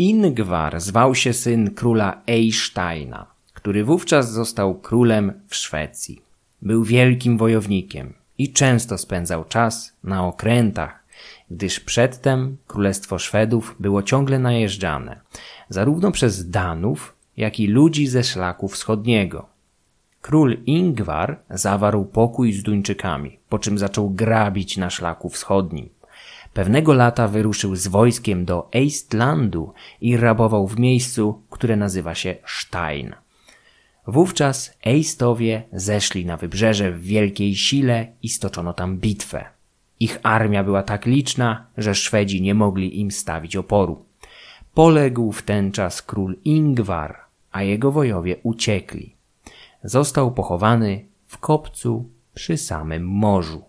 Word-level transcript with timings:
Ingvar 0.00 0.80
zwał 0.80 1.14
się 1.14 1.32
syn 1.32 1.74
króla 1.74 2.22
Eysteina, 2.26 3.26
który 3.52 3.84
wówczas 3.84 4.32
został 4.32 4.74
królem 4.74 5.32
w 5.48 5.56
Szwecji. 5.56 6.22
Był 6.62 6.84
wielkim 6.84 7.38
wojownikiem 7.38 8.14
i 8.38 8.52
często 8.52 8.98
spędzał 8.98 9.44
czas 9.44 9.92
na 10.04 10.26
okrętach, 10.26 11.04
gdyż 11.50 11.80
przedtem 11.80 12.56
królestwo 12.66 13.18
Szwedów 13.18 13.76
było 13.80 14.02
ciągle 14.02 14.38
najeżdżane, 14.38 15.20
zarówno 15.68 16.12
przez 16.12 16.50
Danów, 16.50 17.14
jak 17.36 17.60
i 17.60 17.66
ludzi 17.66 18.06
ze 18.06 18.24
szlaku 18.24 18.68
wschodniego. 18.68 19.46
Król 20.20 20.56
Ingvar 20.66 21.38
zawarł 21.50 22.04
pokój 22.04 22.52
z 22.52 22.62
Duńczykami, 22.62 23.38
po 23.48 23.58
czym 23.58 23.78
zaczął 23.78 24.10
grabić 24.10 24.76
na 24.76 24.90
szlaku 24.90 25.28
wschodnim. 25.28 25.88
Pewnego 26.54 26.94
lata 26.94 27.28
wyruszył 27.28 27.76
z 27.76 27.86
wojskiem 27.86 28.44
do 28.44 28.68
Eistlandu 28.72 29.72
i 30.00 30.16
rabował 30.16 30.68
w 30.68 30.78
miejscu, 30.78 31.42
które 31.50 31.76
nazywa 31.76 32.14
się 32.14 32.36
Stein. 32.46 33.14
Wówczas 34.06 34.76
Eistowie 34.84 35.62
zeszli 35.72 36.26
na 36.26 36.36
wybrzeże 36.36 36.92
w 36.92 37.02
wielkiej 37.02 37.56
sile 37.56 38.06
i 38.22 38.28
stoczono 38.28 38.72
tam 38.72 38.98
bitwę. 38.98 39.44
Ich 40.00 40.18
armia 40.22 40.64
była 40.64 40.82
tak 40.82 41.06
liczna, 41.06 41.66
że 41.76 41.94
Szwedzi 41.94 42.42
nie 42.42 42.54
mogli 42.54 43.00
im 43.00 43.10
stawić 43.10 43.56
oporu. 43.56 44.04
Poległ 44.74 45.32
w 45.32 45.42
ten 45.42 45.72
czas 45.72 46.02
król 46.02 46.36
Ingvar, 46.44 47.20
a 47.52 47.62
jego 47.62 47.92
wojowie 47.92 48.36
uciekli. 48.42 49.14
Został 49.84 50.32
pochowany 50.32 51.04
w 51.26 51.38
kopcu 51.38 52.08
przy 52.34 52.56
samym 52.56 53.08
morzu. 53.08 53.62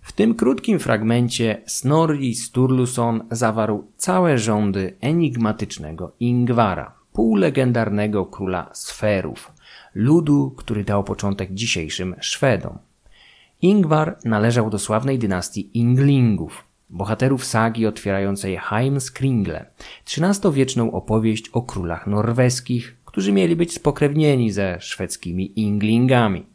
W 0.00 0.03
tym 0.14 0.34
krótkim 0.34 0.78
fragmencie 0.78 1.62
Snorri 1.66 2.34
Sturluson 2.34 3.24
zawarł 3.30 3.86
całe 3.96 4.38
rządy 4.38 4.96
enigmatycznego 5.00 6.12
Ingvara, 6.20 6.94
półlegendarnego 7.12 8.26
króla 8.26 8.70
Sferów, 8.72 9.52
ludu, 9.94 10.54
który 10.56 10.84
dał 10.84 11.04
początek 11.04 11.54
dzisiejszym 11.54 12.14
Szwedom. 12.20 12.78
Ingvar 13.62 14.18
należał 14.24 14.70
do 14.70 14.78
sławnej 14.78 15.18
dynastii 15.18 15.70
Inglingów, 15.74 16.64
bohaterów 16.90 17.44
sagi 17.44 17.86
otwierającej 17.86 18.56
Heimskringle, 18.56 19.66
XIII-wieczną 20.18 20.92
opowieść 20.92 21.48
o 21.48 21.62
królach 21.62 22.06
norweskich, 22.06 22.96
którzy 23.04 23.32
mieli 23.32 23.56
być 23.56 23.74
spokrewnieni 23.74 24.50
ze 24.50 24.76
szwedzkimi 24.80 25.60
Inglingami. 25.60 26.53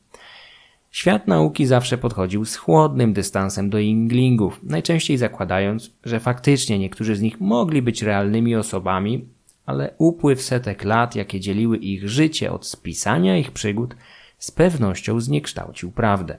Świat 0.92 1.28
nauki 1.28 1.66
zawsze 1.66 1.98
podchodził 1.98 2.46
z 2.46 2.56
chłodnym 2.56 3.14
dystansem 3.14 3.70
do 3.70 3.80
Inglingów, 3.80 4.60
najczęściej 4.64 5.18
zakładając, 5.18 5.92
że 6.04 6.20
faktycznie 6.20 6.80
niektórzy 6.80 7.16
z 7.16 7.22
nich 7.22 7.42
mogli 7.42 7.82
być 7.82 8.02
realnymi 8.02 8.56
osobami, 8.56 9.26
ale 9.66 9.94
upływ 9.98 10.42
setek 10.42 10.84
lat, 10.84 11.16
jakie 11.16 11.40
dzieliły 11.40 11.78
ich 11.78 12.10
życie 12.10 12.52
od 12.52 12.68
spisania 12.68 13.38
ich 13.38 13.52
przygód, 13.52 13.96
z 14.38 14.52
pewnością 14.52 15.20
zniekształcił 15.20 15.92
prawdę. 15.92 16.38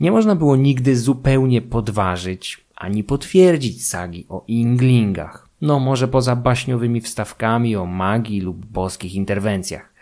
Nie 0.00 0.10
można 0.10 0.36
było 0.36 0.56
nigdy 0.56 0.96
zupełnie 0.96 1.62
podważyć 1.62 2.66
ani 2.76 3.04
potwierdzić 3.04 3.86
sagi 3.86 4.26
o 4.28 4.44
Inglingach, 4.48 5.48
no 5.60 5.78
może 5.78 6.08
poza 6.08 6.36
baśniowymi 6.36 7.00
wstawkami 7.00 7.76
o 7.76 7.86
magii 7.86 8.40
lub 8.40 8.66
boskich 8.66 9.14
interwencjach. 9.14 9.95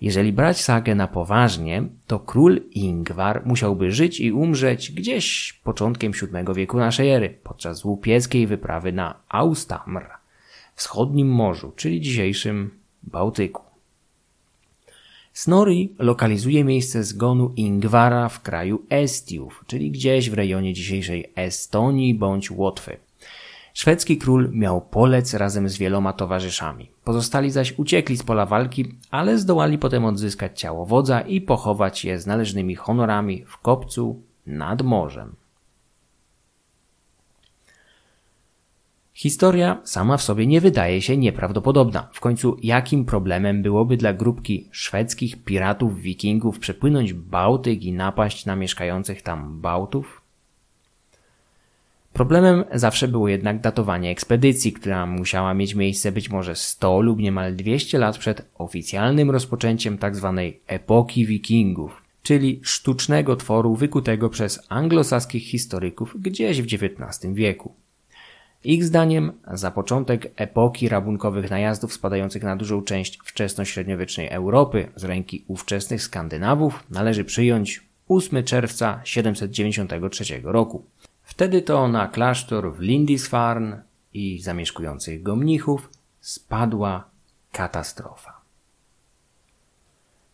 Jeżeli 0.00 0.32
brać 0.32 0.60
sagę 0.60 0.94
na 0.94 1.08
poważnie, 1.08 1.82
to 2.06 2.18
król 2.18 2.60
Ingvar 2.70 3.46
musiałby 3.46 3.92
żyć 3.92 4.20
i 4.20 4.32
umrzeć 4.32 4.92
gdzieś 4.92 5.52
początkiem 5.64 6.12
VII 6.12 6.54
wieku 6.54 6.78
naszej 6.78 7.10
ery, 7.10 7.38
podczas 7.42 7.84
łupieckiej 7.84 8.46
wyprawy 8.46 8.92
na 8.92 9.14
Austamr, 9.28 10.04
wschodnim 10.74 11.28
morzu, 11.28 11.72
czyli 11.76 12.00
dzisiejszym 12.00 12.70
Bałtyku. 13.02 13.62
Snorri 15.32 15.92
lokalizuje 15.98 16.64
miejsce 16.64 17.04
zgonu 17.04 17.52
Ingwara 17.56 18.28
w 18.28 18.42
kraju 18.42 18.82
Estiów, 18.90 19.64
czyli 19.66 19.90
gdzieś 19.90 20.30
w 20.30 20.34
rejonie 20.34 20.72
dzisiejszej 20.72 21.32
Estonii 21.34 22.14
bądź 22.14 22.50
Łotwy. 22.50 22.96
Szwedzki 23.76 24.16
król 24.18 24.50
miał 24.52 24.80
polec 24.80 25.34
razem 25.34 25.68
z 25.68 25.78
wieloma 25.78 26.12
towarzyszami. 26.12 26.90
Pozostali 27.04 27.50
zaś 27.50 27.78
uciekli 27.78 28.16
z 28.16 28.22
pola 28.22 28.46
walki, 28.46 28.94
ale 29.10 29.38
zdołali 29.38 29.78
potem 29.78 30.04
odzyskać 30.04 30.60
ciało 30.60 30.86
wodza 30.86 31.20
i 31.20 31.40
pochować 31.40 32.04
je 32.04 32.18
z 32.18 32.26
należnymi 32.26 32.74
honorami 32.74 33.44
w 33.44 33.58
kopcu 33.58 34.22
nad 34.46 34.82
morzem. 34.82 35.34
Historia 39.14 39.80
sama 39.84 40.16
w 40.16 40.22
sobie 40.22 40.46
nie 40.46 40.60
wydaje 40.60 41.02
się 41.02 41.16
nieprawdopodobna. 41.16 42.08
W 42.12 42.20
końcu 42.20 42.56
jakim 42.62 43.04
problemem 43.04 43.62
byłoby 43.62 43.96
dla 43.96 44.12
grupki 44.12 44.68
szwedzkich 44.70 45.44
piratów 45.44 46.00
wikingów 46.00 46.58
przepłynąć 46.58 47.12
Bałtyk 47.12 47.82
i 47.84 47.92
napaść 47.92 48.46
na 48.46 48.56
mieszkających 48.56 49.22
tam 49.22 49.60
Bałtów? 49.60 50.25
Problemem 52.16 52.64
zawsze 52.74 53.08
było 53.08 53.28
jednak 53.28 53.60
datowanie 53.60 54.10
ekspedycji, 54.10 54.72
która 54.72 55.06
musiała 55.06 55.54
mieć 55.54 55.74
miejsce 55.74 56.12
być 56.12 56.30
może 56.30 56.56
100 56.56 57.00
lub 57.00 57.18
niemal 57.18 57.56
200 57.56 57.98
lat 57.98 58.18
przed 58.18 58.48
oficjalnym 58.58 59.30
rozpoczęciem 59.30 59.98
tzw. 59.98 60.34
Tak 60.36 60.54
epoki 60.66 61.26
wikingów, 61.26 62.02
czyli 62.22 62.60
sztucznego 62.62 63.36
tworu 63.36 63.76
wykutego 63.76 64.30
przez 64.30 64.60
anglosaskich 64.68 65.42
historyków 65.42 66.22
gdzieś 66.22 66.62
w 66.62 66.64
XIX 66.64 67.34
wieku. 67.34 67.74
Ich 68.64 68.84
zdaniem 68.84 69.32
za 69.52 69.70
początek 69.70 70.32
epoki 70.36 70.88
rabunkowych 70.88 71.50
najazdów 71.50 71.92
spadających 71.92 72.42
na 72.42 72.56
dużą 72.56 72.82
część 72.82 73.18
wczesnośredniowiecznej 73.24 74.28
Europy 74.28 74.88
z 74.96 75.04
ręki 75.04 75.44
ówczesnych 75.48 76.02
Skandynawów 76.02 76.84
należy 76.90 77.24
przyjąć 77.24 77.86
8 78.08 78.44
czerwca 78.44 79.00
793 79.04 80.40
roku. 80.44 80.84
Wtedy 81.26 81.62
to 81.62 81.88
na 81.88 82.08
klasztor 82.08 82.74
w 82.74 82.80
Lindisfarne 82.80 83.82
i 84.14 84.42
zamieszkujących 84.42 85.22
go 85.22 85.36
mnichów 85.36 85.90
spadła 86.20 87.04
katastrofa. 87.52 88.40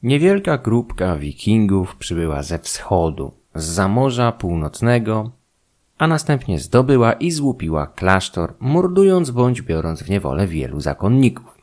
Niewielka 0.03 0.59
grupka 0.59 1.17
wikingów 1.17 1.97
przybyła 1.97 2.43
ze 2.43 2.59
wschodu, 2.59 3.33
z 3.55 3.65
zamorza 3.65 4.33
północnego 4.33 5.31
a 5.99 6.07
następnie 6.07 6.59
zdobyła 6.59 7.13
i 7.13 7.31
złupiła 7.31 7.87
klasztor, 7.87 8.55
mordując 8.61 9.31
bądź 9.31 9.63
biorąc 9.63 10.03
w 10.03 10.11
niewolę 10.11 10.47
wielu 10.47 10.81
zakonników. 10.81 11.59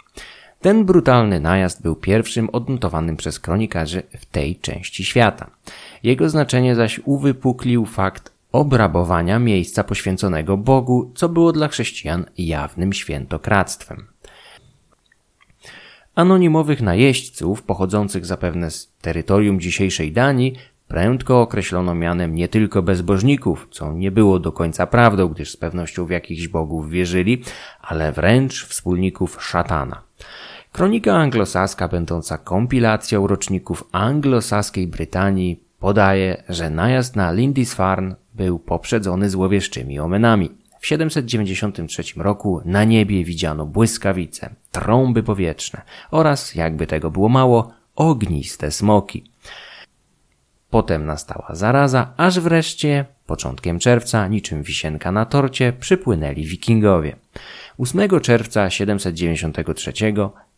Ten 0.61 0.85
brutalny 0.85 1.39
najazd 1.39 1.81
był 1.81 1.95
pierwszym 1.95 2.49
odnotowanym 2.49 3.17
przez 3.17 3.39
kronikarzy 3.39 4.03
w 4.19 4.25
tej 4.25 4.55
części 4.55 5.05
świata. 5.05 5.49
Jego 6.03 6.29
znaczenie 6.29 6.75
zaś 6.75 7.01
uwypuklił 7.05 7.85
fakt 7.85 8.38
obrabowania 8.51 9.39
miejsca 9.39 9.83
poświęconego 9.83 10.57
Bogu, 10.57 11.11
co 11.15 11.29
było 11.29 11.51
dla 11.51 11.67
chrześcijan 11.67 12.25
jawnym 12.37 12.93
świętokradztwem. 12.93 14.07
Anonimowych 16.15 16.81
najeźdźców 16.81 17.63
pochodzących 17.63 18.25
zapewne 18.25 18.71
z 18.71 18.91
terytorium 19.01 19.59
dzisiejszej 19.59 20.11
Danii 20.11 20.55
Prędko 20.89 21.41
określono 21.41 21.95
mianem 21.95 22.35
nie 22.35 22.47
tylko 22.47 22.81
bezbożników, 22.81 23.67
co 23.71 23.93
nie 23.93 24.11
było 24.11 24.39
do 24.39 24.51
końca 24.51 24.87
prawdą, 24.87 25.27
gdyż 25.27 25.51
z 25.51 25.57
pewnością 25.57 26.05
w 26.05 26.09
jakichś 26.09 26.47
bogów 26.47 26.89
wierzyli, 26.89 27.43
ale 27.81 28.11
wręcz 28.11 28.65
wspólników 28.65 29.43
szatana. 29.43 30.01
Kronika 30.71 31.15
anglosaska, 31.15 31.87
będąca 31.87 32.37
kompilacją 32.37 33.27
roczników 33.27 33.83
anglosaskiej 33.91 34.87
Brytanii, 34.87 35.63
podaje, 35.79 36.43
że 36.49 36.69
najazd 36.69 37.15
na 37.15 37.31
Lindisfarne 37.31 38.15
był 38.33 38.59
poprzedzony 38.59 39.29
złowieszczymi 39.29 39.99
omenami. 39.99 40.49
W 40.79 40.87
793 40.87 42.03
roku 42.17 42.61
na 42.65 42.83
niebie 42.83 43.23
widziano 43.23 43.65
błyskawice, 43.65 44.55
trąby 44.71 45.23
powietrzne 45.23 45.81
oraz, 46.11 46.55
jakby 46.55 46.87
tego 46.87 47.11
było 47.11 47.29
mało, 47.29 47.71
ogniste 47.95 48.71
smoki. 48.71 49.23
Potem 50.69 51.05
nastała 51.05 51.47
zaraza, 51.51 52.13
aż 52.17 52.39
wreszcie, 52.39 53.05
początkiem 53.25 53.79
czerwca, 53.79 54.27
niczym 54.27 54.63
wisienka 54.63 55.11
na 55.11 55.25
torcie, 55.25 55.73
przypłynęli 55.73 56.45
wikingowie. 56.45 57.15
8 57.77 58.19
czerwca 58.21 58.69
793 58.69 59.93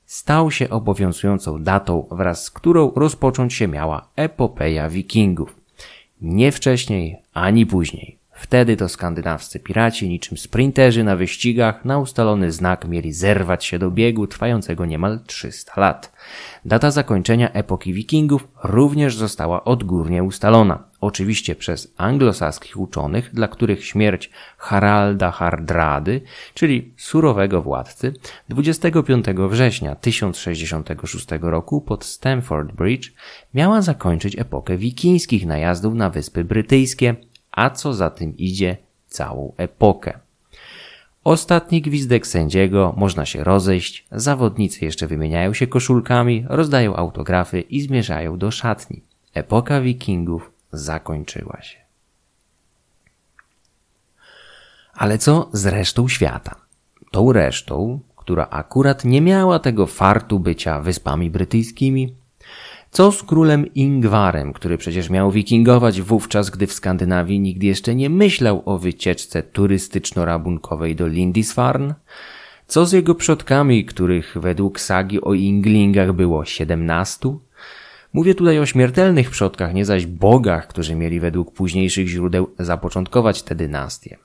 stał 0.06 0.52
się 0.52 0.70
obowiązującą 0.70 1.64
datą, 1.64 2.08
wraz 2.12 2.44
z 2.44 2.52
którą 2.52 2.92
rozpocząć 2.96 3.54
się 3.54 3.68
miała 3.68 4.08
epopeja 4.16 4.90
wikingów. 4.90 5.61
Nie 6.22 6.52
wcześniej 6.52 7.18
ani 7.34 7.66
później. 7.66 8.21
Wtedy 8.42 8.78
to 8.78 8.90
skandynawscy 8.90 9.60
piraci, 9.60 10.10
niczym 10.10 10.38
sprinterzy 10.38 11.04
na 11.04 11.16
wyścigach, 11.16 11.86
na 11.86 12.00
ustalony 12.00 12.52
znak 12.52 12.88
mieli 12.88 13.14
zerwać 13.14 13.66
się 13.66 13.80
do 13.80 13.92
biegu 13.92 14.28
trwającego 14.28 14.86
niemal 14.86 15.20
300 15.28 15.82
lat. 15.82 16.12
Data 16.66 16.92
zakończenia 16.92 17.52
epoki 17.52 17.94
wikingów 17.94 18.48
również 18.64 19.16
została 19.16 19.64
odgórnie 19.64 20.24
ustalona. 20.24 20.84
Oczywiście 21.02 21.56
przez 21.56 21.94
anglosaskich 21.98 22.80
uczonych, 22.80 23.30
dla 23.34 23.48
których 23.48 23.86
śmierć 23.86 24.30
Haralda 24.58 25.32
Hardrady, 25.32 26.22
czyli 26.54 26.94
surowego 26.98 27.62
władcy, 27.62 28.14
25 28.50 29.26
września 29.50 29.96
1066 29.96 31.28
roku 31.42 31.82
pod 31.82 32.06
Stamford 32.06 32.72
Bridge 32.72 33.12
miała 33.54 33.82
zakończyć 33.82 34.40
epokę 34.40 34.78
wikińskich 34.78 35.46
najazdów 35.46 35.94
na 35.94 36.10
Wyspy 36.10 36.44
Brytyjskie, 36.44 37.16
a 37.52 37.70
co 37.70 37.94
za 37.94 38.10
tym 38.10 38.38
idzie 38.38 38.78
całą 39.08 39.54
epokę. 39.58 40.20
Ostatni 41.24 41.82
gwizdek 41.82 42.28
sędziego, 42.28 42.94
można 42.98 43.26
się 43.26 43.44
rozejść, 43.44 44.08
zawodnicy 44.12 44.86
jeszcze 44.86 45.08
wymieniają 45.08 45.54
się 45.54 45.68
koszulkami, 45.68 46.46
rozdają 46.50 46.96
autografy 46.96 47.62
i 47.62 47.82
zmierzają 47.82 48.38
do 48.38 48.52
szatni. 48.52 49.02
Epoka 49.34 49.82
wikingów 49.82 50.52
zakończyła 50.72 51.62
się. 51.62 51.78
Ale 54.94 55.18
co 55.18 55.50
z 55.54 55.66
resztą 55.66 56.08
świata? 56.08 56.56
Tą 57.12 57.34
resztą, 57.34 58.00
która 58.16 58.48
akurat 58.50 59.06
nie 59.06 59.22
miała 59.22 59.60
tego 59.60 59.88
fartu 59.88 60.40
bycia 60.40 60.82
wyspami 60.82 61.30
brytyjskimi, 61.30 62.16
co 62.92 63.12
z 63.12 63.24
królem 63.24 63.74
Ingwarem, 63.74 64.54
który 64.54 64.78
przecież 64.78 65.10
miał 65.10 65.32
wikingować 65.32 66.02
wówczas, 66.02 66.50
gdy 66.50 66.68
w 66.68 66.74
Skandynawii 66.74 67.40
nikt 67.40 67.64
jeszcze 67.64 67.96
nie 67.96 68.10
myślał 68.10 68.62
o 68.66 68.78
wycieczce 68.78 69.44
turystyczno-rabunkowej 69.44 70.96
do 70.96 71.08
Lindisfarne? 71.08 71.96
Co 72.68 72.86
z 72.86 72.92
jego 72.92 73.16
przodkami, 73.16 73.86
których 73.86 74.38
według 74.40 74.80
sagi 74.80 75.22
o 75.22 75.34
Inglingach 75.34 76.14
było 76.14 76.46
siedemnastu? 76.46 77.42
Mówię 78.14 78.36
tutaj 78.36 78.60
o 78.60 78.66
śmiertelnych 78.66 79.30
przodkach, 79.30 79.74
nie 79.74 79.86
zaś 79.86 80.06
bogach, 80.06 80.68
którzy 80.68 80.96
mieli 80.96 81.20
według 81.20 81.54
późniejszych 81.54 82.08
źródeł 82.08 82.50
zapoczątkować 82.60 83.44
tę 83.44 83.56
dynastię. 83.56 84.18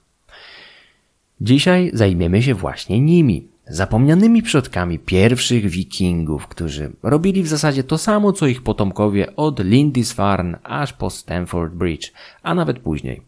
Dzisiaj 1.40 1.90
zajmiemy 1.94 2.42
się 2.42 2.54
właśnie 2.54 3.00
nimi 3.00 3.48
zapomnianymi 3.68 4.42
przodkami 4.42 4.98
pierwszych 4.98 5.66
wikingów, 5.68 6.46
którzy 6.46 6.92
robili 7.02 7.42
w 7.42 7.48
zasadzie 7.48 7.84
to 7.84 7.98
samo 7.98 8.32
co 8.32 8.46
ich 8.46 8.62
potomkowie 8.62 9.36
od 9.36 9.64
Lindisfarne 9.64 10.58
aż 10.62 10.92
po 10.92 11.10
Stamford 11.10 11.74
Bridge, 11.74 12.12
a 12.42 12.54
nawet 12.54 12.78
później. 12.78 13.22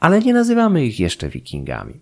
Ale 0.00 0.20
nie 0.20 0.34
nazywamy 0.34 0.86
ich 0.86 1.00
jeszcze 1.00 1.28
wikingami. 1.28 1.94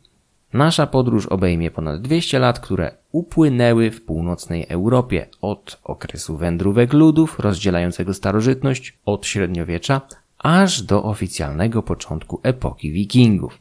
Nasza 0.53 0.87
podróż 0.87 1.27
obejmie 1.27 1.71
ponad 1.71 2.03
200 2.03 2.39
lat, 2.39 2.61
które 2.61 2.95
upłynęły 3.13 3.91
w 3.91 4.03
północnej 4.03 4.67
Europie 4.69 5.27
od 5.41 5.81
okresu 5.85 6.37
wędrówek 6.37 6.93
ludów 6.93 7.39
rozdzielającego 7.39 8.15
starożytność 8.15 8.99
od 9.05 9.27
średniowiecza 9.27 10.01
aż 10.39 10.83
do 10.83 11.03
oficjalnego 11.03 11.83
początku 11.83 12.41
epoki 12.43 12.93
wikingów. 12.93 13.59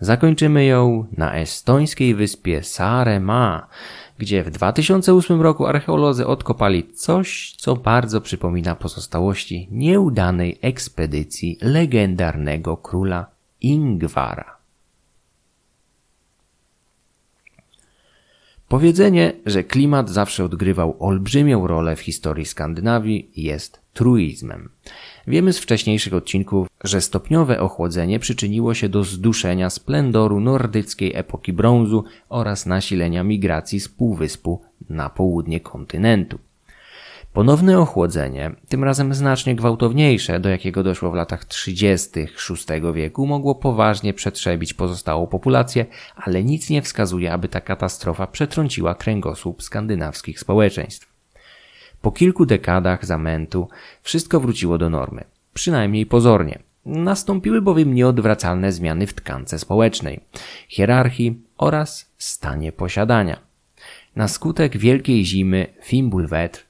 Zakończymy 0.00 0.64
ją 0.64 1.06
na 1.16 1.34
estońskiej 1.34 2.14
wyspie 2.14 2.62
Saaremaa, 2.62 3.66
gdzie 4.18 4.42
w 4.44 4.50
2008 4.50 5.40
roku 5.40 5.66
archeolodzy 5.66 6.26
odkopali 6.26 6.92
coś, 6.92 7.54
co 7.58 7.76
bardzo 7.76 8.20
przypomina 8.20 8.74
pozostałości 8.74 9.68
nieudanej 9.70 10.58
ekspedycji 10.62 11.58
legendarnego 11.62 12.76
króla 12.76 13.26
Ingwara. 13.60 14.56
Powiedzenie, 18.68 19.32
że 19.46 19.64
klimat 19.64 20.10
zawsze 20.10 20.44
odgrywał 20.44 20.96
olbrzymią 20.98 21.66
rolę 21.66 21.96
w 21.96 22.00
historii 22.00 22.46
Skandynawii 22.46 23.30
jest 23.36 23.80
truizmem. 23.94 24.68
Wiemy 25.26 25.52
z 25.52 25.58
wcześniejszych 25.58 26.14
odcinków, 26.14 26.68
że 26.84 27.00
stopniowe 27.00 27.60
ochłodzenie 27.60 28.18
przyczyniło 28.18 28.74
się 28.74 28.88
do 28.88 29.04
zduszenia 29.04 29.70
splendoru 29.70 30.40
nordyckiej 30.40 31.16
epoki 31.16 31.52
brązu 31.52 32.04
oraz 32.28 32.66
nasilenia 32.66 33.24
migracji 33.24 33.80
z 33.80 33.88
półwyspu 33.88 34.62
na 34.90 35.10
południe 35.10 35.60
kontynentu. 35.60 36.38
Ponowne 37.32 37.78
ochłodzenie, 37.78 38.50
tym 38.68 38.84
razem 38.84 39.14
znacznie 39.14 39.56
gwałtowniejsze, 39.56 40.40
do 40.40 40.48
jakiego 40.48 40.82
doszło 40.82 41.10
w 41.10 41.14
latach 41.14 41.44
30. 41.44 42.10
VI 42.20 42.92
wieku, 42.94 43.26
mogło 43.26 43.54
poważnie 43.54 44.14
przetrzebić 44.14 44.74
pozostałą 44.74 45.26
populację, 45.26 45.86
ale 46.16 46.44
nic 46.44 46.70
nie 46.70 46.82
wskazuje, 46.82 47.32
aby 47.32 47.48
ta 47.48 47.60
katastrofa 47.60 48.26
przetrąciła 48.26 48.94
kręgosłup 48.94 49.62
skandynawskich 49.62 50.40
społeczeństw. 50.40 51.15
Po 52.06 52.12
kilku 52.12 52.46
dekadach 52.46 53.06
zamętu 53.06 53.68
wszystko 54.02 54.40
wróciło 54.40 54.78
do 54.78 54.90
normy, 54.90 55.24
przynajmniej 55.54 56.06
pozornie. 56.06 56.58
Nastąpiły 56.84 57.62
bowiem 57.62 57.94
nieodwracalne 57.94 58.72
zmiany 58.72 59.06
w 59.06 59.14
tkance 59.14 59.58
społecznej, 59.58 60.20
hierarchii 60.68 61.40
oraz 61.58 62.12
stanie 62.18 62.72
posiadania. 62.72 63.38
Na 64.16 64.28
skutek 64.28 64.76
wielkiej 64.76 65.24
zimy 65.24 65.66
Fimbulwetr 65.82 66.64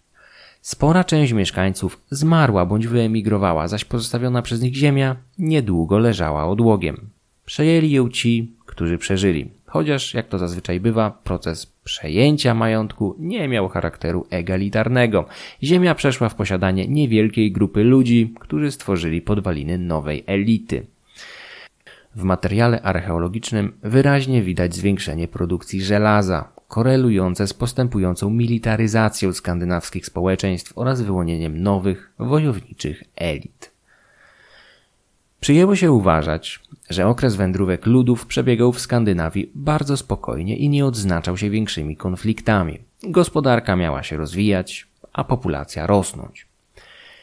spora 0.61 1.05
część 1.05 1.33
mieszkańców 1.33 2.01
zmarła 2.11 2.67
bądź 2.67 2.87
wyemigrowała, 2.87 3.69
zaś 3.69 3.85
pozostawiona 3.85 4.43
przez 4.43 4.61
nich 4.61 4.75
ziemia 4.75 5.17
niedługo 5.39 5.99
leżała 5.99 6.47
odłogiem. 6.47 7.11
Przejęli 7.45 7.91
ją 7.91 8.09
ci, 8.09 8.53
którzy 8.67 8.99
przeżyli. 8.99 9.56
Chociaż, 9.67 10.15
jak 10.15 10.29
to 10.29 10.39
zazwyczaj 10.39 10.81
bywa, 10.81 11.11
proces 11.25 11.67
przejęcia 11.67 12.55
majątku 12.55 13.17
nie 13.19 13.49
miał 13.49 13.69
charakteru 13.69 14.27
egalitarnego. 14.31 15.25
Ziemia 15.63 15.95
przeszła 15.95 16.29
w 16.29 16.35
posiadanie 16.35 16.89
niewielkiej 16.89 17.53
grupy 17.53 17.85
ludzi, 17.85 18.35
którzy 18.41 18.71
stworzyli 18.73 19.23
podwaliny 19.23 19.79
nowej 19.79 20.25
elity. 20.27 20.87
W 22.17 22.23
materiale 22.23 22.83
archeologicznym 22.83 23.73
wyraźnie 23.83 24.43
widać 24.43 24.75
zwiększenie 24.75 25.29
produkcji 25.29 25.83
żelaza, 25.83 26.49
korelujące 26.69 27.47
z 27.47 27.55
postępującą 27.55 28.31
militaryzacją 28.31 29.33
skandynawskich 29.33 30.07
społeczeństw 30.07 30.79
oraz 30.79 31.03
wyłonieniem 31.03 31.63
nowych, 31.63 32.13
wojowniczych 32.19 33.05
elit. 33.17 33.76
Przyjęło 35.41 35.77
się 35.77 35.93
uważać, 35.93 36.61
że 36.91 37.07
okres 37.07 37.37
wędrówek 37.37 37.87
ludów 37.87 38.27
przebiegał 38.27 38.73
w 38.73 38.81
Skandynawii 38.81 39.51
bardzo 39.55 39.97
spokojnie 39.97 40.57
i 40.57 40.69
nie 40.69 40.87
odznaczał 40.87 41.37
się 41.37 41.51
większymi 41.51 41.97
konfliktami. 41.97 42.79
Gospodarka 43.03 43.77
miała 43.77 44.03
się 44.03 44.17
rozwijać, 44.17 44.87
a 45.13 45.25
populacja 45.25 45.87
rosnąć. 45.87 46.47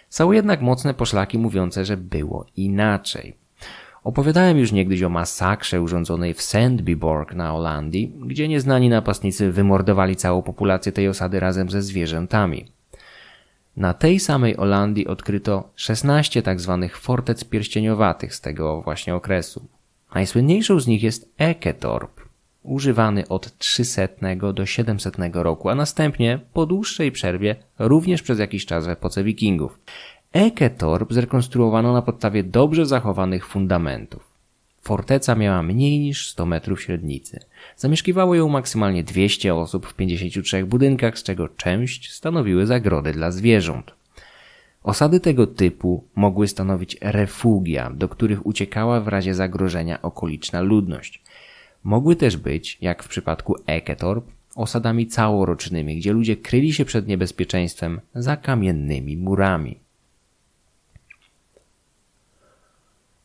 Są 0.09 0.31
jednak 0.31 0.61
mocne 0.61 0.93
poszlaki 0.93 1.37
mówiące, 1.37 1.85
że 1.85 1.97
było 1.97 2.45
inaczej. 2.55 3.35
Opowiadałem 4.03 4.57
już 4.57 4.71
niegdyś 4.71 5.03
o 5.03 5.09
masakrze 5.09 5.81
urządzonej 5.81 6.33
w 6.33 6.41
Sandbyborg 6.41 7.33
na 7.33 7.51
Holandii, 7.51 8.13
gdzie 8.25 8.47
nieznani 8.47 8.89
napastnicy 8.89 9.51
wymordowali 9.51 10.15
całą 10.15 10.41
populację 10.41 10.91
tej 10.91 11.07
osady 11.07 11.39
razem 11.39 11.69
ze 11.69 11.81
zwierzętami. 11.81 12.65
Na 13.77 13.93
tej 13.93 14.19
samej 14.19 14.57
Olandii 14.57 15.07
odkryto 15.07 15.69
16 15.75 16.41
tzw. 16.41 16.77
Tak 16.81 16.97
fortec 16.97 17.43
pierścieniowatych 17.43 18.35
z 18.35 18.41
tego 18.41 18.81
właśnie 18.81 19.15
okresu. 19.15 19.65
Najsłynniejszą 20.15 20.79
z 20.79 20.87
nich 20.87 21.03
jest 21.03 21.33
Eketorp, 21.37 22.21
używany 22.63 23.27
od 23.27 23.57
300 23.57 24.01
do 24.53 24.65
700 24.65 25.17
roku, 25.33 25.69
a 25.69 25.75
następnie 25.75 26.39
po 26.53 26.65
dłuższej 26.65 27.11
przerwie 27.11 27.55
również 27.79 28.21
przez 28.21 28.39
jakiś 28.39 28.65
czas 28.65 28.85
w 28.85 28.89
epoce 28.89 29.23
wikingów. 29.23 29.79
Eketorp 30.33 31.13
zrekonstruowano 31.13 31.93
na 31.93 32.01
podstawie 32.01 32.43
dobrze 32.43 32.85
zachowanych 32.85 33.47
fundamentów. 33.47 34.32
Forteca 34.83 35.35
miała 35.35 35.63
mniej 35.63 35.99
niż 35.99 36.29
100 36.29 36.45
metrów 36.45 36.81
średnicy. 36.81 37.39
Zamieszkiwało 37.77 38.35
ją 38.35 38.49
maksymalnie 38.49 39.03
200 39.03 39.55
osób 39.55 39.87
w 39.87 39.93
53 39.93 40.65
budynkach, 40.65 41.19
z 41.19 41.23
czego 41.23 41.49
część 41.49 42.11
stanowiły 42.11 42.65
zagrody 42.65 43.11
dla 43.11 43.31
zwierząt. 43.31 43.93
Osady 44.83 45.19
tego 45.19 45.47
typu 45.47 46.03
mogły 46.15 46.47
stanowić 46.47 46.97
refugia, 47.01 47.89
do 47.89 48.09
których 48.09 48.45
uciekała 48.45 49.01
w 49.01 49.07
razie 49.07 49.33
zagrożenia 49.33 50.01
okoliczna 50.01 50.61
ludność. 50.61 51.21
Mogły 51.83 52.15
też 52.15 52.37
być, 52.37 52.77
jak 52.81 53.03
w 53.03 53.07
przypadku 53.07 53.55
Eketorp, 53.65 54.25
osadami 54.55 55.07
całorocznymi, 55.07 55.97
gdzie 55.97 56.13
ludzie 56.13 56.37
kryli 56.37 56.73
się 56.73 56.85
przed 56.85 57.07
niebezpieczeństwem 57.07 58.01
za 58.15 58.37
kamiennymi 58.37 59.17
murami. 59.17 59.82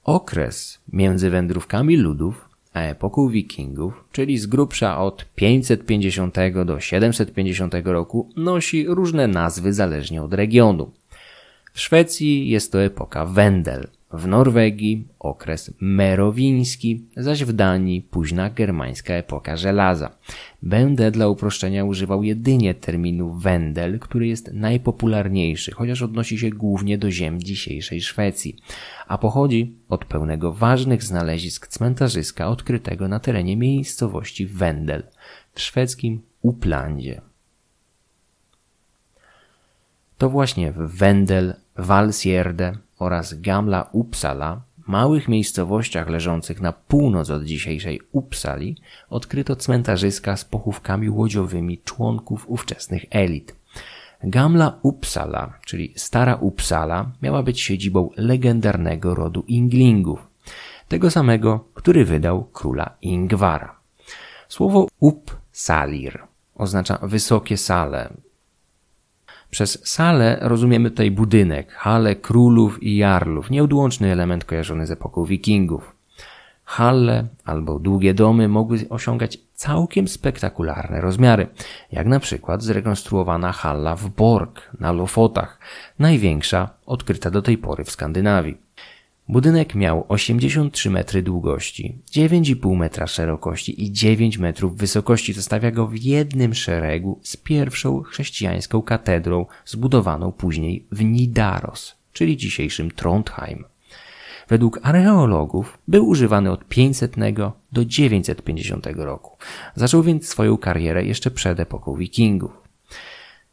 Okres 0.08 0.78
między 0.92 1.30
wędrówkami 1.30 1.96
ludów 1.96 2.48
a 2.72 2.80
epoką 2.80 3.28
wikingów, 3.28 4.04
czyli 4.12 4.38
z 4.38 4.46
grubsza 4.46 5.00
od 5.00 5.26
550 5.34 6.36
do 6.64 6.80
750 6.80 7.74
roku, 7.84 8.28
nosi 8.36 8.86
różne 8.86 9.26
nazwy 9.26 9.72
zależnie 9.72 10.22
od 10.22 10.34
regionu. 10.34 10.90
W 11.72 11.80
Szwecji 11.80 12.48
jest 12.48 12.72
to 12.72 12.82
epoka 12.82 13.26
Wendel, 13.26 13.88
w 14.12 14.26
Norwegii 14.26 15.08
okres 15.18 15.74
merowiński, 15.80 17.04
zaś 17.16 17.44
w 17.44 17.52
Danii 17.52 18.02
późna 18.02 18.50
germańska 18.50 19.14
epoka 19.14 19.56
żelaza. 19.56 20.10
Będę 20.62 21.10
dla 21.10 21.28
uproszczenia 21.28 21.84
używał 21.84 22.22
jedynie 22.22 22.74
terminu 22.74 23.32
Wendel, 23.32 23.98
który 23.98 24.26
jest 24.26 24.52
najpopularniejszy, 24.52 25.72
chociaż 25.72 26.02
odnosi 26.02 26.38
się 26.38 26.50
głównie 26.50 26.98
do 26.98 27.10
ziem 27.10 27.42
dzisiejszej 27.42 28.00
Szwecji, 28.00 28.56
a 29.06 29.18
pochodzi 29.18 29.72
od 29.88 30.04
pełnego 30.04 30.52
ważnych 30.52 31.02
znalezisk 31.02 31.66
cmentarzyska 31.66 32.48
odkrytego 32.48 33.08
na 33.08 33.20
terenie 33.20 33.56
miejscowości 33.56 34.46
Wendel 34.46 35.02
w 35.52 35.60
szwedzkim 35.60 36.22
Uplandzie. 36.42 37.20
To 40.18 40.30
właśnie 40.30 40.72
w 40.72 40.76
Wendel, 40.76 41.54
Walsierde 41.76 42.78
oraz 42.98 43.40
Gamla 43.40 43.88
Uppsala, 43.92 44.60
małych 44.86 45.28
miejscowościach 45.28 46.08
leżących 46.08 46.60
na 46.60 46.72
północ 46.72 47.30
od 47.30 47.44
dzisiejszej 47.44 48.00
Uppsali, 48.12 48.76
odkryto 49.10 49.56
cmentarzyska 49.56 50.36
z 50.36 50.44
pochówkami 50.44 51.10
łodziowymi 51.10 51.78
członków 51.78 52.44
ówczesnych 52.48 53.04
elit. 53.10 53.56
Gamla 54.22 54.78
Uppsala, 54.82 55.52
czyli 55.64 55.92
Stara 55.96 56.34
Uppsala, 56.34 57.10
miała 57.22 57.42
być 57.42 57.60
siedzibą 57.60 58.10
legendarnego 58.16 59.14
rodu 59.14 59.44
Inglingów, 59.48 60.28
tego 60.88 61.10
samego, 61.10 61.64
który 61.74 62.04
wydał 62.04 62.44
króla 62.44 62.94
Ingwara. 63.02 63.74
Słowo 64.48 64.86
Uppsalir 65.00 66.22
oznacza 66.54 66.98
wysokie 67.02 67.56
sale, 67.56 68.10
przez 69.50 69.88
salę 69.88 70.38
rozumiemy 70.40 70.90
tutaj 70.90 71.10
budynek, 71.10 71.72
hale 71.72 72.16
królów 72.16 72.82
i 72.82 72.96
jarlów, 72.96 73.50
nieodłączny 73.50 74.12
element 74.12 74.44
kojarzony 74.44 74.86
z 74.86 74.90
epoką 74.90 75.24
wikingów. 75.24 75.94
Halle 76.64 77.24
albo 77.44 77.78
długie 77.78 78.14
domy 78.14 78.48
mogły 78.48 78.78
osiągać 78.90 79.38
całkiem 79.54 80.08
spektakularne 80.08 81.00
rozmiary, 81.00 81.46
jak 81.92 82.06
na 82.06 82.20
przykład 82.20 82.62
zrekonstruowana 82.62 83.52
halla 83.52 83.96
w 83.96 84.08
Borg 84.08 84.70
na 84.80 84.92
Lofotach, 84.92 85.58
największa 85.98 86.70
odkryta 86.86 87.30
do 87.30 87.42
tej 87.42 87.58
pory 87.58 87.84
w 87.84 87.90
Skandynawii. 87.90 88.67
Budynek 89.30 89.74
miał 89.74 90.04
83 90.08 90.90
metry 90.90 91.22
długości, 91.22 91.98
9,5 92.10 92.76
metra 92.76 93.06
szerokości 93.06 93.84
i 93.84 93.92
9 93.92 94.38
metrów 94.38 94.76
wysokości, 94.76 95.34
co 95.34 95.42
stawia 95.42 95.70
go 95.70 95.86
w 95.86 95.96
jednym 95.96 96.54
szeregu 96.54 97.20
z 97.22 97.36
pierwszą 97.36 98.02
chrześcijańską 98.02 98.82
katedrą 98.82 99.46
zbudowaną 99.66 100.32
później 100.32 100.86
w 100.92 101.04
Nidaros, 101.04 101.96
czyli 102.12 102.36
dzisiejszym 102.36 102.90
Trondheim. 102.90 103.64
Według 104.48 104.80
archeologów 104.82 105.78
był 105.88 106.08
używany 106.08 106.50
od 106.50 106.64
500 106.64 107.16
do 107.72 107.84
950 107.84 108.86
roku. 108.96 109.36
Zaczął 109.74 110.02
więc 110.02 110.28
swoją 110.28 110.56
karierę 110.56 111.04
jeszcze 111.04 111.30
przed 111.30 111.60
epoką 111.60 111.96
wikingów. 111.96 112.52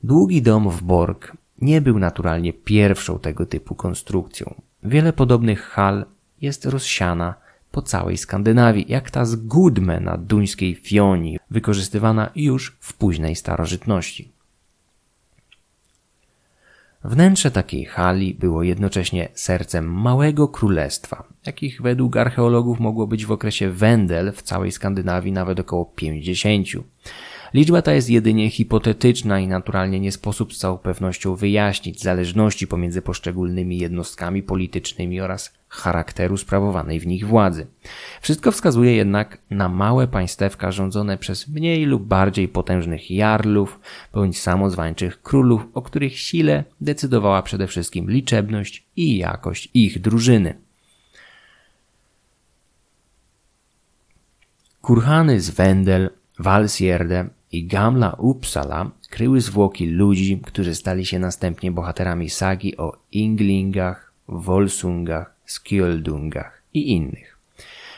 Długi 0.04 0.42
dom 0.42 0.70
w 0.70 0.84
Borg 0.84 1.38
nie 1.62 1.82
był 1.82 2.00
naturalnie 2.00 2.54
pierwszą 2.54 3.20
tego 3.20 3.46
typu 3.46 3.76
konstrukcją. 3.76 4.56
Wiele 4.86 5.14
podobnych 5.14 5.62
hal 5.62 6.06
jest 6.42 6.66
rozsiana 6.66 7.34
po 7.72 7.82
całej 7.82 8.18
Skandynawii, 8.18 8.86
jak 8.88 9.12
ta 9.12 9.26
z 9.26 9.36
Gudme 9.36 10.00
na 10.00 10.18
duńskiej 10.18 10.76
Fionii, 10.76 11.40
wykorzystywana 11.52 12.30
już 12.36 12.78
w 12.80 12.94
późnej 12.94 13.36
starożytności. 13.36 14.32
Wnętrze 17.04 17.52
takiej 17.52 17.86
hali 17.86 18.34
było 18.34 18.64
jednocześnie 18.64 19.30
sercem 19.34 19.94
małego 19.94 20.48
królestwa, 20.48 21.24
jakich 21.46 21.82
według 21.82 22.18
archeologów 22.18 22.80
mogło 22.80 23.08
być 23.08 23.26
w 23.26 23.32
okresie 23.32 23.70
Wendel 23.70 24.32
w 24.32 24.42
całej 24.42 24.72
Skandynawii 24.72 25.32
nawet 25.32 25.60
około 25.60 25.86
50. 25.86 26.68
Liczba 27.56 27.82
ta 27.82 27.94
jest 27.94 28.10
jedynie 28.10 28.50
hipotetyczna 28.50 29.40
i 29.40 29.48
naturalnie 29.48 30.00
nie 30.00 30.12
sposób 30.12 30.54
z 30.54 30.58
całą 30.58 30.78
pewnością 30.78 31.36
wyjaśnić 31.36 32.02
zależności 32.02 32.68
pomiędzy 32.68 33.02
poszczególnymi 33.02 33.78
jednostkami 33.78 34.44
politycznymi 34.44 35.22
oraz 35.22 35.54
charakteru 35.70 36.38
sprawowanej 36.38 37.00
w 37.00 37.08
nich 37.08 37.28
władzy. 37.28 37.68
Wszystko 38.22 38.52
wskazuje 38.52 38.96
jednak 38.96 39.38
na 39.50 39.70
małe 39.70 40.08
państewka 40.08 40.72
rządzone 40.72 41.18
przez 41.18 41.48
mniej 41.48 41.86
lub 41.86 42.04
bardziej 42.04 42.48
potężnych 42.48 43.12
jarlów 43.12 43.80
bądź 44.14 44.42
samozwańczych 44.42 45.22
królów, 45.22 45.68
o 45.74 45.82
których 45.82 46.20
sile 46.20 46.64
decydowała 46.82 47.42
przede 47.42 47.68
wszystkim 47.68 48.12
liczebność 48.12 48.86
i 48.96 49.18
jakość 49.18 49.70
ich 49.74 50.02
drużyny. 50.02 50.58
Kurhany 54.82 55.42
z 55.42 55.50
Wendel, 55.50 56.10
Walsierde 56.40 57.35
i 57.52 57.66
Gamla 57.68 58.16
Uppsala 58.18 58.92
kryły 59.10 59.42
zwłoki 59.42 59.86
ludzi, 59.86 60.42
którzy 60.46 60.76
stali 60.76 61.06
się 61.06 61.20
następnie 61.20 61.72
bohaterami 61.72 62.30
sagi 62.30 62.78
o 62.78 62.98
Inglingach, 63.12 64.14
Volsungach, 64.28 65.36
Skjöldungach 65.46 66.62
i 66.74 66.92
innych. 66.92 67.38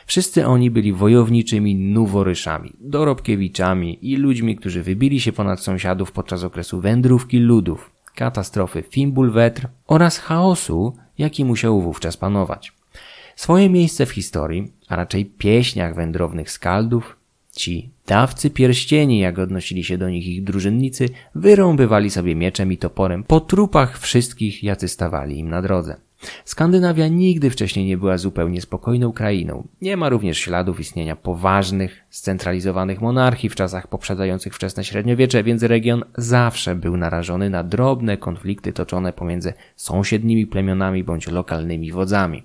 Wszyscy 0.06 0.48
oni 0.48 0.72
byli 0.72 0.94
wojowniczymi 0.94 1.76
nuworyszami, 1.76 2.74
dorobkiewiczami 2.80 4.12
i 4.12 4.16
ludźmi, 4.16 4.56
którzy 4.56 4.84
wybili 4.84 5.20
się 5.20 5.32
ponad 5.32 5.60
sąsiadów 5.60 6.12
podczas 6.12 6.44
okresu 6.44 6.82
wędrówki 6.82 7.40
ludów, 7.40 7.92
katastrofy 8.16 8.84
Fimbulwetr 8.90 9.68
oraz 9.88 10.18
chaosu, 10.18 10.98
jaki 11.18 11.46
musiał 11.46 11.82
wówczas 11.82 12.18
panować. 12.18 12.74
Swoje 13.36 13.70
miejsce 13.70 14.06
w 14.06 14.12
historii, 14.12 14.72
a 14.88 14.96
raczej 14.96 15.26
pieśniach 15.26 15.96
wędrownych 15.96 16.52
skaldów, 16.52 17.18
Ci 17.58 17.90
dawcy 18.08 18.50
pierścieni, 18.50 19.20
jak 19.20 19.40
odnosili 19.40 19.84
się 19.84 19.98
do 19.98 20.10
nich 20.10 20.28
ich 20.28 20.44
drużynnicy, 20.44 21.10
wyrąbywali 21.36 22.10
sobie 22.10 22.36
mieczem 22.36 22.72
i 22.72 22.78
toporem 22.78 23.24
po 23.24 23.40
trupach 23.40 24.00
wszystkich, 24.00 24.64
jacy 24.64 24.88
stawali 24.88 25.40
im 25.40 25.50
na 25.50 25.62
drodze. 25.62 25.96
Skandynawia 26.46 27.08
nigdy 27.08 27.50
wcześniej 27.50 27.86
nie 27.86 27.98
była 27.98 28.18
zupełnie 28.18 28.62
spokojną 28.62 29.12
krainą. 29.12 29.68
Nie 29.82 29.98
ma 29.98 30.10
również 30.10 30.38
śladów 30.38 30.80
istnienia 30.80 31.16
poważnych, 31.16 32.04
scentralizowanych 32.10 33.02
monarchii 33.02 33.50
w 33.50 33.56
czasach 33.56 33.88
poprzedzających 33.88 34.56
wczesne 34.56 34.84
średniowiecze, 34.84 35.44
więc 35.44 35.64
region 35.64 36.04
zawsze 36.18 36.76
był 36.76 36.98
narażony 36.98 37.50
na 37.50 37.64
drobne 37.64 38.18
konflikty 38.18 38.74
toczone 38.74 39.14
pomiędzy 39.14 39.54
sąsiednimi 39.76 40.48
plemionami 40.48 41.04
bądź 41.04 41.28
lokalnymi 41.28 41.92
wodzami. 41.92 42.44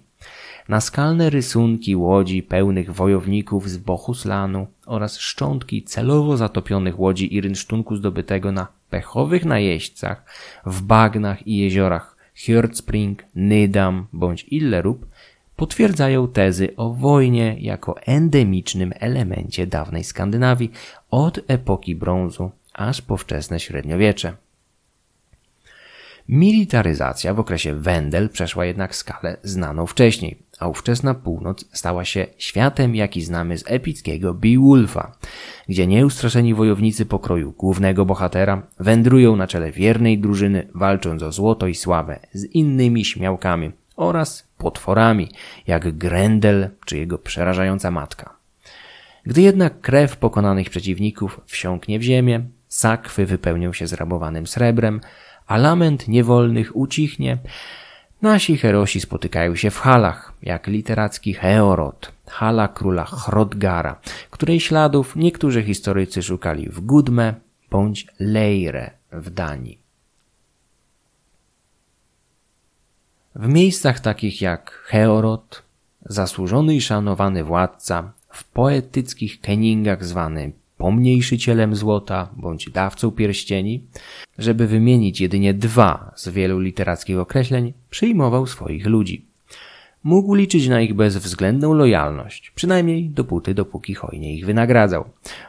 Naskalne 0.69 1.31
rysunki 1.31 1.97
łodzi 1.97 2.43
pełnych 2.43 2.95
wojowników 2.95 3.71
z 3.71 3.77
Bohuslanu 3.77 4.67
oraz 4.87 5.19
szczątki 5.19 5.83
celowo 5.83 6.37
zatopionych 6.37 7.01
łodzi 7.01 7.35
i 7.35 7.41
rynsztunku 7.41 7.97
zdobytego 7.97 8.53
na 8.53 8.67
pechowych 8.91 9.45
najeźdźcach 9.45 10.25
w 10.67 10.83
bagnach 10.83 11.47
i 11.47 11.57
jeziorach 11.59 12.17
Hjordspring, 12.35 13.25
Nydam 13.35 14.07
bądź 14.13 14.47
Illerub 14.51 15.07
potwierdzają 15.57 16.29
tezy 16.29 16.77
o 16.77 16.95
wojnie 16.95 17.57
jako 17.61 18.01
endemicznym 18.01 18.93
elemencie 19.01 19.67
dawnej 19.67 20.05
Skandynawii 20.05 20.73
od 21.11 21.41
epoki 21.49 21.95
brązu 21.95 22.51
aż 22.73 23.03
po 23.03 23.17
wczesne 23.17 23.61
średniowiecze. 23.61 24.37
Militaryzacja 26.29 27.35
w 27.35 27.41
okresie 27.41 27.75
Wendel 27.75 28.29
przeszła 28.29 28.65
jednak 28.65 28.97
skalę 28.97 29.37
znaną 29.43 29.87
wcześniej, 29.87 30.39
a 30.63 30.69
ówczesna 30.69 31.15
północ 31.15 31.65
stała 31.73 32.05
się 32.05 32.27
światem, 32.39 32.95
jaki 32.95 33.23
znamy 33.23 33.59
z 33.59 33.65
epickiego 33.67 34.35
Beowulfa, 34.35 35.13
gdzie 35.69 35.87
nieustraszeni 35.87 36.55
wojownicy 36.55 37.07
pokroju 37.07 37.53
głównego 37.53 38.05
bohatera 38.05 38.63
wędrują 38.81 39.37
na 39.37 39.47
czele 39.47 39.73
wiernej 39.73 40.19
drużyny, 40.19 40.69
walcząc 40.75 41.23
o 41.23 41.33
złoto 41.33 41.67
i 41.67 41.75
sławę 41.75 42.21
z 42.33 42.45
innymi 42.45 43.05
śmiałkami 43.05 43.73
oraz 43.97 44.49
potworami, 44.59 45.29
jak 45.67 45.97
Grendel 45.97 46.71
czy 46.87 46.99
jego 46.99 47.19
przerażająca 47.19 47.91
matka. 47.91 48.37
Gdy 49.27 49.43
jednak 49.43 49.81
krew 49.81 50.17
pokonanych 50.17 50.71
przeciwników 50.71 51.41
wsiąknie 51.47 51.99
w 51.99 52.03
ziemię, 52.03 52.41
sakwy 52.69 53.27
wypełnią 53.27 53.73
się 53.73 53.87
zrabowanym 53.87 54.47
srebrem, 54.47 55.01
a 55.47 55.57
lament 55.57 56.09
niewolnych 56.09 56.77
ucichnie, 56.77 57.39
nasi 58.23 58.57
herosi 58.57 59.01
spotykają 59.01 59.57
się 59.57 59.71
w 59.71 59.79
halach, 59.79 60.33
jak 60.43 60.67
literacki 60.67 61.35
Heorot, 61.35 62.13
hala 62.27 62.69
króla 62.69 63.05
Hrodgara, 63.05 64.01
której 64.31 64.61
śladów 64.61 65.17
niektórzy 65.17 65.63
historycy 65.63 66.23
szukali 66.23 66.69
w 66.69 66.81
Gudme 66.81 67.35
bądź 67.71 68.07
Leire 68.21 68.91
w 69.13 69.31
Danii. 69.31 69.79
W 73.35 73.49
miejscach 73.49 74.01
takich 74.01 74.41
jak 74.41 74.71
Heorot, 74.71 75.63
zasłużony 76.05 76.75
i 76.75 76.81
szanowany 76.81 77.45
władca, 77.45 78.13
w 78.29 78.45
poetyckich 78.45 79.41
keningach 79.41 80.05
zwany 80.05 80.53
pomniejszycielem 80.83 81.77
złota 81.77 82.29
bądź 82.37 82.71
dawcą 82.71 83.11
pierścieni, 83.11 83.85
żeby 84.39 84.67
wymienić 84.67 85.21
jedynie 85.21 85.55
dwa 85.55 86.13
z 86.17 86.29
wielu 86.29 86.59
literackich 86.61 87.19
określeń, 87.19 87.73
przyjmował 87.91 88.47
swoich 88.47 88.87
ludzi. 88.87 89.25
mógł 90.05 90.35
liczyć 90.35 90.69
na 90.69 90.81
ich 90.81 90.95
bezwzględną 90.95 91.75
lojalność, 91.75 92.51
przynajmniej 92.51 93.11
dopóty, 93.11 93.55
dopóki 93.55 93.95
hojnie 93.95 94.35
ich 94.35 94.47
wynagradzał. 94.47 95.05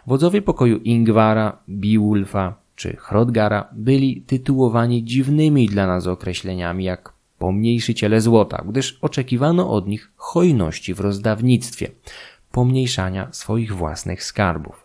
Wodzowie 0.07 0.41
pokoju 0.41 0.77
Ingwara, 0.77 1.57
Beowulfa 1.67 2.55
czy 2.75 2.95
Hrodgara 2.95 3.67
byli 3.71 4.21
tytułowani 4.21 5.03
dziwnymi 5.03 5.67
dla 5.67 5.87
nas 5.87 6.07
określeniami 6.07 6.83
jak 6.83 7.13
pomniejszyciele 7.39 8.21
złota, 8.21 8.63
gdyż 8.69 8.97
oczekiwano 9.01 9.69
od 9.69 9.87
nich 9.87 10.11
hojności 10.15 10.93
w 10.93 10.99
rozdawnictwie, 10.99 11.91
pomniejszania 12.51 13.27
swoich 13.31 13.75
własnych 13.75 14.23
skarbów. 14.23 14.82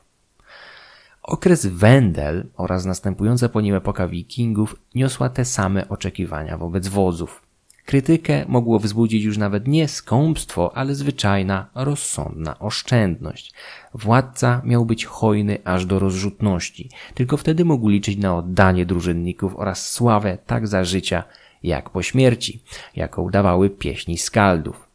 Okres 1.28 1.66
Wendel 1.66 2.46
oraz 2.56 2.84
następująca 2.84 3.48
po 3.48 3.60
nim 3.60 3.74
epoka 3.74 4.08
wikingów 4.08 4.76
niosła 4.94 5.28
te 5.28 5.44
same 5.44 5.88
oczekiwania 5.88 6.58
wobec 6.58 6.88
wodzów. 6.88 7.42
Krytykę 7.84 8.44
mogło 8.48 8.78
wzbudzić 8.78 9.24
już 9.24 9.38
nawet 9.38 9.68
nie 9.68 9.88
skąpstwo, 9.88 10.76
ale 10.76 10.94
zwyczajna, 10.94 11.70
rozsądna 11.74 12.58
oszczędność. 12.58 13.54
Władca 13.94 14.62
miał 14.64 14.86
być 14.86 15.04
hojny 15.04 15.58
aż 15.64 15.86
do 15.86 15.98
rozrzutności, 15.98 16.90
tylko 17.14 17.36
wtedy 17.36 17.64
mógł 17.64 17.88
liczyć 17.88 18.18
na 18.18 18.36
oddanie 18.36 18.86
drużynników 18.86 19.56
oraz 19.56 19.88
sławę 19.88 20.38
tak 20.46 20.68
za 20.68 20.84
życia, 20.84 21.24
jak 21.62 21.90
po 21.90 22.02
śmierci, 22.02 22.62
jaką 22.96 23.30
dawały 23.30 23.70
pieśni 23.70 24.18
skaldów. 24.18 24.88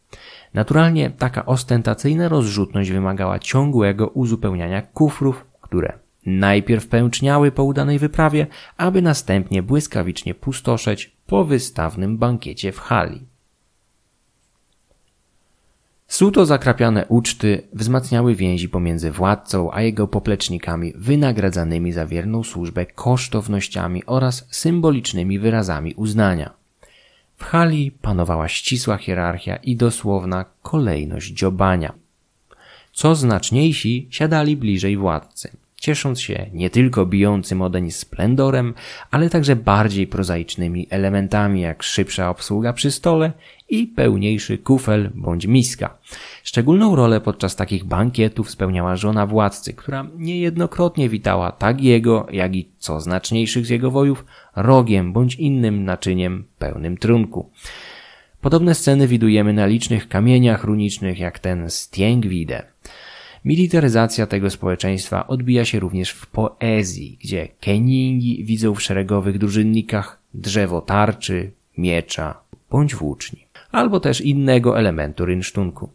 Naturalnie 0.54 1.10
taka 1.10 1.46
ostentacyjna 1.46 2.30
rozrzutność 2.30 2.92
wymagała 2.92 3.40
ciągłego 3.40 4.08
uzupełniania 4.08 4.82
kufrów, 4.82 5.46
które 5.62 6.03
najpierw 6.26 6.88
pęczniały 6.88 7.52
po 7.52 7.64
udanej 7.64 8.00
wyprawie, 8.00 8.48
aby 8.78 9.02
następnie 9.02 9.64
błyskawicznie 9.64 10.36
pustoszeć 10.36 11.12
po 11.28 11.46
wystawnym 11.46 12.18
bankiecie 12.18 12.72
w 12.72 12.80
hali. 12.80 13.22
Suto 16.08 16.46
zakrapiane 16.46 17.06
uczty 17.08 17.68
wzmacniały 17.74 18.36
więzi 18.36 18.70
pomiędzy 18.70 19.12
władcą 19.12 19.72
a 19.74 19.82
jego 19.82 20.08
poplecznikami 20.08 20.94
wynagradzanymi 20.96 21.92
za 21.92 22.06
wierną 22.06 22.44
służbę 22.44 22.86
kosztownościami 22.86 24.06
oraz 24.06 24.48
symbolicznymi 24.52 25.40
wyrazami 25.40 25.94
uznania. 25.94 26.54
W 27.36 27.44
hali 27.44 27.92
panowała 27.92 28.48
ścisła 28.48 28.98
hierarchia 28.98 29.56
i 29.56 29.76
dosłowna 29.76 30.46
kolejność 30.62 31.34
dziobania. 31.34 31.94
Co 32.92 33.16
znaczniejsi 33.16 34.08
siadali 34.12 34.58
bliżej 34.58 34.98
władcy 34.98 35.63
ciesząc 35.84 36.22
się 36.22 36.46
nie 36.54 36.70
tylko 36.70 37.06
bijącym 37.06 37.62
odeń 37.62 37.92
splendorem, 37.92 38.74
ale 39.12 39.30
także 39.30 39.56
bardziej 39.56 40.08
prozaicznymi 40.08 40.88
elementami 40.90 41.62
jak 41.62 41.84
szybsza 41.84 42.30
obsługa 42.30 42.74
przy 42.74 42.92
stole 42.92 43.32
i 43.70 43.88
pełniejszy 43.88 44.58
kufel 44.58 45.12
bądź 45.16 45.48
miska. 45.48 45.98
Szczególną 46.44 46.96
rolę 46.96 47.22
podczas 47.22 47.56
takich 47.56 47.84
bankietów 47.84 48.52
spełniała 48.52 48.96
żona 48.96 49.28
władcy, 49.28 49.74
która 49.74 50.08
niejednokrotnie 50.18 51.10
witała 51.10 51.52
tak 51.52 51.82
jego, 51.82 52.28
jak 52.32 52.56
i 52.56 52.70
co 52.78 53.02
znaczniejszych 53.02 53.66
z 53.66 53.70
jego 53.70 53.92
wojów 53.92 54.26
rogiem 54.56 55.14
bądź 55.14 55.36
innym 55.36 55.86
naczyniem 55.86 56.46
pełnym 56.60 56.98
trunku. 56.98 57.50
Podobne 58.42 58.76
sceny 58.76 59.08
widujemy 59.08 59.54
na 59.54 59.66
licznych 59.66 60.08
kamieniach 60.08 60.64
runicznych 60.64 61.20
jak 61.20 61.40
ten 61.40 61.70
z. 61.70 62.73
Militaryzacja 63.46 64.28
tego 64.28 64.50
społeczeństwa 64.50 65.28
odbija 65.28 65.66
się 65.66 65.80
również 65.80 66.12
w 66.12 66.28
poezji, 66.28 67.18
gdzie 67.24 67.48
keningi 67.60 68.44
widzą 68.46 68.76
w 68.76 68.82
szeregowych 68.82 69.38
drużynnikach 69.38 70.20
drzewo 70.34 70.82
tarczy, 70.82 71.52
miecza 71.78 72.40
bądź 72.72 72.96
włóczni, 72.96 73.48
albo 73.72 74.00
też 74.00 74.22
innego 74.22 74.80
elementu 74.80 75.26
rynsztunku. 75.26 75.90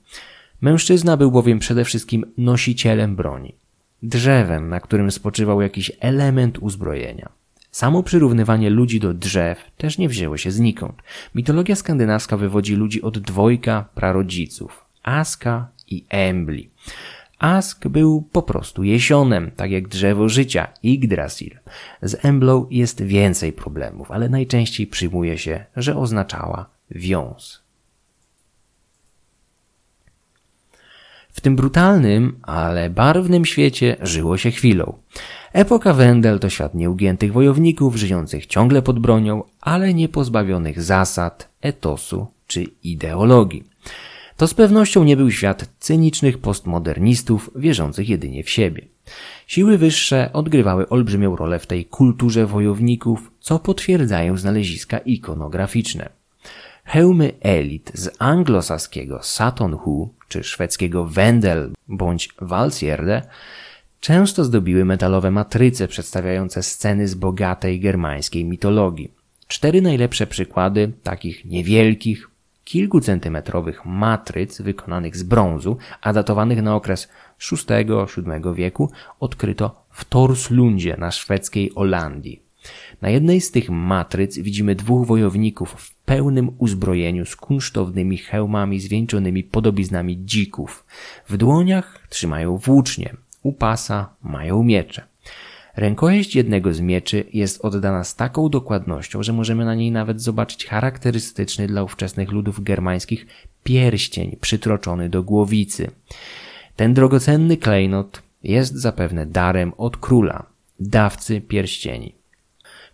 Mężczyzna 0.61 1.17
był 1.17 1.31
bowiem 1.31 1.59
przede 1.59 1.85
wszystkim 1.85 2.25
nosicielem 2.39 3.17
broni, 3.17 3.55
drzewem, 4.03 4.69
na 4.69 4.81
którym 4.81 5.11
spoczywał 5.11 5.63
jakiś 5.63 5.93
element 6.01 6.59
uzbrojenia. 6.59 7.29
Samo 7.71 8.03
przyrównywanie 8.03 8.71
ludzi 8.71 9.01
do 9.01 9.15
drzew 9.15 9.59
też 9.77 9.99
nie 9.99 10.09
wzięło 10.09 10.37
się 10.37 10.51
znikąd. 10.51 11.03
Mitologia 11.35 11.77
skandynawska 11.77 12.37
wywodzi 12.37 12.75
ludzi 12.75 13.03
od 13.03 13.19
dwojga 13.19 13.85
prarodziców 13.95 14.85
Aska 15.03 15.69
i 15.87 16.05
Embli. 16.09 16.71
Ask 17.39 17.89
był 17.89 18.23
po 18.33 18.43
prostu 18.43 18.85
jesionem, 18.85 19.51
tak 19.57 19.71
jak 19.71 19.89
drzewo 19.89 20.29
życia, 20.29 20.69
Yggdrasil. 20.83 21.59
Z 22.03 22.25
Emblą 22.25 22.67
jest 22.71 23.03
więcej 23.03 23.53
problemów, 23.53 24.11
ale 24.11 24.29
najczęściej 24.29 24.87
przyjmuje 24.87 25.39
się, 25.39 25.65
że 25.77 25.97
oznaczała 25.97 26.67
wiąz. 26.91 27.63
W 31.33 31.41
tym 31.41 31.57
brutalnym, 31.57 32.39
ale 32.43 32.91
barwnym 32.91 33.45
świecie 33.45 33.97
żyło 34.03 34.37
się 34.37 34.51
chwilą. 34.51 34.99
Epoka 35.53 35.93
Wendel 35.93 36.39
to 36.39 36.49
świat 36.49 36.75
nieugiętych 36.75 37.33
wojowników, 37.33 37.97
żyjących 37.97 38.47
ciągle 38.47 38.83
pod 38.83 38.99
bronią, 38.99 39.43
ale 39.61 39.95
nie 39.95 40.09
pozbawionych 40.09 40.83
zasad, 40.83 41.49
etosu 41.61 42.27
czy 42.47 42.63
ideologii. 42.63 43.65
To 44.39 44.47
z 44.47 44.55
pewnością 44.55 45.05
nie 45.05 45.17
był 45.17 45.31
świat 45.31 45.69
cynicznych 45.79 46.39
postmodernistów 46.39 47.51
wierzących 47.57 48.09
jedynie 48.09 48.45
w 48.45 48.51
siebie. 48.51 48.83
Siły 49.47 49.79
wyższe 49.79 50.31
odgrywały 50.33 50.89
olbrzymią 50.89 51.37
rolę 51.37 51.59
w 51.59 51.67
tej 51.67 51.85
kulturze 51.85 52.47
wojowników, 52.47 53.31
co 53.41 53.59
potwierdzają 53.59 54.37
znaleziska 54.37 54.99
ikonograficzne. 54.99 56.09
Hełmy 56.85 57.33
elit 57.41 57.93
z 57.95 58.11
anglosaskiego 58.19 59.21
Saton 59.23 59.77
Hu 59.77 60.15
czy 60.29 60.45
szwedzkiego 60.45 61.05
Wendel 61.05 61.73
bądź 61.89 62.29
Walsierde 62.41 63.23
często 64.01 64.45
zdobiły 64.45 64.85
metalowe 64.85 65.31
matryce 65.31 65.89
przedstawiające 65.89 66.63
sceny 66.63 67.09
z 67.09 67.15
bogatej 67.15 67.81
germańskiej 67.81 68.45
mitologii. 68.45 69.11
Cztery 69.49 69.83
najlepsze 69.83 70.27
przykłady 70.27 70.93
takich 71.03 71.45
niewielkich, 71.45 72.31
kilkucentymetrowych 72.69 73.85
matryc 73.85 74.61
wykonanych 74.61 75.17
z 75.17 75.23
brązu, 75.23 75.77
a 76.01 76.13
datowanych 76.13 76.63
na 76.63 76.77
okres 76.77 77.09
VI-VII 77.51 78.55
wieku, 78.55 78.91
odkryto 79.21 79.85
w 79.91 80.05
Torslundzie 80.05 80.97
na 80.97 81.11
szwedzkiej 81.11 81.75
Olandii. 81.75 82.43
Na 83.03 83.09
jednej 83.09 83.41
z 83.41 83.51
tych 83.51 83.71
matryc 83.71 84.39
widzimy 84.39 84.75
dwóch 84.75 85.07
wojowników 85.07 85.71
w 85.71 85.95
pełnym 85.95 86.51
uzbrojeniu 86.59 87.27
z 87.27 87.37
kunsztownymi 87.37 88.19
hełmami 88.19 88.81
zwieńczonymi 88.81 89.45
podobiznami 89.45 90.25
dzików. 90.25 90.87
W 91.29 91.37
dłoniach 91.37 92.07
trzymają 92.09 92.57
włócznie, 92.57 93.17
u 93.43 93.53
pasa 93.53 94.15
mają 94.23 94.63
miecze. 94.63 95.03
Rękojeść 95.79 96.37
jednego 96.37 96.75
z 96.75 96.81
mieczy 96.81 97.25
jest 97.33 97.65
oddana 97.65 98.05
z 98.05 98.17
taką 98.17 98.49
dokładnością, 98.49 99.23
że 99.23 99.33
możemy 99.33 99.65
na 99.65 99.75
niej 99.75 99.93
nawet 99.93 100.21
zobaczyć 100.23 100.67
charakterystyczny 100.67 101.67
dla 101.67 101.83
ówczesnych 101.83 102.33
ludów 102.33 102.63
germańskich 102.63 103.27
pierścień 103.65 104.37
przytroczony 104.41 105.09
do 105.09 105.23
głowicy. 105.23 105.91
Ten 106.77 106.95
drogocenny 106.95 107.57
klejnot 107.57 108.23
jest 108.43 108.75
zapewne 108.75 109.27
darem 109.27 109.73
od 109.77 109.97
króla, 109.97 110.47
dawcy 110.81 111.41
pierścieni, 111.41 112.15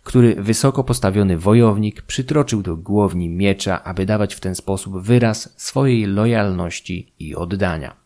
który 0.03 0.35
wysoko 0.35 0.83
postawiony 0.83 1.37
wojownik 1.37 2.01
przytroczył 2.01 2.61
do 2.61 2.77
głowni 2.77 3.29
miecza, 3.29 3.83
aby 3.83 4.05
dawać 4.05 4.35
w 4.35 4.39
ten 4.39 4.55
sposób 4.55 5.01
wyraz 5.01 5.53
swojej 5.57 6.05
lojalności 6.05 7.11
i 7.19 7.35
oddania. 7.35 8.04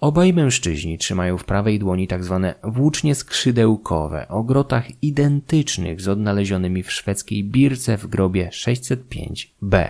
Obaj 0.00 0.32
mężczyźni 0.32 0.98
trzymają 0.98 1.38
w 1.38 1.44
prawej 1.44 1.78
dłoni 1.78 2.08
tak 2.08 2.24
zwane 2.24 2.54
włócznie 2.62 3.14
skrzydełkowe 3.14 4.28
o 4.28 4.42
grotach 4.42 5.02
identycznych 5.02 6.00
z 6.00 6.08
odnalezionymi 6.08 6.82
w 6.82 6.92
szwedzkiej 6.92 7.44
birce 7.44 7.96
w 7.98 8.06
grobie 8.06 8.50
605b. 8.52 9.88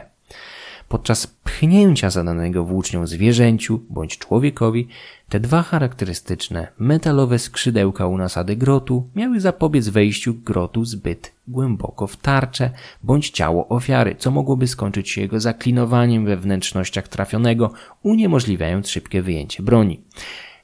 Podczas 0.88 1.26
pchnięcia 1.26 2.10
zadanego 2.10 2.64
włócznią 2.64 3.06
zwierzęciu 3.06 3.80
bądź 3.90 4.18
człowiekowi, 4.18 4.88
te 5.28 5.40
dwa 5.40 5.62
charakterystyczne 5.62 6.68
metalowe 6.78 7.38
skrzydełka 7.38 8.06
u 8.06 8.18
nasady 8.18 8.56
grotu 8.56 9.08
miały 9.14 9.40
zapobiec 9.40 9.88
wejściu 9.88 10.34
grotu 10.34 10.84
zbyt 10.84 11.32
głęboko 11.48 12.06
w 12.06 12.16
tarczę 12.16 12.70
bądź 13.02 13.30
ciało 13.30 13.68
ofiary, 13.68 14.14
co 14.18 14.30
mogłoby 14.30 14.66
skończyć 14.66 15.10
się 15.10 15.20
jego 15.20 15.40
zaklinowaniem 15.40 16.24
we 16.24 16.36
wnętrznościach 16.36 17.08
trafionego, 17.08 17.72
uniemożliwiając 18.02 18.88
szybkie 18.88 19.22
wyjęcie 19.22 19.62
broni. 19.62 20.00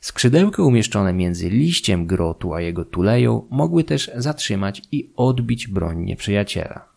Skrzydełka 0.01 0.63
umieszczone 0.63 1.13
między 1.13 1.51
liściem 1.51 2.07
grotu 2.07 2.55
a 2.55 2.61
jego 2.61 2.85
tuleją 2.85 3.47
mogły 3.51 3.85
też 3.85 4.11
zatrzymać 4.17 4.83
i 4.93 5.11
odbić 5.17 5.69
broń 5.69 6.05
nieprzyjaciela. 6.05 6.94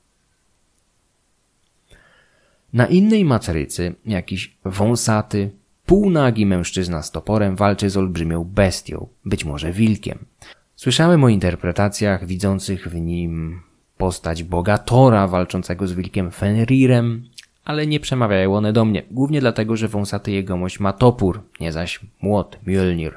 Na 2.74 2.86
innej 2.86 3.26
matrycy 3.26 3.96
jakiś 4.06 4.58
wąsaty, 4.66 5.50
półnagi 5.86 6.46
mężczyzna 6.46 7.02
z 7.02 7.12
toporem 7.12 7.56
walczy 7.56 7.90
z 7.90 7.98
olbrzymią 7.98 8.44
bestią, 8.44 9.08
być 9.26 9.46
może 9.46 9.72
wilkiem. 9.72 10.26
Słyszałem 10.76 11.24
o 11.24 11.30
interpretacjach 11.30 12.26
widzących 12.26 12.88
w 12.88 12.96
nim 12.96 13.62
postać 13.98 14.44
bogatora 14.44 15.28
walczącego 15.28 15.88
z 15.88 15.94
wilkiem 15.94 16.32
Fenrirem, 16.32 17.24
ale 17.66 17.88
nie 17.88 18.00
przemawiają 18.00 18.56
one 18.56 18.74
do 18.74 18.86
mnie, 18.86 19.04
głównie 19.12 19.40
dlatego, 19.40 19.78
że 19.78 19.88
wąsaty 19.88 20.32
jegomość 20.32 20.80
ma 20.80 20.94
topór, 20.94 21.42
nie 21.60 21.72
zaś 21.72 22.00
młot, 22.22 22.60
Mjölnir. 22.68 23.12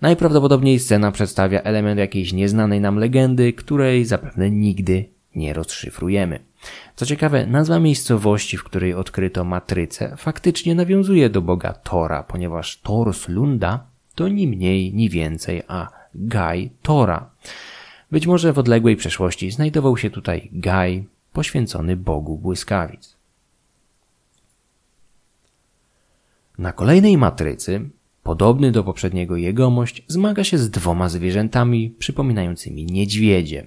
Najprawdopodobniej 0.00 0.78
scena 0.78 1.12
przedstawia 1.12 1.62
element 1.62 1.98
jakiejś 1.98 2.32
nieznanej 2.32 2.80
nam 2.80 2.98
legendy, 2.98 3.52
której 3.52 4.04
zapewne 4.04 4.50
nigdy 4.50 5.04
nie 5.38 5.52
rozszyfrujemy. 5.52 6.40
Co 6.96 7.06
ciekawe, 7.06 7.46
nazwa 7.46 7.78
miejscowości, 7.78 8.56
w 8.56 8.64
której 8.64 8.94
odkryto 8.94 9.44
matrycę, 9.44 10.14
faktycznie 10.16 10.74
nawiązuje 10.74 11.30
do 11.30 11.42
boga 11.42 11.72
Tora, 11.72 12.22
ponieważ 12.22 12.80
Thors 12.80 13.28
Lunda 13.28 13.86
to 14.14 14.28
ni 14.28 14.48
mniej, 14.48 14.94
ni 14.94 15.10
więcej, 15.10 15.62
a 15.68 15.88
Gaj 16.14 16.70
Tora. 16.82 17.30
Być 18.10 18.26
może 18.26 18.52
w 18.52 18.58
odległej 18.58 18.96
przeszłości 18.96 19.50
znajdował 19.50 19.96
się 19.96 20.10
tutaj 20.10 20.48
Gaj, 20.52 21.04
poświęcony 21.32 21.96
Bogu 21.96 22.38
błyskawic. 22.38 23.16
Na 26.58 26.72
kolejnej 26.72 27.16
matrycy, 27.16 27.90
podobny 28.22 28.72
do 28.72 28.84
poprzedniego 28.84 29.36
jegomość, 29.36 30.04
zmaga 30.08 30.44
się 30.44 30.58
z 30.58 30.70
dwoma 30.70 31.08
zwierzętami 31.08 31.94
przypominającymi 31.98 32.86
niedźwiedzie. 32.86 33.66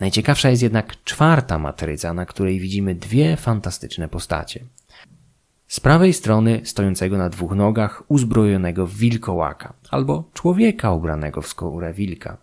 Najciekawsza 0.00 0.50
jest 0.50 0.62
jednak 0.62 1.04
czwarta 1.04 1.58
matryca, 1.58 2.14
na 2.14 2.26
której 2.26 2.60
widzimy 2.60 2.94
dwie 2.94 3.36
fantastyczne 3.36 4.08
postacie. 4.08 4.64
Z 5.68 5.80
prawej 5.80 6.12
strony 6.12 6.60
stojącego 6.64 7.18
na 7.18 7.28
dwóch 7.28 7.52
nogach 7.52 8.02
uzbrojonego 8.08 8.86
wilkołaka 8.86 9.72
albo 9.90 10.30
człowieka 10.34 10.92
ubranego 10.92 11.42
w 11.42 11.48
skórę 11.48 11.92
wilka. 11.92 12.36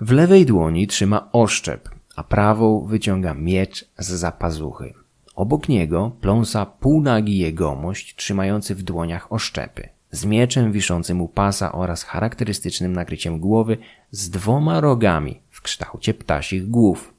W 0.00 0.10
lewej 0.12 0.46
dłoni 0.46 0.86
trzyma 0.86 1.28
oszczep, 1.32 1.88
a 2.16 2.24
prawą 2.24 2.86
wyciąga 2.86 3.34
miecz 3.34 3.84
z 3.98 4.06
zapazuchy. 4.06 4.94
Obok 5.34 5.68
niego 5.68 6.12
pląsa 6.20 6.66
półnagi 6.66 7.38
jegomość 7.38 8.16
trzymający 8.16 8.74
w 8.74 8.82
dłoniach 8.82 9.32
oszczepy, 9.32 9.88
z 10.10 10.24
mieczem 10.24 10.72
wiszącym 10.72 11.20
u 11.20 11.28
pasa 11.28 11.72
oraz 11.72 12.02
charakterystycznym 12.02 12.92
nakryciem 12.92 13.40
głowy 13.40 13.78
z 14.10 14.30
dwoma 14.30 14.80
rogami 14.80 15.40
kształcie 15.66 16.14
ptasich 16.14 16.68
głów. 16.68 17.14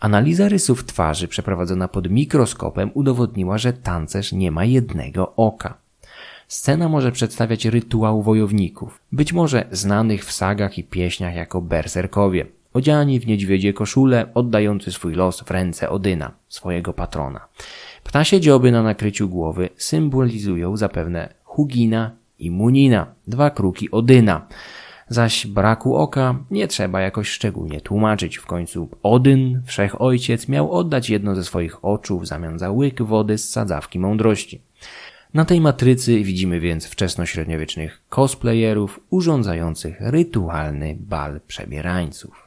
Analiza 0.00 0.48
rysów 0.48 0.84
twarzy 0.84 1.28
przeprowadzona 1.28 1.88
pod 1.88 2.10
mikroskopem 2.10 2.90
udowodniła, 2.94 3.58
że 3.58 3.72
tancerz 3.72 4.32
nie 4.32 4.50
ma 4.50 4.64
jednego 4.64 5.32
oka. 5.36 5.74
Scena 6.48 6.88
może 6.88 7.12
przedstawiać 7.12 7.64
rytuał 7.64 8.22
wojowników, 8.22 9.00
być 9.12 9.32
może 9.32 9.64
znanych 9.72 10.24
w 10.24 10.32
sagach 10.32 10.78
i 10.78 10.84
pieśniach 10.84 11.34
jako 11.34 11.60
berserkowie, 11.60 12.46
odziani 12.72 13.20
w 13.20 13.26
niedźwiedzie 13.26 13.72
koszule, 13.72 14.26
oddający 14.34 14.92
swój 14.92 15.14
los 15.14 15.40
w 15.40 15.50
ręce 15.50 15.90
Odyna, 15.90 16.32
swojego 16.48 16.92
patrona. 16.92 17.40
Ptasie 18.04 18.40
dzioby 18.40 18.72
na 18.72 18.82
nakryciu 18.82 19.28
głowy 19.28 19.68
symbolizują 19.76 20.76
zapewne 20.76 21.34
Hugina 21.44 22.10
i 22.38 22.50
Munina, 22.50 23.06
dwa 23.26 23.50
kruki 23.50 23.90
Odyna, 23.90 24.46
zaś 25.08 25.46
braku 25.46 25.96
oka 25.96 26.38
nie 26.50 26.68
trzeba 26.68 27.00
jakoś 27.00 27.28
szczególnie 27.28 27.80
tłumaczyć. 27.80 28.36
W 28.36 28.46
końcu 28.46 28.88
Odyn, 29.02 29.62
wszechojciec, 29.66 30.48
miał 30.48 30.72
oddać 30.72 31.10
jedno 31.10 31.34
ze 31.34 31.44
swoich 31.44 31.84
oczu 31.84 32.20
w 32.20 32.26
zamian 32.26 32.58
za 32.58 32.70
łyk 32.70 33.02
wody 33.02 33.38
z 33.38 33.50
sadzawki 33.50 33.98
mądrości. 33.98 34.60
Na 35.34 35.44
tej 35.44 35.60
matrycy 35.60 36.24
widzimy 36.24 36.60
więc 36.60 36.86
wczesnośredniowiecznych 36.86 38.02
cosplayerów 38.08 39.00
urządzających 39.10 39.96
rytualny 40.00 40.96
bal 41.00 41.40
przebierańców. 41.46 42.45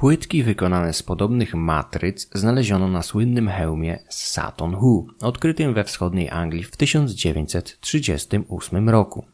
Płytki 0.00 0.42
wykonane 0.42 0.92
z 0.92 1.02
podobnych 1.02 1.54
matryc 1.54 2.28
znaleziono 2.34 2.88
na 2.88 3.02
słynnym 3.02 3.48
hełmie 3.48 3.98
Saturn 4.08 4.74
Hu, 4.74 5.06
odkrytym 5.20 5.74
we 5.74 5.84
wschodniej 5.84 6.30
Anglii 6.30 6.62
w 6.62 6.76
1938 6.76 8.88
roku. 8.88 9.24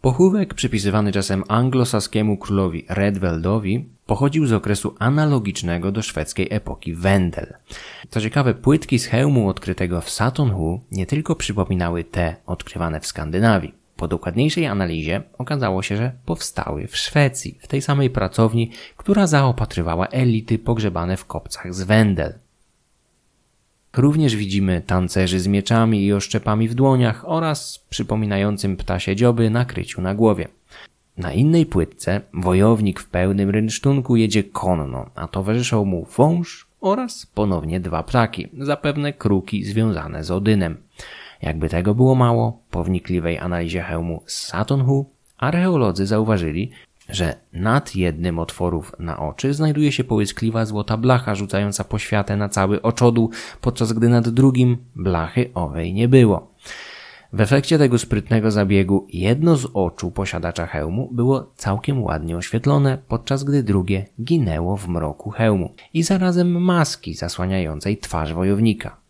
Pochówek 0.00 0.54
przypisywany 0.54 1.12
czasem 1.12 1.44
anglosaskiemu 1.48 2.38
królowi 2.38 2.86
Redweldowi 2.88 3.88
pochodził 4.06 4.46
z 4.46 4.52
okresu 4.52 4.94
analogicznego 4.98 5.92
do 5.92 6.02
szwedzkiej 6.02 6.48
epoki 6.50 6.94
Wendel. 6.94 7.54
Co 8.10 8.20
ciekawe, 8.20 8.54
płytki 8.54 8.98
z 8.98 9.06
hełmu 9.06 9.48
odkrytego 9.48 10.00
w 10.00 10.10
Saturn 10.10 10.50
Hu 10.50 10.80
nie 10.92 11.06
tylko 11.06 11.36
przypominały 11.36 12.04
te 12.04 12.36
odkrywane 12.46 13.00
w 13.00 13.06
Skandynawii. 13.06 13.83
Po 14.04 14.08
dokładniejszej 14.08 14.66
analizie 14.66 15.22
okazało 15.38 15.82
się, 15.82 15.96
że 15.96 16.12
powstały 16.26 16.86
w 16.86 16.96
Szwecji, 16.96 17.58
w 17.60 17.66
tej 17.66 17.82
samej 17.82 18.10
pracowni, 18.10 18.70
która 18.96 19.26
zaopatrywała 19.26 20.06
elity 20.06 20.58
pogrzebane 20.58 21.16
w 21.16 21.24
kopcach 21.24 21.74
z 21.74 21.82
Wendel. 21.82 22.34
Również 23.96 24.36
widzimy 24.36 24.82
tancerzy 24.86 25.40
z 25.40 25.46
mieczami 25.46 26.04
i 26.04 26.12
oszczepami 26.12 26.68
w 26.68 26.74
dłoniach 26.74 27.28
oraz 27.28 27.84
przypominającym 27.90 28.76
ptasie 28.76 29.16
dzioby 29.16 29.50
nakryciu 29.50 30.02
na 30.02 30.14
głowie. 30.14 30.48
Na 31.16 31.32
innej 31.32 31.66
płytce 31.66 32.20
wojownik 32.34 33.00
w 33.00 33.08
pełnym 33.08 33.50
rynsztunku 33.50 34.16
jedzie 34.16 34.44
konno, 34.44 35.10
a 35.14 35.28
towarzyszą 35.28 35.84
mu 35.84 36.04
wąż 36.16 36.66
oraz 36.80 37.26
ponownie 37.26 37.80
dwa 37.80 38.02
ptaki, 38.02 38.48
zapewne 38.58 39.12
kruki 39.12 39.64
związane 39.64 40.24
z 40.24 40.30
Odynem. 40.30 40.76
Jakby 41.42 41.68
tego 41.68 41.94
było 41.94 42.14
mało, 42.14 42.58
po 42.70 42.84
wnikliwej 42.84 43.38
analizie 43.38 43.82
hełmu 43.82 44.22
Saturn 44.26 44.82
archeolodzy 45.38 46.06
zauważyli, 46.06 46.70
że 47.08 47.36
nad 47.52 47.96
jednym 47.96 48.38
otworów 48.38 48.92
na 48.98 49.18
oczy 49.18 49.54
znajduje 49.54 49.92
się 49.92 50.04
połyskliwa 50.04 50.66
złota 50.66 50.96
blacha 50.96 51.34
rzucająca 51.34 51.84
poświatę 51.84 52.36
na 52.36 52.48
cały 52.48 52.82
oczodół, 52.82 53.30
podczas 53.60 53.92
gdy 53.92 54.08
nad 54.08 54.28
drugim 54.28 54.76
blachy 54.96 55.50
owej 55.54 55.94
nie 55.94 56.08
było. 56.08 56.54
W 57.32 57.40
efekcie 57.40 57.78
tego 57.78 57.98
sprytnego 57.98 58.50
zabiegu 58.50 59.06
jedno 59.12 59.56
z 59.56 59.66
oczu 59.74 60.10
posiadacza 60.10 60.66
hełmu 60.66 61.08
było 61.12 61.52
całkiem 61.56 62.02
ładnie 62.02 62.36
oświetlone, 62.36 62.98
podczas 63.08 63.44
gdy 63.44 63.62
drugie 63.62 64.06
ginęło 64.22 64.76
w 64.76 64.88
mroku 64.88 65.30
hełmu 65.30 65.74
i 65.94 66.02
zarazem 66.02 66.62
maski 66.62 67.14
zasłaniającej 67.14 67.98
twarz 67.98 68.32
wojownika. 68.34 69.03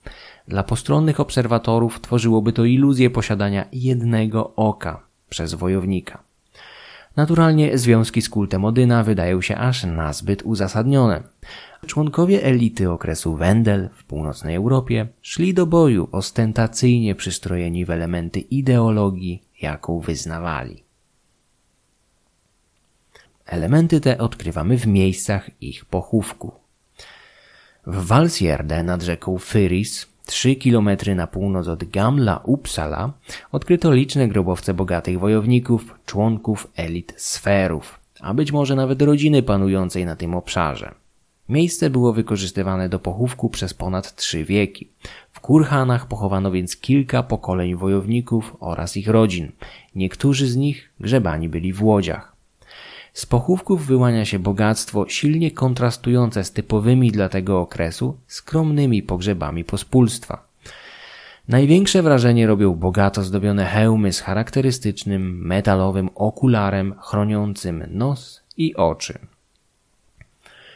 Dla 0.48 0.62
postronnych 0.62 1.20
obserwatorów 1.20 2.00
tworzyłoby 2.00 2.52
to 2.52 2.64
iluzję 2.64 3.10
posiadania 3.10 3.64
jednego 3.72 4.54
oka 4.54 5.02
przez 5.28 5.54
wojownika. 5.54 6.22
Naturalnie 7.16 7.78
związki 7.78 8.22
z 8.22 8.28
kultem 8.28 8.64
Odyna 8.64 9.02
wydają 9.02 9.40
się 9.40 9.56
aż 9.56 9.84
nazbyt 9.84 10.42
uzasadnione. 10.42 11.22
Członkowie 11.86 12.44
elity 12.44 12.90
okresu 12.90 13.36
Wendel 13.36 13.88
w 13.94 14.04
północnej 14.04 14.54
Europie 14.54 15.06
szli 15.22 15.54
do 15.54 15.66
boju 15.66 16.08
ostentacyjnie 16.12 17.14
przystrojeni 17.14 17.84
w 17.84 17.90
elementy 17.90 18.40
ideologii, 18.40 19.42
jaką 19.62 20.00
wyznawali. 20.00 20.84
Elementy 23.46 24.00
te 24.00 24.18
odkrywamy 24.18 24.78
w 24.78 24.86
miejscach 24.86 25.62
ich 25.62 25.84
pochówku. 25.84 26.52
W 27.86 28.06
Walsjerde 28.06 28.82
nad 28.82 29.02
rzeką 29.02 29.38
Fyris 29.38 30.13
Trzy 30.26 30.56
kilometry 30.56 31.14
na 31.14 31.26
północ 31.26 31.68
od 31.68 31.84
Gamla 31.84 32.40
Uppsala 32.44 33.12
odkryto 33.52 33.92
liczne 33.92 34.28
grobowce 34.28 34.74
bogatych 34.74 35.18
wojowników, 35.18 35.94
członków 36.06 36.68
elit 36.76 37.14
sferów, 37.16 38.00
a 38.20 38.34
być 38.34 38.52
może 38.52 38.74
nawet 38.74 39.02
rodziny 39.02 39.42
panującej 39.42 40.06
na 40.06 40.16
tym 40.16 40.34
obszarze. 40.34 40.94
Miejsce 41.48 41.90
było 41.90 42.12
wykorzystywane 42.12 42.88
do 42.88 42.98
pochówku 42.98 43.50
przez 43.50 43.74
ponad 43.74 44.16
trzy 44.16 44.44
wieki. 44.44 44.88
W 45.32 45.40
Kurhanach 45.40 46.06
pochowano 46.06 46.50
więc 46.50 46.76
kilka 46.76 47.22
pokoleń 47.22 47.74
wojowników 47.74 48.56
oraz 48.60 48.96
ich 48.96 49.08
rodzin. 49.08 49.52
Niektórzy 49.94 50.46
z 50.48 50.56
nich 50.56 50.90
grzebani 51.00 51.48
byli 51.48 51.72
w 51.72 51.82
łodziach. 51.82 52.33
Z 53.14 53.26
pochówków 53.26 53.86
wyłania 53.86 54.24
się 54.24 54.38
bogactwo 54.38 55.08
silnie 55.08 55.50
kontrastujące 55.50 56.44
z 56.44 56.52
typowymi 56.52 57.12
dla 57.12 57.28
tego 57.28 57.60
okresu 57.60 58.16
skromnymi 58.26 59.02
pogrzebami 59.02 59.64
pospólstwa. 59.64 60.46
Największe 61.48 62.02
wrażenie 62.02 62.46
robią 62.46 62.74
bogato 62.74 63.22
zdobione 63.22 63.64
hełmy 63.64 64.12
z 64.12 64.20
charakterystycznym 64.20 65.46
metalowym 65.46 66.10
okularem 66.14 66.94
chroniącym 67.00 67.84
nos 67.90 68.42
i 68.56 68.74
oczy. 68.74 69.18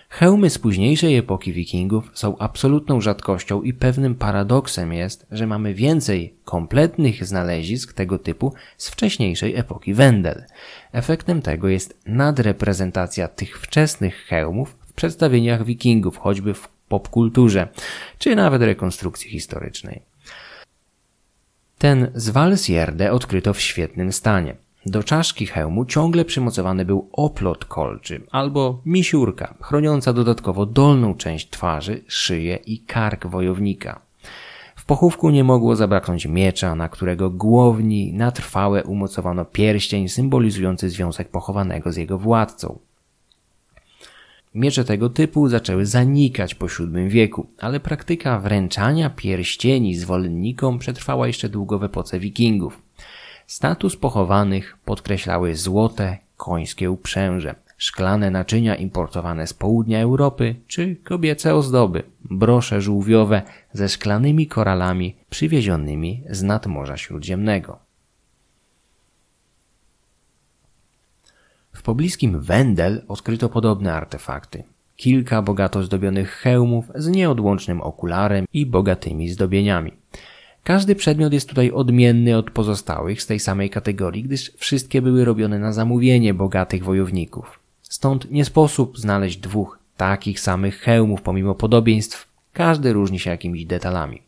Hełmy 0.09 0.51
z 0.51 0.59
późniejszej 0.59 1.16
epoki 1.16 1.53
wikingów 1.53 2.11
są 2.14 2.38
absolutną 2.38 3.01
rzadkością 3.01 3.62
i 3.62 3.73
pewnym 3.73 4.14
paradoksem 4.14 4.92
jest, 4.92 5.27
że 5.31 5.47
mamy 5.47 5.75
więcej 5.75 6.35
kompletnych 6.44 7.25
znalezisk 7.27 7.92
tego 7.92 8.18
typu 8.18 8.55
z 8.77 8.90
wcześniejszej 8.90 9.57
epoki 9.57 9.94
Wendel. 9.94 10.44
Efektem 10.92 11.42
tego 11.42 11.68
jest 11.68 11.99
nadreprezentacja 12.07 13.29
tych 13.29 13.61
wczesnych 13.61 14.25
hełmów 14.25 14.77
w 14.87 14.92
przedstawieniach 14.92 15.64
wikingów, 15.64 16.16
choćby 16.16 16.55
w 16.55 16.68
popkulturze, 16.88 17.68
czy 18.18 18.37
nawet 18.37 18.62
rekonstrukcji 18.62 19.31
historycznej. 19.31 20.03
Ten 21.79 22.11
z 22.14 22.31
Valsierde 22.31 23.12
odkryto 23.12 23.55
w 23.55 23.61
świetnym 23.61 24.12
stanie. 24.12 24.57
Do 24.87 25.03
czaszki 25.03 25.47
hełmu 25.47 25.85
ciągle 25.85 26.25
przymocowany 26.25 26.85
był 26.85 27.09
oplot 27.12 27.64
kolczy 27.64 28.21
albo 28.31 28.81
misiurka, 28.87 29.55
chroniąca 29.61 30.12
dodatkowo 30.12 30.67
dolną 30.67 31.14
część 31.14 31.51
twarzy, 31.51 32.05
szyję 32.07 32.59
i 32.67 32.79
kark 32.79 33.27
wojownika. 33.27 34.01
W 34.77 34.85
pochówku 34.85 35.31
nie 35.31 35.45
mogło 35.45 35.77
zabraknąć 35.77 36.27
miecza, 36.27 36.75
na 36.75 36.88
którego 36.88 37.31
głowni 37.31 38.12
na 38.12 38.31
trwałe 38.31 38.85
umocowano 38.85 39.45
pierścień 39.45 40.09
symbolizujący 40.09 40.91
związek 40.91 41.29
pochowanego 41.29 41.93
z 41.93 41.97
jego 41.97 42.19
władcą. 42.19 42.79
Miecze 44.55 44.85
tego 44.85 45.09
typu 45.09 45.49
zaczęły 45.49 45.87
zanikać 45.87 46.55
po 46.55 46.67
VII 46.67 47.09
wieku, 47.09 47.47
ale 47.59 47.81
praktyka 47.81 48.38
wręczania 48.41 49.11
pierścieni 49.11 49.95
zwolennikom 49.95 50.79
przetrwała 50.79 51.27
jeszcze 51.27 51.49
długo 51.49 51.79
w 51.79 51.85
epoce 51.85 52.19
wikingów. 52.21 52.88
Status 53.49 53.97
pochowanych 53.97 54.79
podkreślały 54.85 55.55
złote, 55.55 56.19
końskie 56.37 56.91
uprzęże, 56.91 57.55
szklane 57.77 58.31
naczynia 58.31 58.77
importowane 58.77 59.47
z 59.47 59.55
południa 59.55 60.01
Europy 60.01 60.55
czy 60.67 60.97
kobiece 60.97 61.55
ozdoby, 61.55 62.03
brosze 62.21 62.81
żółwiowe 62.81 63.43
ze 63.73 63.89
szklanymi 63.89 64.47
koralami 64.47 65.17
przywiezionymi 65.31 66.25
z 66.31 66.43
nadmorza 66.43 66.97
śródziemnego. 66.97 67.79
W 71.73 71.83
pobliskim 71.83 72.41
Wendel 72.41 73.05
odkryto 73.09 73.49
podobne 73.49 73.95
artefakty. 73.95 74.65
Kilka 74.97 75.43
bogato 75.43 75.83
zdobionych 75.83 76.31
hełmów 76.31 76.85
z 76.95 77.09
nieodłącznym 77.09 77.81
okularem 77.81 78.47
i 78.53 78.67
bogatymi 78.67 79.29
zdobieniami. 79.29 79.98
Każdy 80.64 80.94
przedmiot 80.94 81.33
jest 81.33 81.49
tutaj 81.49 81.71
odmienny 81.71 82.37
od 82.37 82.51
pozostałych 82.51 83.23
z 83.23 83.27
tej 83.27 83.40
samej 83.40 83.71
kategorii, 83.71 84.23
gdyż 84.23 84.53
wszystkie 84.57 85.03
były 85.03 85.25
robione 85.25 85.59
na 85.59 85.73
zamówienie 85.73 86.35
bogatych 86.35 86.85
wojowników. 86.85 87.61
Stąd 87.83 88.31
nie 88.31 88.44
sposób 88.44 88.99
znaleźć 88.99 89.37
dwóch 89.37 89.79
takich 89.97 90.40
samych 90.40 90.79
hełmów 90.81 91.23
pomimo 91.23 91.55
podobieństw, 91.55 92.29
każdy 92.53 92.92
różni 92.92 93.18
się 93.18 93.31
jakimiś 93.31 93.64
detalami. 93.64 94.23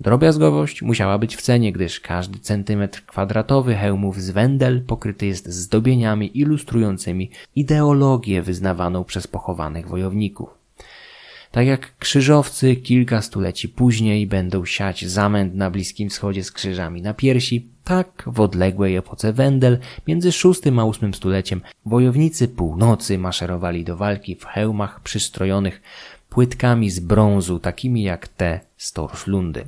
Drobiazgowość 0.00 0.82
musiała 0.82 1.18
być 1.18 1.36
w 1.36 1.42
cenie, 1.42 1.72
gdyż 1.72 2.00
każdy 2.00 2.38
centymetr 2.38 3.06
kwadratowy 3.06 3.74
hełmów 3.74 4.20
z 4.20 4.30
Wendel 4.30 4.82
pokryty 4.82 5.26
jest 5.26 5.48
zdobieniami 5.48 6.38
ilustrującymi 6.38 7.30
ideologię 7.56 8.42
wyznawaną 8.42 9.04
przez 9.04 9.26
pochowanych 9.26 9.88
wojowników. 9.88 10.63
Tak 11.54 11.66
jak 11.66 11.98
krzyżowcy 11.98 12.76
kilka 12.76 13.22
stuleci 13.22 13.68
później 13.68 14.26
będą 14.26 14.64
siać 14.64 15.06
zamęt 15.06 15.54
na 15.54 15.70
Bliskim 15.70 16.10
Wschodzie 16.10 16.44
z 16.44 16.52
krzyżami 16.52 17.02
na 17.02 17.14
piersi, 17.14 17.68
tak 17.84 18.22
w 18.26 18.40
odległej 18.40 18.96
epoce 18.96 19.32
Wendel 19.32 19.78
między 20.06 20.30
VI 20.30 20.68
a 20.78 20.84
VIII 21.00 21.14
stuleciem 21.14 21.60
wojownicy 21.86 22.48
północy 22.48 23.18
maszerowali 23.18 23.84
do 23.84 23.96
walki 23.96 24.36
w 24.36 24.44
hełmach 24.44 25.00
przystrojonych 25.00 25.82
płytkami 26.30 26.90
z 26.90 27.00
brązu, 27.00 27.58
takimi 27.58 28.02
jak 28.02 28.28
te 28.28 28.60
z 28.76 28.92
Torslundy. 28.92 29.64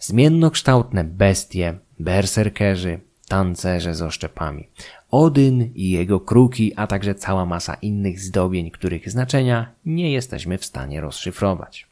Zmiennokształtne 0.00 1.04
bestie, 1.04 1.78
berserkerzy, 1.98 3.00
tancerze 3.28 3.94
z 3.94 4.02
oszczepami. 4.02 4.68
Odyn 5.10 5.70
i 5.74 5.90
jego 5.90 6.20
kruki, 6.20 6.72
a 6.76 6.86
także 6.86 7.14
cała 7.14 7.46
masa 7.46 7.74
innych 7.74 8.20
zdobień, 8.20 8.70
których 8.70 9.10
znaczenia 9.10 9.72
nie 9.86 10.12
jesteśmy 10.12 10.58
w 10.58 10.64
stanie 10.64 11.00
rozszyfrować. 11.00 11.88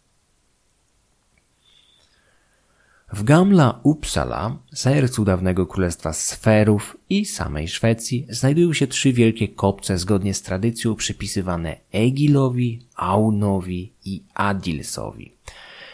W 3.12 3.22
Gamla 3.22 3.80
Uppsala, 3.82 4.56
sercu 4.74 5.24
dawnego 5.24 5.66
królestwa 5.66 6.12
Sferów 6.12 6.96
i 7.10 7.24
samej 7.24 7.68
Szwecji, 7.68 8.26
znajdują 8.28 8.72
się 8.72 8.86
trzy 8.86 9.12
wielkie 9.12 9.48
kopce 9.48 9.98
zgodnie 9.98 10.34
z 10.34 10.42
tradycją 10.42 10.94
przypisywane 10.94 11.76
Egilowi, 11.92 12.86
Aunowi 12.96 13.92
i 14.04 14.22
Adilsowi. 14.34 15.32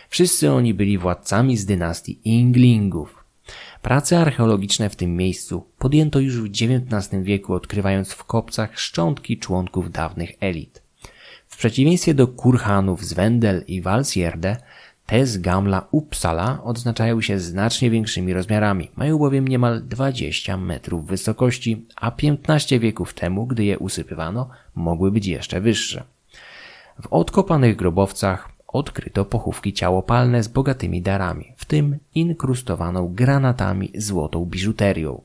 Wszyscy 0.08 0.52
oni 0.52 0.74
byli 0.74 0.98
władcami 0.98 1.56
z 1.56 1.66
dynastii 1.66 2.18
Inglingów, 2.24 3.21
Prace 3.82 4.20
archeologiczne 4.20 4.90
w 4.90 4.96
tym 4.96 5.16
miejscu 5.16 5.66
podjęto 5.78 6.20
już 6.20 6.40
w 6.40 6.46
XIX 6.46 7.22
wieku, 7.22 7.54
odkrywając 7.54 8.12
w 8.12 8.24
kopcach 8.24 8.78
szczątki 8.78 9.38
członków 9.38 9.90
dawnych 9.90 10.32
elit. 10.40 10.82
W 11.48 11.56
przeciwieństwie 11.56 12.14
do 12.14 12.26
kurhanów 12.26 13.04
z 13.04 13.12
Wendel 13.12 13.64
i 13.66 13.82
Walsjerde, 13.82 14.56
te 15.06 15.26
z 15.26 15.38
Gamla 15.38 15.86
Uppsala 15.90 16.62
odznaczają 16.64 17.20
się 17.20 17.38
znacznie 17.38 17.90
większymi 17.90 18.32
rozmiarami. 18.32 18.90
Mają 18.96 19.18
bowiem 19.18 19.48
niemal 19.48 19.82
20 19.84 20.56
metrów 20.56 21.06
wysokości, 21.06 21.86
a 21.96 22.10
15 22.10 22.80
wieków 22.80 23.14
temu, 23.14 23.46
gdy 23.46 23.64
je 23.64 23.78
usypywano, 23.78 24.48
mogły 24.74 25.10
być 25.10 25.26
jeszcze 25.26 25.60
wyższe. 25.60 26.04
W 27.02 27.06
odkopanych 27.10 27.76
grobowcach 27.76 28.48
odkryto 28.68 29.24
pochówki 29.24 29.72
ciałopalne 29.72 30.42
z 30.42 30.48
bogatymi 30.48 31.02
darami, 31.02 31.51
w 31.62 31.64
tym 31.64 31.98
inkrustowaną 32.14 33.14
granatami 33.14 33.90
złotą 33.94 34.44
biżuterią. 34.44 35.22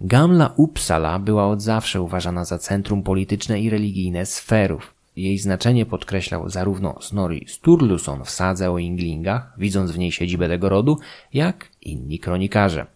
Gamla 0.00 0.52
Uppsala 0.56 1.18
była 1.18 1.48
od 1.48 1.62
zawsze 1.62 2.02
uważana 2.02 2.44
za 2.44 2.58
centrum 2.58 3.02
polityczne 3.02 3.60
i 3.60 3.70
religijne 3.70 4.26
sferów. 4.26 4.94
Jej 5.16 5.38
znaczenie 5.38 5.86
podkreślał 5.86 6.50
zarówno 6.50 6.98
Snorri 7.00 7.44
Sturluson 7.48 8.24
w 8.24 8.30
sadze 8.30 8.70
o 8.70 8.78
Inglingach, 8.78 9.54
widząc 9.58 9.90
w 9.90 9.98
niej 9.98 10.12
siedzibę 10.12 10.48
tego 10.48 10.68
rodu, 10.68 10.98
jak 11.32 11.68
inni 11.82 12.18
kronikarze. 12.18 12.86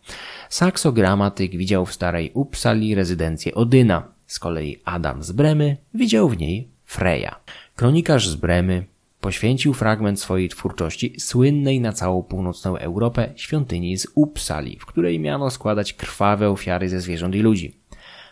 Saxo 0.48 0.92
Gramatyk 0.92 1.56
widział 1.56 1.86
w 1.86 1.94
starej 1.94 2.30
Uppsali 2.34 2.94
rezydencję 2.94 3.54
Odyna, 3.54 4.08
z 4.26 4.38
kolei 4.38 4.80
Adam 4.84 5.22
z 5.22 5.32
Bremy 5.32 5.76
widział 5.94 6.28
w 6.28 6.38
niej 6.38 6.68
Freja. 6.84 7.36
Kronikarz 7.76 8.28
z 8.28 8.34
Bremy 8.34 8.93
Poświęcił 9.24 9.74
fragment 9.74 10.20
swojej 10.20 10.48
twórczości 10.48 11.20
słynnej 11.20 11.80
na 11.80 11.92
całą 11.92 12.22
północną 12.22 12.76
Europę 12.76 13.32
świątyni 13.36 13.98
z 13.98 14.06
Uppsali, 14.14 14.78
w 14.78 14.86
której 14.86 15.20
miano 15.20 15.50
składać 15.50 15.92
krwawe 15.92 16.50
ofiary 16.50 16.88
ze 16.88 17.00
zwierząt 17.00 17.34
i 17.34 17.38
ludzi. 17.38 17.76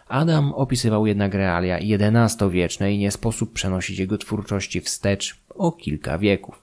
Adam 0.08 0.52
opisywał 0.52 1.06
jednak 1.06 1.34
realia 1.34 1.78
XI-wieczne 1.78 2.92
i 2.92 2.98
nie 2.98 3.10
sposób 3.10 3.52
przenosić 3.52 3.98
jego 3.98 4.18
twórczości 4.18 4.80
wstecz 4.80 5.36
o 5.48 5.72
kilka 5.72 6.18
wieków. 6.18 6.62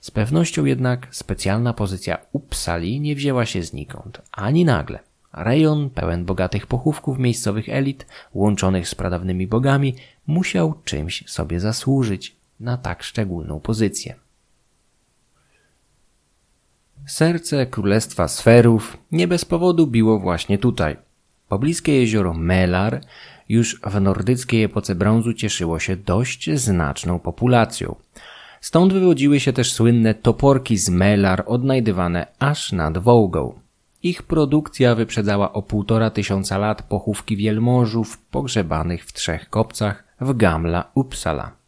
Z 0.00 0.10
pewnością 0.10 0.64
jednak 0.64 1.08
specjalna 1.10 1.72
pozycja 1.72 2.18
Uppsali 2.32 3.00
nie 3.00 3.14
wzięła 3.14 3.46
się 3.46 3.62
znikąd, 3.62 4.22
ani 4.32 4.64
nagle. 4.64 4.98
Rejon 5.32 5.90
pełen 5.90 6.24
bogatych 6.24 6.66
pochówków 6.66 7.18
miejscowych 7.18 7.68
elit, 7.68 8.06
łączonych 8.34 8.88
z 8.88 8.94
pradawnymi 8.94 9.46
bogami, 9.46 9.94
musiał 10.26 10.74
czymś 10.84 11.24
sobie 11.26 11.60
zasłużyć 11.60 12.39
na 12.60 12.76
tak 12.76 13.02
szczególną 13.02 13.60
pozycję. 13.60 14.14
Serce 17.06 17.66
Królestwa 17.66 18.28
Sferów 18.28 18.96
nie 19.12 19.28
bez 19.28 19.44
powodu 19.44 19.86
biło 19.86 20.18
właśnie 20.18 20.58
tutaj. 20.58 20.96
Pobliskie 21.48 22.00
jezioro 22.00 22.34
Melar 22.34 23.00
już 23.48 23.80
w 23.80 24.00
nordyckiej 24.00 24.64
epoce 24.64 24.94
brązu 24.94 25.32
cieszyło 25.32 25.78
się 25.78 25.96
dość 25.96 26.50
znaczną 26.50 27.18
populacją. 27.18 27.94
Stąd 28.60 28.92
wywodziły 28.92 29.40
się 29.40 29.52
też 29.52 29.72
słynne 29.72 30.14
toporki 30.14 30.76
z 30.76 30.88
Melar 30.88 31.44
odnajdywane 31.46 32.26
aż 32.38 32.72
nad 32.72 32.98
Wołgą. 32.98 33.60
Ich 34.02 34.22
produkcja 34.22 34.94
wyprzedzała 34.94 35.52
o 35.52 35.62
półtora 35.62 36.10
tysiąca 36.10 36.58
lat 36.58 36.82
pochówki 36.82 37.36
wielmożów 37.36 38.18
pogrzebanych 38.18 39.04
w 39.04 39.12
trzech 39.12 39.50
kopcach 39.50 40.04
w 40.20 40.36
Gamla 40.36 40.90
Uppsala. 40.94 41.59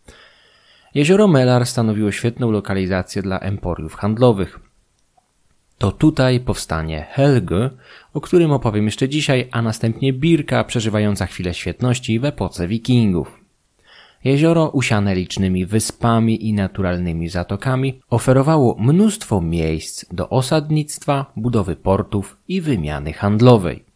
Jezioro 0.94 1.28
Melar 1.28 1.66
stanowiło 1.66 2.12
świetną 2.12 2.50
lokalizację 2.50 3.22
dla 3.22 3.38
emporiów 3.38 3.94
handlowych. 3.94 4.60
To 5.78 5.92
tutaj 5.92 6.40
powstanie 6.40 7.06
Helge, 7.10 7.70
o 8.14 8.20
którym 8.20 8.52
opowiem 8.52 8.84
jeszcze 8.84 9.08
dzisiaj, 9.08 9.48
a 9.52 9.62
następnie 9.62 10.12
Birka 10.12 10.64
przeżywająca 10.64 11.26
chwilę 11.26 11.54
świetności 11.54 12.20
w 12.20 12.24
epoce 12.24 12.68
wikingów. 12.68 13.40
Jezioro 14.24 14.68
usiane 14.68 15.14
licznymi 15.14 15.66
wyspami 15.66 16.48
i 16.48 16.52
naturalnymi 16.52 17.28
zatokami 17.28 18.00
oferowało 18.10 18.76
mnóstwo 18.78 19.40
miejsc 19.40 20.04
do 20.12 20.28
osadnictwa, 20.28 21.32
budowy 21.36 21.76
portów 21.76 22.36
i 22.48 22.60
wymiany 22.60 23.12
handlowej. 23.12 23.91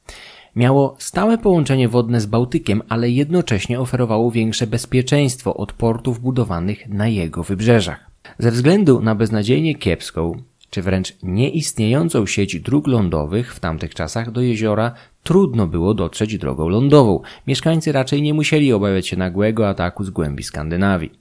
Miało 0.57 0.97
stałe 0.99 1.39
połączenie 1.39 1.89
wodne 1.89 2.21
z 2.21 2.27
Bałtykiem, 2.27 2.83
ale 2.89 3.11
jednocześnie 3.11 3.81
oferowało 3.81 4.31
większe 4.31 4.67
bezpieczeństwo 4.67 5.55
od 5.55 5.73
portów 5.73 6.21
budowanych 6.21 6.89
na 6.89 7.09
jego 7.09 7.43
wybrzeżach. 7.43 8.11
Ze 8.39 8.51
względu 8.51 9.01
na 9.01 9.15
beznadziejnie 9.15 9.75
kiepską, 9.75 10.43
czy 10.71 10.83
wręcz 10.83 11.13
nieistniejącą 11.23 12.27
sieć 12.27 12.61
dróg 12.61 12.87
lądowych 12.87 13.55
w 13.55 13.61
tamtych 13.61 13.95
czasach 13.95 14.31
do 14.31 14.41
jeziora 14.41 14.93
trudno 15.23 15.67
było 15.67 15.95
dotrzeć 15.95 16.39
drogą 16.39 16.69
lądową. 16.69 17.21
Mieszkańcy 17.47 17.93
raczej 17.93 18.23
nie 18.23 18.35
musieli 18.35 18.73
obawiać 18.73 19.09
się 19.09 19.17
nagłego 19.17 19.69
ataku 19.69 20.05
z 20.05 20.11
głębi 20.11 20.43
Skandynawii. 20.43 21.13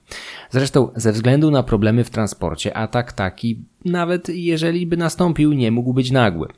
Zresztą 0.50 0.88
ze 0.96 1.12
względu 1.12 1.50
na 1.50 1.62
problemy 1.62 2.04
w 2.04 2.10
transporcie 2.10 2.76
atak 2.76 3.12
taki, 3.12 3.64
nawet 3.84 4.28
jeżeli 4.28 4.86
by 4.86 4.96
nastąpił, 4.96 5.52
nie 5.52 5.70
mógł 5.70 5.92
być 5.92 6.10
nagły. 6.10 6.48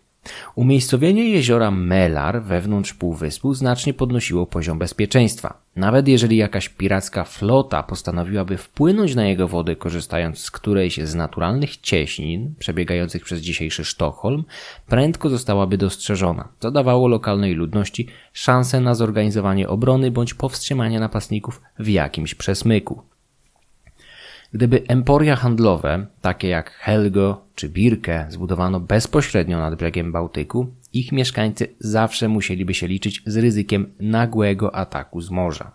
Umiejscowienie 0.55 1.31
jeziora 1.31 1.71
Melar 1.71 2.43
wewnątrz 2.43 2.95
półwyspu 2.95 3.55
znacznie 3.55 3.95
podnosiło 3.95 4.47
poziom 4.47 4.79
bezpieczeństwa. 4.79 5.61
Nawet 5.77 6.09
jeżeli 6.09 6.37
jakaś 6.37 6.69
piracka 6.69 7.25
flota 7.25 7.83
postanowiłaby 7.83 8.57
wpłynąć 8.57 9.15
na 9.15 9.27
jego 9.27 9.49
wody, 9.49 9.77
korzystając 9.77 10.39
z 10.39 10.51
którejś 10.51 11.01
z 11.01 11.15
naturalnych 11.15 11.77
cieśnin 11.77 12.55
przebiegających 12.59 13.25
przez 13.25 13.41
dzisiejszy 13.41 13.85
Sztokholm, 13.85 14.45
prędko 14.87 15.29
zostałaby 15.29 15.79
dostrzeżona, 15.79 16.49
co 16.61 16.71
dawało 16.71 17.09
lokalnej 17.09 17.55
ludności 17.55 18.07
szansę 18.33 18.81
na 18.81 18.95
zorganizowanie 18.95 19.69
obrony 19.69 20.11
bądź 20.11 20.35
powstrzymanie 20.35 21.01
napastników 21.01 21.63
w 21.79 21.89
jakimś 21.89 22.35
przesmyku. 22.35 23.03
Gdyby 24.53 24.83
emporia 24.89 25.37
handlowe, 25.37 26.07
takie 26.21 26.49
jak 26.49 26.71
Helgo 26.71 27.45
czy 27.55 27.69
Birke, 27.69 28.27
zbudowano 28.29 28.81
bezpośrednio 28.81 29.59
nad 29.59 29.75
brzegiem 29.75 30.13
Bałtyku, 30.13 30.67
ich 30.93 31.13
mieszkańcy 31.13 31.75
zawsze 31.81 32.29
musieliby 32.29 32.75
się 32.75 32.87
liczyć 32.87 33.23
z 33.27 33.37
ryzykiem 33.37 33.93
nagłego 34.01 34.75
ataku 34.75 35.21
z 35.21 35.31
morza. 35.31 35.73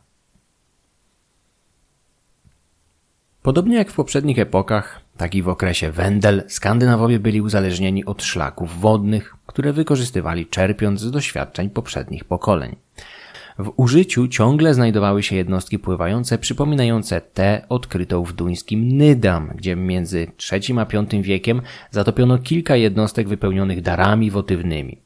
Podobnie 3.42 3.78
jak 3.78 3.92
w 3.92 3.96
poprzednich 3.96 4.40
epokach, 4.40 5.02
tak 5.18 5.36
i 5.36 5.42
w 5.42 5.50
okresie 5.50 5.92
Wendel, 5.92 6.44
Skandynawowie 6.48 7.20
byli 7.20 7.42
uzależnieni 7.42 8.06
od 8.06 8.24
szlaków 8.24 8.80
wodnych, 8.80 9.36
które 9.46 9.74
wykorzystywali 9.74 10.46
czerpiąc 10.46 11.00
z 11.00 11.12
doświadczeń 11.12 11.70
poprzednich 11.70 12.26
pokoleń. 12.26 12.76
W 13.60 13.74
użyciu 13.76 14.28
ciągle 14.28 14.74
znajdowały 14.74 15.24
się 15.24 15.36
jednostki 15.36 15.80
pływające 15.80 16.38
przypominające 16.38 17.22
te 17.22 17.66
odkrytą 17.70 18.24
w 18.24 18.34
duńskim 18.34 18.88
Nydam, 18.88 19.52
gdzie 19.56 19.76
między 19.76 20.28
III 20.52 20.80
a 20.80 20.86
V 20.86 21.22
wiekiem 21.22 21.62
zatopiono 21.92 22.38
kilka 22.38 22.76
jednostek 22.76 23.28
wypełnionych 23.28 23.82
darami 23.82 24.32
wotywnymi. 24.32 24.98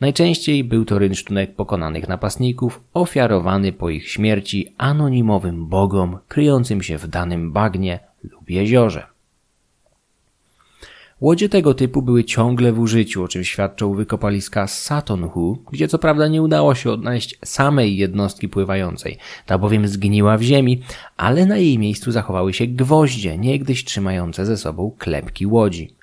Najczęściej 0.00 0.64
był 0.64 0.84
to 0.84 0.98
rynsztunek 0.98 1.54
pokonanych 1.54 2.08
napastników, 2.08 2.80
ofiarowany 2.94 3.72
po 3.72 3.90
ich 3.90 4.08
śmierci 4.08 4.74
anonimowym 4.78 5.66
bogom 5.66 6.18
kryjącym 6.28 6.82
się 6.82 6.98
w 6.98 7.08
danym 7.08 7.52
bagnie 7.52 7.98
lub 8.22 8.50
jeziorze. 8.50 9.17
Łodzie 11.20 11.48
tego 11.48 11.74
typu 11.74 12.02
były 12.02 12.24
ciągle 12.24 12.72
w 12.72 12.78
użyciu, 12.78 13.24
o 13.24 13.28
czym 13.28 13.44
świadczą 13.44 13.94
wykopaliska 13.94 14.66
Satonhu, 14.66 15.58
gdzie 15.72 15.88
co 15.88 15.98
prawda 15.98 16.28
nie 16.28 16.42
udało 16.42 16.74
się 16.74 16.90
odnaleźć 16.90 17.38
samej 17.44 17.96
jednostki 17.96 18.48
pływającej, 18.48 19.18
ta 19.46 19.58
bowiem 19.58 19.88
zgniła 19.88 20.38
w 20.38 20.42
ziemi, 20.42 20.82
ale 21.16 21.46
na 21.46 21.56
jej 21.56 21.78
miejscu 21.78 22.12
zachowały 22.12 22.54
się 22.54 22.66
gwoździe, 22.66 23.38
niegdyś 23.38 23.84
trzymające 23.84 24.46
ze 24.46 24.56
sobą 24.56 24.92
klepki 24.98 25.46
łodzi. 25.46 25.94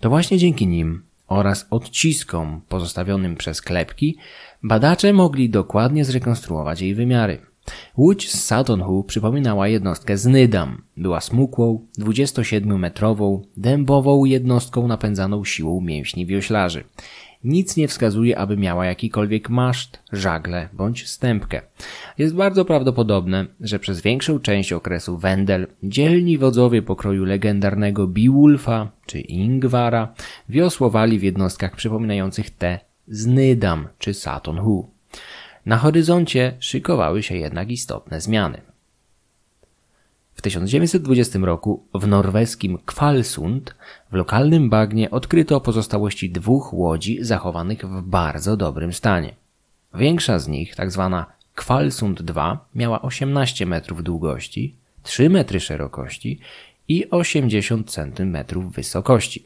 To 0.00 0.08
właśnie 0.08 0.38
dzięki 0.38 0.66
nim 0.66 1.02
oraz 1.28 1.66
odciskom 1.70 2.60
pozostawionym 2.68 3.36
przez 3.36 3.62
klepki 3.62 4.16
badacze 4.62 5.12
mogli 5.12 5.50
dokładnie 5.50 6.04
zrekonstruować 6.04 6.80
jej 6.80 6.94
wymiary. 6.94 7.51
Łódź 7.96 8.30
z 8.30 8.44
Satonhu 8.44 9.04
przypominała 9.04 9.68
jednostkę 9.68 10.16
z 10.16 10.26
Nydam. 10.26 10.82
Była 10.96 11.20
smukłą, 11.20 11.86
27-metrową, 11.98 13.42
dębową 13.56 14.24
jednostką 14.24 14.88
napędzaną 14.88 15.44
siłą 15.44 15.80
mięśni 15.80 16.26
wioślarzy. 16.26 16.84
Nic 17.44 17.76
nie 17.76 17.88
wskazuje, 17.88 18.38
aby 18.38 18.56
miała 18.56 18.86
jakikolwiek 18.86 19.50
maszt, 19.50 20.02
żagle 20.12 20.68
bądź 20.72 21.08
stępkę. 21.08 21.62
Jest 22.18 22.34
bardzo 22.34 22.64
prawdopodobne, 22.64 23.46
że 23.60 23.78
przez 23.78 24.00
większą 24.00 24.38
część 24.38 24.72
okresu 24.72 25.18
Wendel 25.18 25.66
dzielni 25.82 26.38
wodzowie 26.38 26.82
pokroju 26.82 27.24
legendarnego 27.24 28.06
Beowulfa 28.06 28.90
czy 29.06 29.20
Ingwara 29.20 30.14
wiosłowali 30.48 31.18
w 31.18 31.22
jednostkach 31.22 31.76
przypominających 31.76 32.50
te 32.50 32.80
z 33.08 33.26
Nydam 33.26 33.88
czy 33.98 34.14
Satonhu. 34.14 34.91
Na 35.66 35.78
horyzoncie 35.78 36.56
szykowały 36.60 37.22
się 37.22 37.36
jednak 37.36 37.70
istotne 37.70 38.20
zmiany. 38.20 38.60
W 40.34 40.42
1920 40.42 41.38
roku 41.38 41.86
w 41.94 42.06
norweskim 42.06 42.78
Kvalsund 42.78 43.74
w 44.10 44.14
lokalnym 44.14 44.70
bagnie 44.70 45.10
odkryto 45.10 45.60
pozostałości 45.60 46.30
dwóch 46.30 46.74
łodzi 46.74 47.18
zachowanych 47.24 47.86
w 47.86 48.02
bardzo 48.02 48.56
dobrym 48.56 48.92
stanie. 48.92 49.34
Większa 49.94 50.38
z 50.38 50.48
nich, 50.48 50.76
tak 50.76 50.90
zwana 50.90 51.26
Kvalsund 51.54 52.22
II, 52.36 52.58
miała 52.74 53.02
18 53.02 53.66
metrów 53.66 54.02
długości, 54.02 54.74
3 55.02 55.30
metry 55.30 55.60
szerokości 55.60 56.38
i 56.88 57.10
80 57.10 57.90
centymetrów 57.90 58.72
wysokości. 58.72 59.44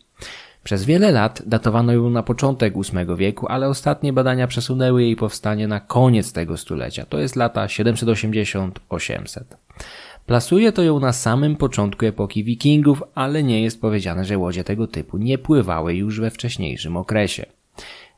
Przez 0.67 0.85
wiele 0.85 1.13
lat 1.13 1.43
datowano 1.47 1.93
ją 1.93 2.11
na 2.11 2.23
początek 2.23 2.75
VIII 2.75 3.17
wieku, 3.17 3.47
ale 3.49 3.69
ostatnie 3.69 4.13
badania 4.13 4.47
przesunęły 4.47 5.03
jej 5.03 5.17
powstanie 5.17 5.69
na 5.69 5.81
koniec 5.81 6.33
tego 6.33 6.57
stulecia, 6.57 7.07
to 7.07 7.19
jest 7.19 7.37
lata 7.37 7.67
780-800. 7.67 9.41
Plasuje 10.27 10.73
to 10.73 10.83
ją 10.83 11.01
na 11.01 11.13
samym 11.13 11.57
początku 11.57 12.07
epoki 12.07 12.45
wikingów, 12.45 13.03
ale 13.15 13.43
nie 13.43 13.63
jest 13.63 13.81
powiedziane, 13.81 14.25
że 14.25 14.39
łodzie 14.39 14.65
tego 14.65 14.87
typu 14.87 15.19
nie 15.19 15.39
pływały 15.39 15.95
już 15.95 16.21
we 16.21 16.31
wcześniejszym 16.31 16.97
okresie. 16.97 17.47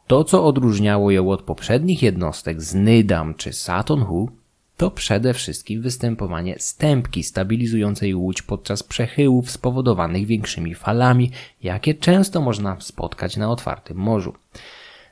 To, 0.06 0.24
co 0.24 0.44
odróżniało 0.44 1.10
ją 1.10 1.30
od 1.30 1.42
poprzednich 1.42 2.02
jednostek 2.02 2.62
z 2.62 2.74
Nydam 2.74 3.34
czy 3.34 3.52
Satonhu, 3.52 4.30
to 4.78 4.90
przede 4.90 5.34
wszystkim 5.34 5.82
występowanie 5.82 6.54
stępki 6.58 7.22
stabilizującej 7.22 8.14
łódź 8.14 8.42
podczas 8.42 8.82
przechyłów 8.82 9.50
spowodowanych 9.50 10.26
większymi 10.26 10.74
falami, 10.74 11.30
jakie 11.62 11.94
często 11.94 12.40
można 12.40 12.80
spotkać 12.80 13.36
na 13.36 13.50
otwartym 13.50 13.96
morzu. 13.96 14.34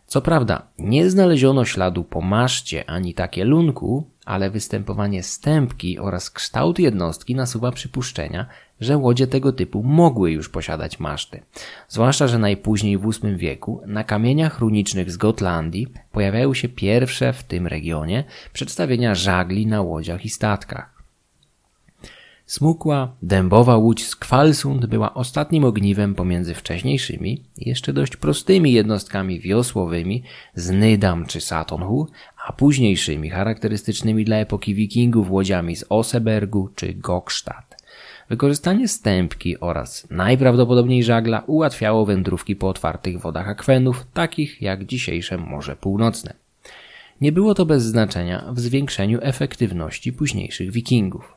Co 0.07 0.23
prawda, 0.23 0.67
nie 0.79 1.11
znaleziono 1.11 1.65
śladu 1.65 2.05
po 2.05 2.21
maszcie 2.21 2.91
ani 2.91 3.15
takie 3.15 3.45
lunku, 3.45 4.11
ale 4.25 4.51
występowanie 4.51 5.23
stępki 5.23 5.99
oraz 5.99 6.31
kształt 6.31 6.79
jednostki 6.79 7.35
nasuwa 7.35 7.73
przypuszczenia, 7.73 8.47
że 8.81 8.97
łodzie 8.97 9.27
tego 9.27 9.53
typu 9.53 9.83
mogły 9.83 10.31
już 10.31 10.49
posiadać 10.49 11.01
maszty. 11.01 11.43
Zwłaszcza, 11.89 12.29
że 12.29 12.39
najpóźniej 12.39 12.99
w 12.99 13.03
VIII 13.03 13.37
wieku 13.37 13.81
na 13.87 14.05
kamieniach 14.05 14.59
runicznych 14.59 15.11
z 15.11 15.17
Gotlandii 15.17 15.87
pojawiają 16.13 16.55
się 16.55 16.69
pierwsze 16.69 17.33
w 17.33 17.43
tym 17.43 17.67
regionie 17.67 18.25
przedstawienia 18.53 19.15
żagli 19.15 19.67
na 19.67 19.83
łodziach 19.83 20.25
i 20.25 20.29
statkach. 20.29 20.97
Smukła, 22.47 23.17
dębowa 23.23 23.77
łódź 23.77 24.07
z 24.07 24.17
Kwalsund 24.17 24.87
była 24.87 25.15
ostatnim 25.15 25.65
ogniwem 25.65 26.15
pomiędzy 26.15 26.55
wcześniejszymi, 26.55 27.43
jeszcze 27.57 27.93
dość 27.93 28.17
prostymi 28.17 28.73
jednostkami 28.73 29.41
wiosłowymi 29.41 30.23
z 30.55 30.71
Nydam 30.71 31.27
czy 31.27 31.41
Satonhu, 31.41 32.07
a 32.47 32.53
późniejszymi 32.53 33.31
charakterystycznymi 33.31 34.25
dla 34.25 34.37
epoki 34.37 34.75
wikingów 34.75 35.31
łodziami 35.31 35.77
z 35.77 35.85
Osebergu 35.89 36.69
czy 36.75 36.95
Gokstad. 36.95 37.76
Wykorzystanie 38.29 38.89
stępki 38.89 39.61
oraz 39.61 40.07
najprawdopodobniej 40.11 41.05
żagla 41.05 41.43
ułatwiało 41.47 42.07
wędrówki 42.07 42.57
po 42.57 42.69
otwartych 42.69 43.21
wodach 43.21 43.49
akwenów, 43.49 44.07
takich 44.15 44.63
jak 44.63 44.85
dzisiejsze 44.85 45.39
Morze 45.39 45.77
Północne. 45.77 46.35
Nie 47.21 47.33
było 47.33 47.55
to 47.55 47.67
bez 47.67 47.83
znaczenia 47.83 48.45
w 48.53 48.61
zwiększeniu 48.61 49.19
efektywności 49.23 50.13
późniejszych 50.13 50.71
wikingów. 50.71 51.35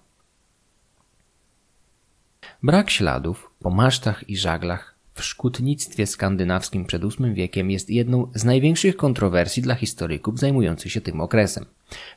Brak 2.63 2.89
śladów 2.89 3.51
po 3.59 3.69
masztach 3.69 4.29
i 4.29 4.37
żaglach 4.37 4.95
w 5.13 5.23
szkutnictwie 5.23 6.07
skandynawskim 6.07 6.85
przed 6.85 7.03
VIII 7.03 7.33
wiekiem 7.33 7.71
jest 7.71 7.89
jedną 7.89 8.31
z 8.35 8.43
największych 8.43 8.97
kontrowersji 8.97 9.63
dla 9.63 9.75
historyków 9.75 10.39
zajmujących 10.39 10.91
się 10.91 11.01
tym 11.01 11.21
okresem. 11.21 11.65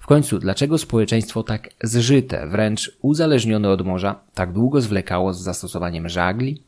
W 0.01 0.07
końcu, 0.07 0.39
dlaczego 0.39 0.79
społeczeństwo 0.79 1.43
tak 1.43 1.71
zżyte, 1.83 2.47
wręcz 2.47 2.99
uzależnione 3.03 3.71
od 3.71 3.87
morza, 3.87 4.21
tak 4.35 4.53
długo 4.53 4.81
zwlekało 4.81 5.33
z 5.33 5.41
zastosowaniem 5.41 6.09
żagli? 6.09 6.63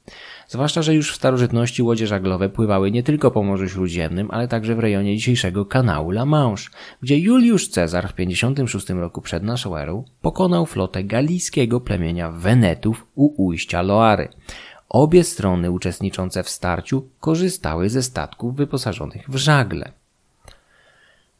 Zwłaszcza, 0.48 0.82
że 0.82 0.94
już 0.94 1.12
w 1.12 1.16
starożytności 1.16 1.82
łodzie 1.82 2.06
żaglowe 2.06 2.48
pływały 2.48 2.90
nie 2.90 3.02
tylko 3.02 3.30
po 3.30 3.42
Morzu 3.42 3.68
Śródziemnym, 3.68 4.28
ale 4.30 4.48
także 4.48 4.74
w 4.74 4.78
rejonie 4.78 5.16
dzisiejszego 5.16 5.66
kanału 5.66 6.10
La 6.10 6.26
Manche, 6.26 6.70
gdzie 7.02 7.18
Juliusz 7.18 7.68
Cezar 7.68 8.08
w 8.08 8.14
56 8.14 8.88
roku 8.90 9.20
przed 9.20 9.42
naszą 9.42 9.76
erą 9.76 10.04
pokonał 10.20 10.66
flotę 10.66 11.04
galijskiego 11.04 11.80
plemienia 11.80 12.30
Wenetów 12.30 13.06
u 13.14 13.44
ujścia 13.46 13.82
Loary. 13.82 14.28
Obie 14.88 15.24
strony 15.24 15.70
uczestniczące 15.70 16.42
w 16.42 16.48
starciu 16.48 17.08
korzystały 17.20 17.90
ze 17.90 18.02
statków 18.02 18.56
wyposażonych 18.56 19.30
w 19.30 19.36
żagle. 19.36 19.92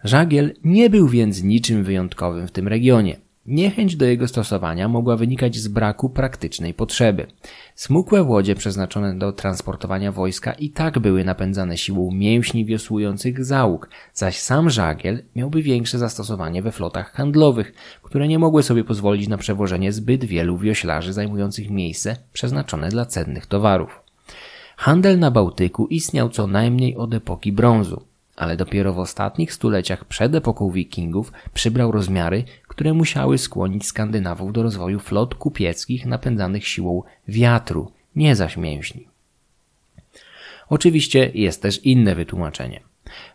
Żagiel 0.05 0.55
nie 0.65 0.91
był 0.91 1.09
więc 1.09 1.43
niczym 1.43 1.85
wyjątkowym 1.85 2.49
w 2.49 2.53
tym 2.53 2.69
regionie. 2.69 3.17
Niechęć 3.47 3.97
do 3.97 4.05
jego 4.05 4.29
stosowania 4.29 4.89
mogła 4.89 5.17
wynikać 5.17 5.57
z 5.57 5.69
braku 5.69 6.11
praktycznej 6.11 6.75
potrzeby. 6.75 7.27
Smukłe 7.75 8.23
łodzie 8.23 8.55
przeznaczone 8.55 9.19
do 9.19 9.33
transportowania 9.33 10.13
wojska 10.13 10.53
i 10.53 10.71
tak 10.71 10.99
były 10.99 11.25
napędzane 11.25 11.79
siłą 11.79 12.11
mięśni 12.13 12.65
wiosłujących 12.65 13.45
załóg, 13.45 13.89
zaś 14.15 14.39
sam 14.39 14.71
żagiel 14.71 15.23
miałby 15.37 15.63
większe 15.63 15.99
zastosowanie 15.99 16.63
we 16.63 16.73
flotach 16.73 17.13
handlowych, 17.13 17.73
które 18.03 18.29
nie 18.29 18.39
mogły 18.39 18.63
sobie 18.63 18.85
pozwolić 18.85 19.29
na 19.29 19.39
przewożenie 19.39 19.93
zbyt 19.93 20.25
wielu 20.25 20.59
wioślarzy 20.59 21.13
zajmujących 21.13 21.71
miejsce 21.71 22.17
przeznaczone 22.33 22.89
dla 22.89 23.07
cennych 23.07 23.47
towarów. 23.47 24.01
Handel 24.77 25.19
na 25.19 25.31
Bałtyku 25.31 25.87
istniał 25.87 26.29
co 26.29 26.47
najmniej 26.47 26.97
od 26.97 27.15
epoki 27.15 27.53
brązu, 27.53 28.03
ale 28.37 28.57
dopiero 28.57 28.93
w 28.93 28.99
ostatnich 28.99 29.53
stuleciach 29.53 30.05
przed 30.05 30.35
epoką 30.35 30.71
wikingów 30.71 31.33
przybrał 31.55 31.93
rozmiary, 31.93 32.45
które 32.69 32.95
musiały 32.95 33.39
skłonić 33.39 33.87
Skandynawów 33.87 34.53
do 34.53 34.63
rozwoju 34.63 35.01
flot 35.01 35.35
kupieckich 35.35 36.07
napędzanych 36.07 36.67
siłą 36.69 37.03
wiatru, 37.29 37.93
nie 38.17 38.37
zaś 38.37 38.57
mięśni. 38.57 39.09
Oczywiście 40.69 41.31
jest 41.35 41.63
też 41.63 41.85
inne 41.85 42.15
wytłumaczenie. 42.15 42.81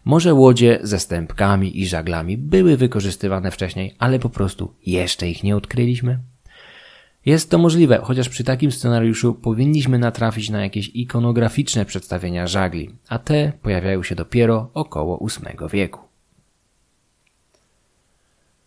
Może 0.05 0.33
łodzie 0.33 0.79
ze 0.83 0.99
stępkami 0.99 1.79
i 1.79 1.87
żaglami 1.87 2.37
były 2.37 2.77
wykorzystywane 2.77 3.51
wcześniej, 3.51 3.95
ale 3.99 4.19
po 4.19 4.29
prostu 4.29 4.73
jeszcze 4.85 5.29
ich 5.29 5.43
nie 5.43 5.55
odkryliśmy? 5.55 6.19
Jest 7.25 7.49
to 7.49 7.57
możliwe, 7.57 7.99
chociaż 8.03 8.29
przy 8.29 8.43
takim 8.43 8.71
scenariuszu 8.71 9.33
powinniśmy 9.33 9.99
natrafić 9.99 10.49
na 10.49 10.63
jakieś 10.63 10.91
ikonograficzne 10.93 11.85
przedstawienia 11.85 12.47
żagli, 12.47 12.89
a 13.07 13.19
te 13.19 13.51
pojawiają 13.61 14.03
się 14.03 14.15
dopiero 14.15 14.69
około 14.73 15.27
VIII 15.27 15.69
wieku. 15.71 15.99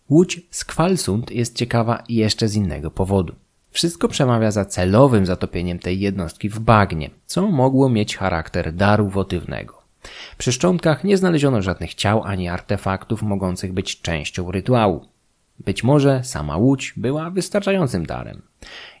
Łódź 0.09 0.41
Skwalsund 0.49 1.31
jest 1.31 1.55
ciekawa 1.55 2.03
jeszcze 2.09 2.47
z 2.47 2.55
innego 2.55 2.91
powodu. 2.91 3.35
Wszystko 3.71 4.07
przemawia 4.07 4.51
za 4.51 4.65
celowym 4.65 5.25
zatopieniem 5.25 5.79
tej 5.79 5.99
jednostki 5.99 6.49
w 6.49 6.59
bagnie, 6.59 7.09
co 7.25 7.47
mogło 7.47 7.89
mieć 7.89 8.17
charakter 8.17 8.73
daru 8.73 9.09
wotywnego. 9.09 9.81
Przy 10.37 10.51
szczątkach 10.51 11.03
nie 11.03 11.17
znaleziono 11.17 11.61
żadnych 11.61 11.93
ciał 11.93 12.23
ani 12.23 12.49
artefaktów 12.49 13.21
mogących 13.21 13.73
być 13.73 14.01
częścią 14.01 14.51
rytuału. 14.51 15.05
Być 15.59 15.83
może 15.83 16.23
sama 16.23 16.57
łódź 16.57 16.93
była 16.97 17.29
wystarczającym 17.29 18.05
darem. 18.05 18.41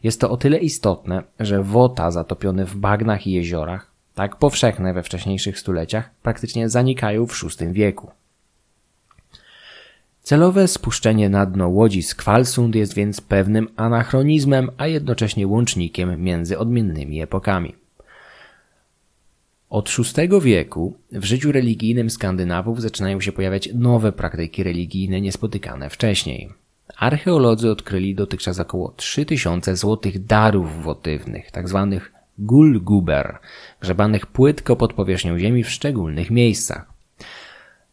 Jest 0.03 0.21
to 0.21 0.29
o 0.29 0.37
tyle 0.37 0.57
istotne, 0.57 1.23
że 1.39 1.63
wota 1.63 2.11
zatopione 2.11 2.65
w 2.65 2.75
bagnach 2.75 3.27
i 3.27 3.31
jeziorach, 3.31 3.91
tak 4.15 4.35
powszechne 4.35 4.93
we 4.93 5.03
wcześniejszych 5.03 5.59
stuleciach, 5.59 6.09
praktycznie 6.21 6.69
zanikają 6.69 7.27
w 7.27 7.43
VI 7.43 7.67
wieku. 7.71 8.11
Celowe 10.21 10.67
spuszczenie 10.67 11.29
na 11.29 11.45
dno 11.45 11.69
łodzi 11.69 12.03
z 12.03 12.15
Kwalsund 12.15 12.75
jest 12.75 12.93
więc 12.93 13.21
pewnym 13.21 13.67
anachronizmem, 13.75 14.69
a 14.77 14.87
jednocześnie 14.87 15.47
łącznikiem 15.47 16.23
między 16.23 16.59
odmiennymi 16.59 17.21
epokami. 17.21 17.82
Od 19.73 19.89
VI 19.89 20.41
wieku 20.41 20.93
w 21.11 21.23
życiu 21.23 21.51
religijnym 21.51 22.09
Skandynawów 22.09 22.81
zaczynają 22.81 23.21
się 23.21 23.31
pojawiać 23.31 23.69
nowe 23.73 24.11
praktyki 24.11 24.63
religijne 24.63 25.21
niespotykane 25.21 25.89
wcześniej. 25.89 26.49
Archeolodzy 26.97 27.71
odkryli 27.71 28.15
dotychczas 28.15 28.59
około 28.59 28.93
3000 28.97 29.75
złotych 29.75 30.25
darów 30.25 30.83
wotywnych, 30.83 31.51
tzw. 31.51 31.87
Tak 31.91 32.11
gulguber, 32.37 33.37
grzebanych 33.81 34.25
płytko 34.25 34.75
pod 34.75 34.93
powierzchnią 34.93 35.39
ziemi 35.39 35.63
w 35.63 35.69
szczególnych 35.69 36.31
miejscach. 36.31 36.85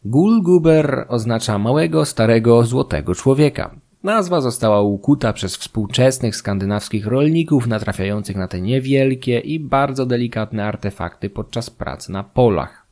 Gulguber 0.05 1.05
oznacza 1.07 1.59
małego, 1.59 2.05
starego, 2.05 2.63
złotego 2.63 3.15
człowieka. 3.15 3.75
Nazwa 4.03 4.41
została 4.41 4.81
ukuta 4.81 5.33
przez 5.33 5.55
współczesnych 5.55 6.35
skandynawskich 6.35 7.07
rolników 7.07 7.67
natrafiających 7.67 8.35
na 8.35 8.47
te 8.47 8.61
niewielkie 8.61 9.39
i 9.39 9.59
bardzo 9.59 10.05
delikatne 10.05 10.65
artefakty 10.65 11.29
podczas 11.29 11.69
prac 11.69 12.09
na 12.09 12.23
polach. 12.23 12.85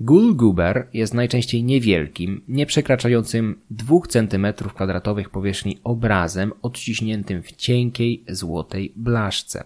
Gulguber 0.00 0.88
jest 0.92 1.14
najczęściej 1.14 1.64
niewielkim, 1.64 2.42
nie 2.48 2.66
przekraczającym 2.66 3.58
2 3.70 3.96
cm2 3.96 5.28
powierzchni 5.28 5.78
obrazem 5.84 6.52
odciśniętym 6.62 7.42
w 7.42 7.52
cienkiej, 7.52 8.24
złotej 8.28 8.92
blaszce. 8.96 9.64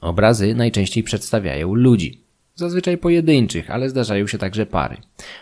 Obrazy 0.00 0.54
najczęściej 0.54 1.02
przedstawiają 1.02 1.74
ludzi 1.74 2.23
zazwyczaj 2.54 2.98
pojedynczych, 2.98 3.70
ale 3.70 3.88
zdarzają 3.88 4.26
się 4.26 4.38
także 4.38 4.66
pary. 4.66 4.96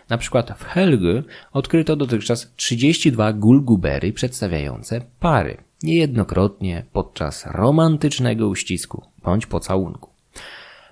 Na 0.08 0.18
przykład 0.18 0.58
w 0.58 0.64
Helge 0.64 1.22
odkryto 1.52 1.96
dotychczas 1.96 2.52
32 2.56 3.32
gulgubery 3.32 4.12
przedstawiające 4.12 5.00
pary, 5.20 5.56
niejednokrotnie 5.82 6.84
podczas 6.92 7.46
romantycznego 7.46 8.48
uścisku 8.48 9.02
bądź 9.22 9.46
pocałunku. 9.46 10.10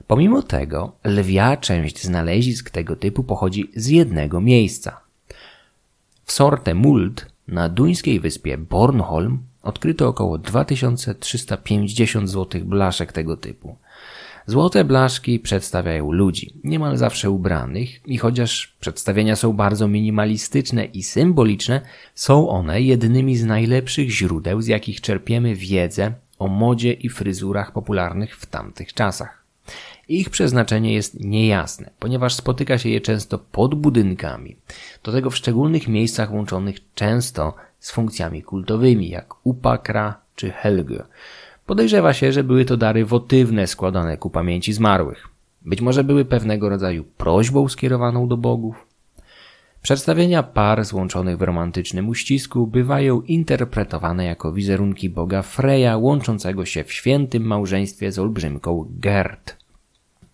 Pomimo 0.07 0.43
tego, 0.43 0.93
lwia 1.05 1.57
część 1.57 2.05
znalezisk 2.05 2.71
tego 2.71 2.97
typu 2.97 3.25
pochodzi 3.25 3.71
z 3.77 3.87
jednego 3.87 4.41
miejsca. 4.41 5.01
W 6.25 6.33
Sorte 6.33 6.75
Muld 6.75 7.27
na 7.49 7.69
duńskiej 7.69 8.21
wyspie 8.21 8.59
Bornholm 8.59 9.39
odkryto 9.63 10.09
około 10.09 10.39
2350 10.39 12.31
złotych 12.31 12.65
blaszek 12.65 13.13
tego 13.13 13.37
typu. 13.37 13.77
Złote 14.47 14.85
blaszki 14.85 15.41
przedstawiają 15.41 16.13
ludzi, 16.13 16.55
niemal 16.65 16.97
zawsze 16.97 17.31
ubranych, 17.31 18.01
i 18.07 18.19
chociaż 18.19 18.75
przedstawienia 18.81 19.37
są 19.37 19.53
bardzo 19.53 19.89
minimalistyczne 19.89 20.85
i 20.85 21.03
symboliczne, 21.03 21.81
są 22.15 22.49
one 22.49 22.83
jednymi 22.83 23.37
z 23.37 23.45
najlepszych 23.45 24.11
źródeł, 24.11 24.63
z 24.63 24.67
jakich 24.67 25.01
czerpiemy 25.01 25.55
wiedzę 25.55 26.13
o 26.39 26.49
modzie 26.49 26.93
i 26.93 27.09
fryzurach 27.09 27.73
popularnych 27.73 28.37
w 28.37 28.47
tamtych 28.47 28.95
czasach. 28.95 29.45
Ich 30.09 30.31
przeznaczenie 30.31 30.95
jest 30.95 31.21
niejasne, 31.21 31.91
ponieważ 31.99 32.35
spotyka 32.35 32.79
się 32.79 32.89
je 32.89 33.01
często 33.01 33.39
pod 33.39 33.75
budynkami, 33.75 34.57
do 35.05 35.13
tego 35.13 35.31
w 35.31 35.37
szczególnych 35.37 35.89
miejscach 35.89 36.33
łączonych 36.33 36.77
często 36.95 37.55
z 37.79 37.91
funkcjami 37.91 38.43
kultowymi, 38.43 39.09
jak 39.09 39.35
upakra 39.47 40.21
czy 40.37 40.51
helge. 40.51 41.05
Podejrzewa 41.71 42.13
się, 42.13 42.33
że 42.33 42.45
były 42.45 42.65
to 42.65 42.77
dary 42.77 43.05
wotywne 43.05 43.67
składane 43.67 44.17
ku 44.17 44.31
pamięci 44.31 44.73
zmarłych. 44.73 45.29
Być 45.63 45.81
może 45.81 46.05
były 46.05 46.25
pewnego 46.25 46.69
rodzaju 46.69 47.05
prośbą 47.05 47.69
skierowaną 47.69 48.29
do 48.29 48.37
bogów. 48.37 48.87
Przedstawienia 49.83 50.43
par 50.43 50.85
złączonych 50.85 51.39
w 51.39 51.43
romantycznym 51.43 52.09
uścisku 52.09 52.67
bywają 52.67 53.21
interpretowane 53.21 54.25
jako 54.25 54.53
wizerunki 54.53 55.11
boga 55.11 55.43
Freya 55.43 55.97
łączącego 55.97 56.65
się 56.65 56.85
w 56.85 56.93
świętym 56.93 57.43
małżeństwie 57.43 58.13
z 58.13 58.19
olbrzymką 58.19 58.87
Gerd. 58.91 59.60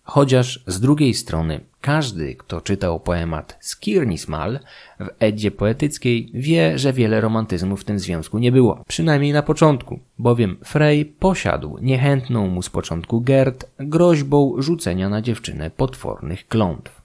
Chociaż 0.09 0.63
z 0.67 0.79
drugiej 0.79 1.13
strony 1.13 1.59
każdy, 1.81 2.35
kto 2.35 2.61
czytał 2.61 2.99
poemat 2.99 3.57
Skirnismal 3.59 4.59
w 4.99 5.07
Eddzie 5.19 5.51
poetyckiej, 5.51 6.29
wie, 6.33 6.79
że 6.79 6.93
wiele 6.93 7.21
romantyzmu 7.21 7.77
w 7.77 7.83
tym 7.83 7.99
związku 7.99 8.37
nie 8.37 8.51
było. 8.51 8.83
Przynajmniej 8.87 9.33
na 9.33 9.43
początku, 9.43 9.99
bowiem 10.19 10.57
Frey 10.63 11.05
posiadł 11.05 11.77
niechętną 11.81 12.47
mu 12.47 12.61
z 12.61 12.69
początku 12.69 13.21
Gerd 13.21 13.65
groźbą 13.79 14.55
rzucenia 14.57 15.09
na 15.09 15.21
dziewczynę 15.21 15.69
potwornych 15.69 16.47
klątw. 16.47 17.01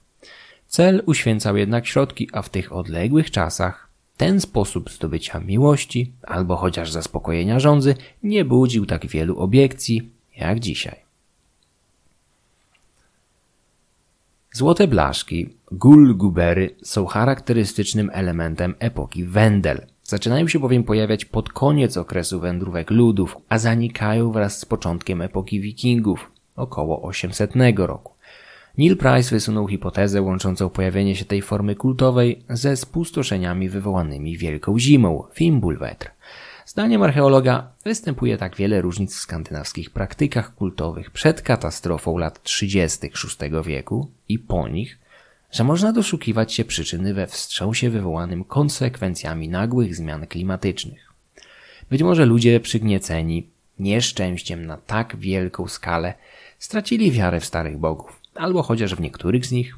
Cel 0.67 1.03
uświęcał 1.05 1.57
jednak 1.57 1.87
środki, 1.87 2.29
a 2.33 2.41
w 2.41 2.49
tych 2.49 2.73
odległych 2.73 3.31
czasach 3.31 3.87
ten 4.17 4.41
sposób 4.41 4.91
zdobycia 4.91 5.39
miłości 5.39 6.11
albo 6.21 6.55
chociaż 6.55 6.91
zaspokojenia 6.91 7.59
żądzy 7.59 7.95
nie 8.23 8.45
budził 8.45 8.85
tak 8.85 9.07
wielu 9.07 9.39
obiekcji 9.39 10.09
jak 10.37 10.59
dzisiaj. 10.59 11.02
Złote 14.55 14.87
blaszki, 14.87 15.49
gulgubery 15.71 16.75
są 16.83 17.05
charakterystycznym 17.05 18.09
elementem 18.13 18.75
epoki 18.79 19.23
Wendel. 19.25 19.85
Zaczynają 20.03 20.47
się 20.47 20.59
bowiem 20.59 20.83
pojawiać 20.83 21.25
pod 21.25 21.49
koniec 21.49 21.97
okresu 21.97 22.39
wędrówek 22.39 22.91
ludów, 22.91 23.37
a 23.49 23.57
zanikają 23.57 24.31
wraz 24.31 24.59
z 24.59 24.65
początkiem 24.65 25.21
epoki 25.21 25.61
wikingów, 25.61 26.31
około 26.55 27.01
800 27.01 27.51
roku. 27.77 28.13
Neil 28.77 28.97
Price 28.97 29.35
wysunął 29.35 29.67
hipotezę 29.67 30.21
łączącą 30.21 30.69
pojawienie 30.69 31.15
się 31.15 31.25
tej 31.25 31.41
formy 31.41 31.75
kultowej 31.75 32.43
ze 32.49 32.77
spustoszeniami 32.77 33.69
wywołanymi 33.69 34.37
Wielką 34.37 34.79
Zimą, 34.79 35.23
Fimbulvetr. 35.33 36.12
Zdaniem 36.65 37.03
archeologa 37.03 37.71
występuje 37.85 38.37
tak 38.37 38.55
wiele 38.55 38.81
różnic 38.81 39.15
w 39.15 39.19
skandynawskich 39.19 39.89
praktykach 39.89 40.55
kultowych 40.55 41.11
przed 41.11 41.41
katastrofą 41.41 42.17
lat 42.17 42.43
30. 42.43 42.99
VI 43.41 43.63
wieku 43.65 44.11
i 44.29 44.39
po 44.39 44.67
nich, 44.67 44.97
że 45.51 45.63
można 45.63 45.93
doszukiwać 45.93 46.53
się 46.53 46.65
przyczyny 46.65 47.13
we 47.13 47.27
wstrząsie 47.27 47.89
wywołanym 47.89 48.43
konsekwencjami 48.43 49.49
nagłych 49.49 49.95
zmian 49.95 50.27
klimatycznych. 50.27 51.13
Być 51.89 52.03
może 52.03 52.25
ludzie 52.25 52.59
przygnieceni 52.59 53.47
nieszczęściem 53.79 54.65
na 54.65 54.77
tak 54.77 55.15
wielką 55.15 55.67
skalę 55.67 56.13
stracili 56.59 57.11
wiarę 57.11 57.39
w 57.39 57.45
starych 57.45 57.77
bogów, 57.77 58.21
albo 58.35 58.63
chociaż 58.63 58.95
w 58.95 59.01
niektórych 59.01 59.45
z 59.45 59.51
nich, 59.51 59.77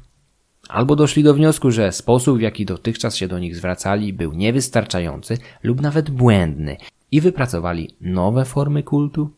albo 0.68 0.96
doszli 0.96 1.22
do 1.22 1.34
wniosku, 1.34 1.70
że 1.70 1.92
sposób 1.92 2.38
w 2.38 2.40
jaki 2.40 2.66
dotychczas 2.66 3.16
się 3.16 3.28
do 3.28 3.38
nich 3.38 3.56
zwracali 3.56 4.12
był 4.12 4.32
niewystarczający 4.32 5.38
lub 5.62 5.80
nawet 5.80 6.10
błędny 6.10 6.76
i 7.10 7.20
wypracowali 7.20 7.96
nowe 8.00 8.44
formy 8.44 8.82
kultu? 8.82 9.30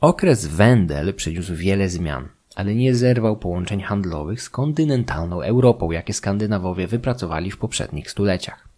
Okres 0.00 0.46
Wendel 0.46 1.14
przyniósł 1.14 1.54
wiele 1.54 1.88
zmian, 1.88 2.28
ale 2.56 2.74
nie 2.74 2.94
zerwał 2.94 3.36
połączeń 3.36 3.80
handlowych 3.82 4.42
z 4.42 4.50
kontynentalną 4.50 5.42
Europą, 5.42 5.90
jakie 5.90 6.12
Skandynawowie 6.12 6.86
wypracowali 6.86 7.50
w 7.50 7.58
poprzednich 7.58 8.10
stuleciach. 8.10 8.69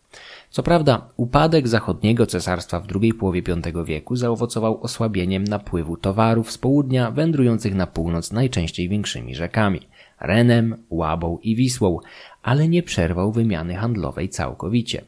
Co 0.52 0.62
prawda, 0.62 1.08
upadek 1.16 1.68
zachodniego 1.68 2.26
cesarstwa 2.26 2.80
w 2.80 2.86
drugiej 2.86 3.14
połowie 3.14 3.42
V 3.42 3.84
wieku 3.84 4.16
zaowocował 4.16 4.82
osłabieniem 4.82 5.44
napływu 5.44 5.96
towarów 5.96 6.52
z 6.52 6.58
południa 6.58 7.10
wędrujących 7.10 7.74
na 7.74 7.86
północ 7.86 8.32
najczęściej 8.32 8.88
większymi 8.88 9.34
rzekami 9.34 9.80
Renem, 10.20 10.84
Łabą 10.90 11.38
i 11.42 11.56
Wisłą, 11.56 11.98
ale 12.42 12.68
nie 12.68 12.82
przerwał 12.82 13.32
wymiany 13.32 13.74
handlowej 13.74 14.28
całkowicie. 14.28 15.04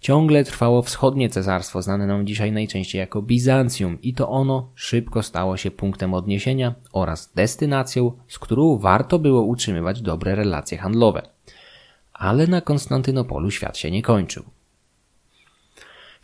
Ciągle 0.00 0.44
trwało 0.44 0.82
wschodnie 0.82 1.28
cesarstwo, 1.28 1.82
znane 1.82 2.06
nam 2.06 2.26
dzisiaj 2.26 2.52
najczęściej 2.52 2.98
jako 2.98 3.22
Bizancjum, 3.22 3.98
i 4.02 4.14
to 4.14 4.28
ono 4.28 4.68
szybko 4.74 5.22
stało 5.22 5.56
się 5.56 5.70
punktem 5.70 6.14
odniesienia 6.14 6.74
oraz 6.92 7.32
destynacją, 7.34 8.12
z 8.28 8.38
którą 8.38 8.78
warto 8.78 9.18
było 9.18 9.42
utrzymywać 9.42 10.02
dobre 10.02 10.34
relacje 10.34 10.78
handlowe. 10.78 11.22
Ale 12.12 12.46
na 12.46 12.60
Konstantynopolu 12.60 13.50
świat 13.50 13.76
się 13.76 13.90
nie 13.90 14.02
kończył. 14.02 14.44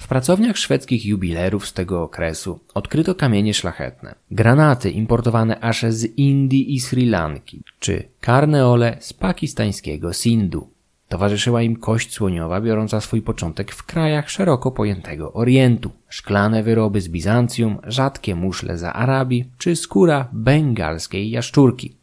W 0.05 0.09
pracowniach 0.09 0.57
szwedzkich 0.57 1.07
jubilerów 1.07 1.69
z 1.69 1.73
tego 1.73 2.03
okresu 2.03 2.61
odkryto 2.75 3.15
kamienie 3.15 3.55
szlachetne, 3.55 4.15
granaty 4.31 4.91
importowane 4.91 5.61
aż 5.61 5.83
z 5.89 6.05
Indii 6.05 6.75
i 6.75 6.81
Sri 6.81 7.07
Lanki, 7.07 7.63
czy 7.79 8.09
karneole 8.21 8.97
z 9.01 9.13
pakistańskiego 9.13 10.13
Sindu. 10.13 10.71
Towarzyszyła 11.09 11.63
im 11.63 11.77
kość 11.77 12.13
słoniowa 12.13 12.61
biorąca 12.61 13.01
swój 13.01 13.23
początek 13.23 13.73
w 13.73 13.83
krajach 13.83 14.31
szeroko 14.31 14.71
pojętego 14.71 15.33
Orientu, 15.33 15.91
szklane 16.09 16.63
wyroby 16.63 17.01
z 17.01 17.09
Bizancjum, 17.09 17.79
rzadkie 17.87 18.35
muszle 18.35 18.79
za 18.79 18.93
Arabii 18.93 19.45
czy 19.59 19.77
skóra 19.77 20.29
bengalskiej 20.33 21.31
jaszczurki. 21.31 21.97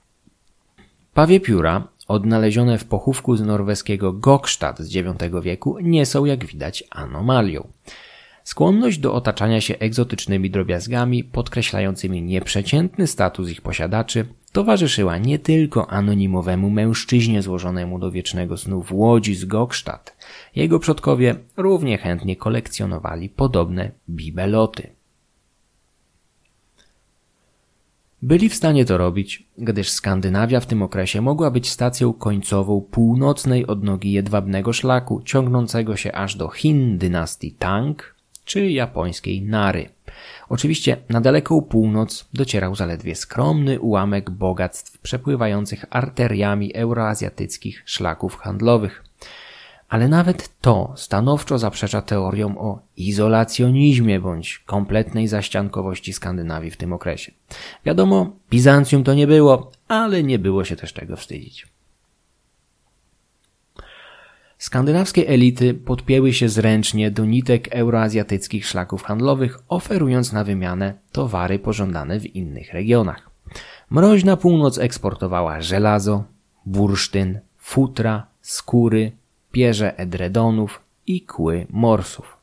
Pawie 1.13 1.39
pióra, 1.39 1.87
odnalezione 2.11 2.77
w 2.77 2.85
pochówku 2.85 3.35
z 3.35 3.41
norweskiego 3.41 4.13
Gokstad 4.13 4.79
z 4.79 4.95
IX 4.95 5.15
wieku, 5.41 5.77
nie 5.81 6.05
są 6.05 6.25
jak 6.25 6.45
widać 6.45 6.83
anomalią. 6.89 7.67
Skłonność 8.43 8.97
do 8.97 9.13
otaczania 9.13 9.61
się 9.61 9.77
egzotycznymi 9.79 10.49
drobiazgami, 10.49 11.23
podkreślającymi 11.23 12.21
nieprzeciętny 12.21 13.07
status 13.07 13.49
ich 13.49 13.61
posiadaczy, 13.61 14.25
towarzyszyła 14.51 15.17
nie 15.17 15.39
tylko 15.39 15.91
anonimowemu 15.91 16.69
mężczyźnie 16.69 17.41
złożonemu 17.41 17.99
do 17.99 18.11
wiecznego 18.11 18.57
snu 18.57 18.81
w 18.81 18.93
łodzi 18.93 19.35
z 19.35 19.45
Gokstadt. 19.45 20.17
Jego 20.55 20.79
przodkowie 20.79 21.35
równie 21.57 21.97
chętnie 21.97 22.35
kolekcjonowali 22.35 23.29
podobne 23.29 23.91
bibeloty. 24.09 25.00
Byli 28.23 28.49
w 28.49 28.55
stanie 28.55 28.85
to 28.85 28.97
robić, 28.97 29.43
gdyż 29.57 29.89
Skandynawia 29.89 30.59
w 30.59 30.65
tym 30.65 30.81
okresie 30.81 31.21
mogła 31.21 31.51
być 31.51 31.69
stacją 31.69 32.13
końcową 32.13 32.81
północnej 32.81 33.67
odnogi 33.67 34.11
jedwabnego 34.11 34.73
szlaku, 34.73 35.21
ciągnącego 35.25 35.97
się 35.97 36.11
aż 36.11 36.35
do 36.35 36.49
Chin 36.49 36.97
dynastii 36.97 37.51
Tang 37.51 38.15
czy 38.45 38.71
japońskiej 38.71 39.41
Nary. 39.41 39.89
Oczywiście 40.49 40.97
na 41.09 41.21
daleką 41.21 41.61
północ 41.61 42.27
docierał 42.33 42.75
zaledwie 42.75 43.15
skromny 43.15 43.79
ułamek 43.79 44.29
bogactw 44.29 44.97
przepływających 44.99 45.85
arteriami 45.89 46.75
euroazjatyckich 46.75 47.83
szlaków 47.85 48.37
handlowych. 48.37 49.03
Ale 49.91 50.07
nawet 50.07 50.59
to 50.61 50.93
stanowczo 50.95 51.57
zaprzecza 51.57 52.01
teoriom 52.01 52.57
o 52.57 52.79
izolacjonizmie 52.97 54.19
bądź 54.19 54.59
kompletnej 54.59 55.27
zaściankowości 55.27 56.13
Skandynawii 56.13 56.71
w 56.71 56.77
tym 56.77 56.93
okresie. 56.93 57.31
Wiadomo, 57.85 58.31
Bizancjum 58.49 59.03
to 59.03 59.13
nie 59.13 59.27
było, 59.27 59.71
ale 59.87 60.23
nie 60.23 60.39
było 60.39 60.65
się 60.65 60.75
też 60.75 60.93
czego 60.93 61.15
wstydzić. 61.15 61.67
Skandynawskie 64.57 65.27
elity 65.27 65.73
podpięły 65.73 66.33
się 66.33 66.49
zręcznie 66.49 67.11
do 67.11 67.25
nitek 67.25 67.75
euroazjatyckich 67.75 68.65
szlaków 68.67 69.03
handlowych, 69.03 69.59
oferując 69.67 70.33
na 70.33 70.43
wymianę 70.43 70.93
towary 71.11 71.59
pożądane 71.59 72.19
w 72.19 72.35
innych 72.35 72.73
regionach. 72.73 73.29
Mroźna 73.89 74.37
północ 74.37 74.77
eksportowała 74.77 75.61
żelazo, 75.61 76.23
bursztyn, 76.65 77.39
futra, 77.57 78.27
skóry, 78.41 79.11
pierze 79.51 79.97
edredonów 79.97 80.81
i 81.07 81.21
kły 81.21 81.67
morsów. 81.69 82.41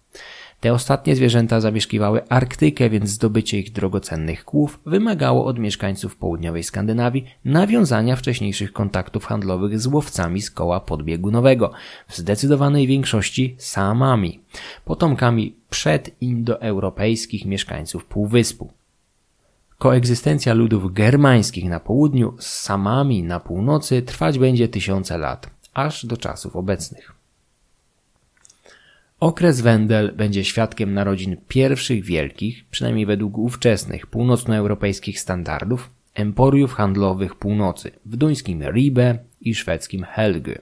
Te 0.60 0.72
ostatnie 0.72 1.16
zwierzęta 1.16 1.60
zamieszkiwały 1.60 2.28
Arktykę, 2.28 2.90
więc 2.90 3.10
zdobycie 3.10 3.58
ich 3.58 3.72
drogocennych 3.72 4.44
kłów 4.44 4.80
wymagało 4.86 5.44
od 5.44 5.58
mieszkańców 5.58 6.16
południowej 6.16 6.62
Skandynawii 6.62 7.24
nawiązania 7.44 8.16
wcześniejszych 8.16 8.72
kontaktów 8.72 9.24
handlowych 9.24 9.80
z 9.80 9.86
łowcami 9.86 10.42
z 10.42 10.50
koła 10.50 10.80
podbiegunowego, 10.80 11.72
w 12.08 12.16
zdecydowanej 12.16 12.86
większości 12.86 13.56
samami, 13.58 14.40
potomkami 14.84 15.54
przedindoeuropejskich 15.70 17.44
mieszkańców 17.44 18.04
Półwyspu. 18.04 18.72
Koegzystencja 19.78 20.54
ludów 20.54 20.92
germańskich 20.92 21.64
na 21.64 21.80
południu 21.80 22.34
z 22.38 22.46
samami 22.46 23.22
na 23.22 23.40
północy 23.40 24.02
trwać 24.02 24.38
będzie 24.38 24.68
tysiące 24.68 25.18
lat, 25.18 25.50
aż 25.78 26.06
do 26.06 26.16
czasów 26.16 26.56
obecnych. 26.56 27.12
Okres 29.20 29.60
Wendel 29.60 30.12
będzie 30.16 30.44
świadkiem 30.44 30.94
narodzin 30.94 31.36
pierwszych 31.48 32.04
wielkich, 32.04 32.64
przynajmniej 32.70 33.06
według 33.06 33.38
ówczesnych 33.38 34.06
północnoeuropejskich 34.06 35.20
standardów, 35.20 35.90
emporiów 36.14 36.74
handlowych 36.74 37.34
północy 37.34 37.90
w 38.06 38.16
duńskim 38.16 38.62
Ribe 38.62 39.18
i 39.40 39.54
szwedzkim 39.54 40.04
Helge. 40.04 40.58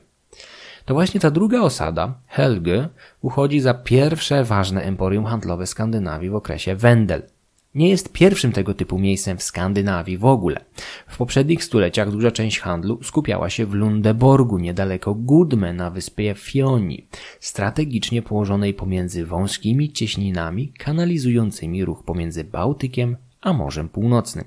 To 0.85 0.95
właśnie 0.95 1.21
ta 1.21 1.31
druga 1.31 1.61
osada, 1.61 2.15
Helge, 2.27 2.89
uchodzi 3.21 3.61
za 3.61 3.75
pierwsze 3.75 4.45
ważne 4.45 4.83
emporium 4.83 5.25
handlowe 5.25 5.67
Skandynawii 5.67 6.31
w 6.31 6.35
okresie 6.35 6.77
Wendel– 6.77 7.23
nie 7.77 7.89
jest 7.89 8.13
pierwszym 8.13 8.53
tego 8.53 8.75
typu 8.75 8.99
miejscem 8.99 9.39
w 9.39 9.43
Skandynawii 9.43 10.19
w 10.19 10.25
ogóle. 10.25 10.65
W 11.07 11.17
poprzednich 11.17 11.65
stuleciach 11.65 12.11
duża 12.11 12.31
część 12.31 12.61
handlu 12.61 13.03
skupiała 13.03 13.51
się 13.51 13.67
w 13.67 13.75
Lundeborgu, 13.75 14.59
niedaleko 14.59 15.15
Gudme 15.15 15.73
na 15.73 15.91
wyspie 15.91 16.35
Fioni, 16.35 17.07
strategicznie 17.41 18.23
położonej 18.23 18.75
pomiędzy 18.75 19.27
wąskimi 19.27 19.93
cieśninami 19.93 20.73
kanalizującymi 20.79 21.85
ruch 21.85 22.03
pomiędzy 22.05 22.45
Bałtykiem 22.45 23.17
a 23.41 23.53
Morzem 23.53 23.89
Północnym. 23.89 24.45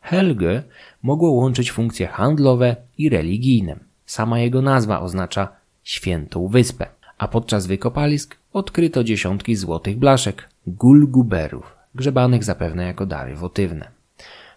Helge 0.00 0.62
mogło 1.02 1.30
łączyć 1.30 1.72
funkcje 1.72 2.06
handlowe 2.06 2.76
i 2.98 3.08
religijne. 3.08 3.76
Sama 4.06 4.40
jego 4.40 4.62
nazwa 4.62 5.00
oznacza 5.00 5.48
świętą 5.82 6.48
wyspę, 6.48 6.86
a 7.18 7.28
podczas 7.28 7.66
wykopalisk 7.66 8.36
odkryto 8.52 9.04
dziesiątki 9.04 9.56
złotych 9.56 9.98
blaszek, 9.98 10.48
gulguberów, 10.66 11.79
grzebanych 11.94 12.44
zapewne 12.44 12.86
jako 12.86 13.06
dary 13.06 13.36
wotywne. 13.36 13.90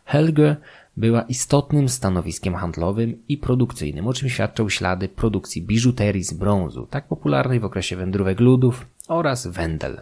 Helge 0.05 0.55
była 0.97 1.21
istotnym 1.21 1.89
stanowiskiem 1.89 2.55
handlowym 2.55 3.17
i 3.27 3.37
produkcyjnym, 3.37 4.07
o 4.07 4.13
czym 4.13 4.29
świadczą 4.29 4.69
ślady 4.69 5.09
produkcji 5.09 5.61
biżuterii 5.61 6.23
z 6.23 6.33
brązu, 6.33 6.87
tak 6.89 7.07
popularnej 7.07 7.59
w 7.59 7.65
okresie 7.65 7.95
wędrówek 7.95 8.39
ludów 8.39 8.85
oraz 9.07 9.47
wędel. 9.47 10.01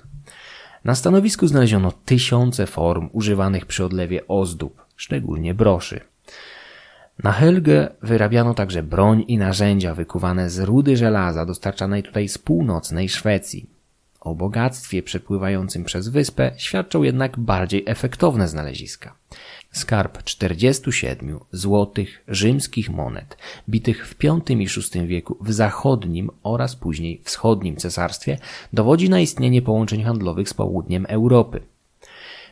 Na 0.83 0.95
stanowisku 0.95 1.47
znaleziono 1.47 1.91
tysiące 2.05 2.67
form 2.67 3.09
używanych 3.11 3.65
przy 3.65 3.85
odlewie 3.85 4.27
ozdób, 4.27 4.85
szczególnie 4.95 5.53
broszy. 5.53 5.99
Na 7.23 7.31
Helge 7.31 7.89
wyrabiano 8.01 8.53
także 8.53 8.83
broń 8.83 9.23
i 9.27 9.37
narzędzia 9.37 9.95
wykuwane 9.95 10.49
z 10.49 10.59
rudy 10.59 10.97
żelaza 10.97 11.45
dostarczanej 11.45 12.03
tutaj 12.03 12.27
z 12.27 12.37
północnej 12.37 13.09
Szwecji. 13.09 13.69
O 14.21 14.35
bogactwie 14.35 15.03
przepływającym 15.03 15.83
przez 15.83 16.07
wyspę 16.07 16.51
świadczą 16.57 17.03
jednak 17.03 17.39
bardziej 17.39 17.83
efektowne 17.87 18.47
znaleziska. 18.47 19.15
Skarb 19.71 20.23
47 20.23 21.39
złotych 21.51 22.23
rzymskich 22.27 22.89
monet, 22.89 23.37
bitych 23.69 24.07
w 24.07 24.15
V 24.17 24.53
i 24.53 24.67
VI 24.67 25.07
wieku 25.07 25.37
w 25.41 25.53
zachodnim 25.53 26.29
oraz 26.43 26.75
później 26.75 27.21
wschodnim 27.23 27.75
cesarstwie, 27.75 28.37
dowodzi 28.73 29.09
na 29.09 29.19
istnienie 29.19 29.61
połączeń 29.61 30.03
handlowych 30.03 30.49
z 30.49 30.53
południem 30.53 31.05
Europy. 31.09 31.61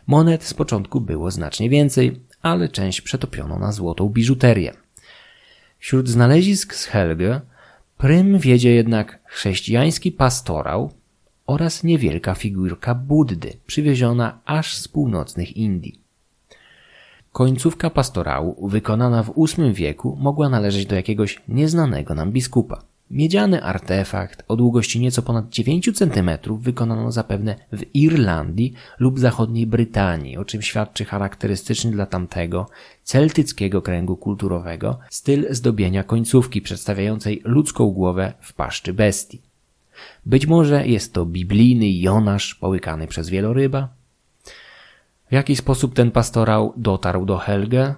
Monet 0.07 0.43
z 0.43 0.53
początku 0.53 1.01
było 1.01 1.31
znacznie 1.31 1.69
więcej, 1.69 2.19
ale 2.41 2.69
część 2.69 3.01
przetopiono 3.01 3.59
na 3.59 3.71
złotą 3.71 4.09
biżuterię. 4.09 4.73
Wśród 5.79 6.09
znalezisk 6.09 6.75
z 6.75 6.85
Helge 6.85 7.41
prym 7.97 8.39
wiedzie 8.39 8.69
jednak 8.69 9.19
chrześcijański 9.25 10.11
pastorał, 10.11 10.91
oraz 11.49 11.83
niewielka 11.83 12.35
figurka 12.35 12.95
Buddy, 12.95 13.53
przywieziona 13.67 14.39
aż 14.45 14.77
z 14.77 14.87
północnych 14.87 15.57
Indii. 15.57 15.99
Końcówka 17.31 17.89
pastorału, 17.89 18.67
wykonana 18.67 19.23
w 19.23 19.33
VIII 19.37 19.73
wieku, 19.73 20.17
mogła 20.21 20.49
należeć 20.49 20.85
do 20.85 20.95
jakiegoś 20.95 21.41
nieznanego 21.47 22.15
nam 22.15 22.31
biskupa. 22.31 22.81
Miedziany 23.11 23.63
artefakt 23.63 24.43
o 24.47 24.55
długości 24.55 24.99
nieco 24.99 25.21
ponad 25.21 25.49
9 25.49 25.89
cm 25.93 26.29
wykonano 26.59 27.11
zapewne 27.11 27.55
w 27.73 27.83
Irlandii 27.93 28.73
lub 28.99 29.19
zachodniej 29.19 29.67
Brytanii, 29.67 30.37
o 30.37 30.45
czym 30.45 30.61
świadczy 30.61 31.05
charakterystyczny 31.05 31.91
dla 31.91 32.05
tamtego 32.05 32.69
celtyckiego 33.03 33.81
kręgu 33.81 34.17
kulturowego 34.17 34.99
styl 35.09 35.47
zdobienia 35.49 36.03
końcówki 36.03 36.61
przedstawiającej 36.61 37.41
ludzką 37.43 37.91
głowę 37.91 38.33
w 38.39 38.53
paszczy 38.53 38.93
bestii. 38.93 39.48
Być 40.25 40.47
może 40.47 40.87
jest 40.87 41.13
to 41.13 41.25
biblijny 41.25 41.91
Jonasz 41.91 42.55
połykany 42.55 43.07
przez 43.07 43.29
wieloryba? 43.29 43.89
W 45.29 45.33
jaki 45.33 45.55
sposób 45.55 45.93
ten 45.93 46.11
pastorał 46.11 46.73
dotarł 46.77 47.25
do 47.25 47.37
Helge? 47.37 47.95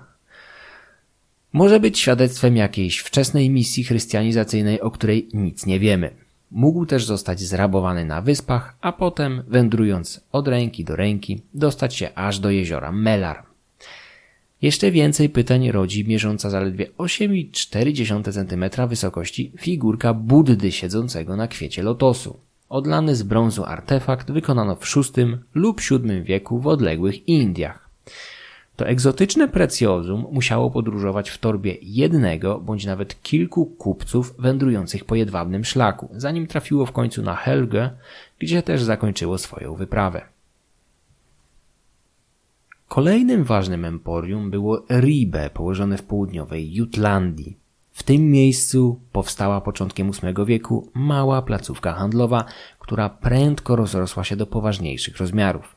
Może 1.53 1.79
być 1.79 1.99
świadectwem 1.99 2.57
jakiejś 2.57 2.99
wczesnej 2.99 3.49
misji 3.49 3.83
chrystianizacyjnej, 3.83 4.81
o 4.81 4.91
której 4.91 5.29
nic 5.33 5.65
nie 5.65 5.79
wiemy. 5.79 6.11
Mógł 6.51 6.85
też 6.85 7.05
zostać 7.05 7.39
zrabowany 7.39 8.05
na 8.05 8.21
wyspach, 8.21 8.75
a 8.81 8.91
potem, 8.91 9.43
wędrując 9.47 10.21
od 10.31 10.47
ręki 10.47 10.83
do 10.83 10.95
ręki, 10.95 11.41
dostać 11.53 11.95
się 11.95 12.09
aż 12.15 12.39
do 12.39 12.49
jeziora 12.49 12.91
Melar. 12.91 13.50
Jeszcze 14.61 14.91
więcej 14.91 15.29
pytań 15.29 15.71
rodzi 15.71 16.07
mierząca 16.07 16.49
zaledwie 16.49 16.85
8,4 16.97 18.33
cm 18.33 18.87
wysokości 18.87 19.51
figurka 19.57 20.13
Buddy 20.13 20.71
siedzącego 20.71 21.35
na 21.35 21.47
kwiecie 21.47 21.83
lotosu. 21.83 22.39
Odlany 22.69 23.15
z 23.15 23.23
brązu 23.23 23.63
artefakt 23.63 24.31
wykonano 24.31 24.75
w 24.75 24.95
VI 24.95 25.37
lub 25.53 25.81
VII 25.81 26.23
wieku 26.23 26.59
w 26.59 26.67
odległych 26.67 27.27
Indiach. 27.27 27.89
To 28.75 28.87
egzotyczne 28.87 29.47
precjozum 29.47 30.25
musiało 30.31 30.71
podróżować 30.71 31.29
w 31.29 31.37
torbie 31.37 31.77
jednego 31.81 32.59
bądź 32.59 32.85
nawet 32.85 33.21
kilku 33.21 33.65
kupców 33.65 34.35
wędrujących 34.39 35.05
po 35.05 35.15
jedwabnym 35.15 35.65
szlaku, 35.65 36.09
zanim 36.15 36.47
trafiło 36.47 36.85
w 36.85 36.91
końcu 36.91 37.21
na 37.21 37.35
Helge, 37.35 37.89
gdzie 38.39 38.63
też 38.63 38.83
zakończyło 38.83 39.37
swoją 39.37 39.75
wyprawę. 39.75 40.21
Kolejnym 42.91 43.43
ważnym 43.43 43.85
emporium 43.85 44.51
było 44.51 44.85
Ribe, 44.89 45.49
położone 45.49 45.97
w 45.97 46.03
południowej 46.03 46.73
Jutlandii. 46.73 47.57
W 47.91 48.03
tym 48.03 48.31
miejscu 48.31 48.99
powstała 49.11 49.61
początkiem 49.61 50.11
VIII 50.11 50.45
wieku 50.45 50.89
mała 50.93 51.41
placówka 51.41 51.93
handlowa, 51.93 52.45
która 52.79 53.09
prędko 53.09 53.75
rozrosła 53.75 54.23
się 54.23 54.35
do 54.35 54.47
poważniejszych 54.47 55.17
rozmiarów. 55.17 55.75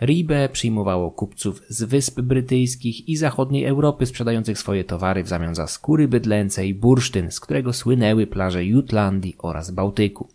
Ribe 0.00 0.48
przyjmowało 0.48 1.10
kupców 1.10 1.62
z 1.68 1.82
Wysp 1.82 2.20
Brytyjskich 2.20 3.08
i 3.08 3.16
zachodniej 3.16 3.64
Europy 3.64 4.06
sprzedających 4.06 4.58
swoje 4.58 4.84
towary 4.84 5.24
w 5.24 5.28
zamian 5.28 5.54
za 5.54 5.66
skóry 5.66 6.08
bydlęce 6.08 6.66
i 6.66 6.74
bursztyn, 6.74 7.30
z 7.30 7.40
którego 7.40 7.72
słynęły 7.72 8.26
plaże 8.26 8.64
Jutlandii 8.64 9.36
oraz 9.38 9.70
Bałtyku. 9.70 10.28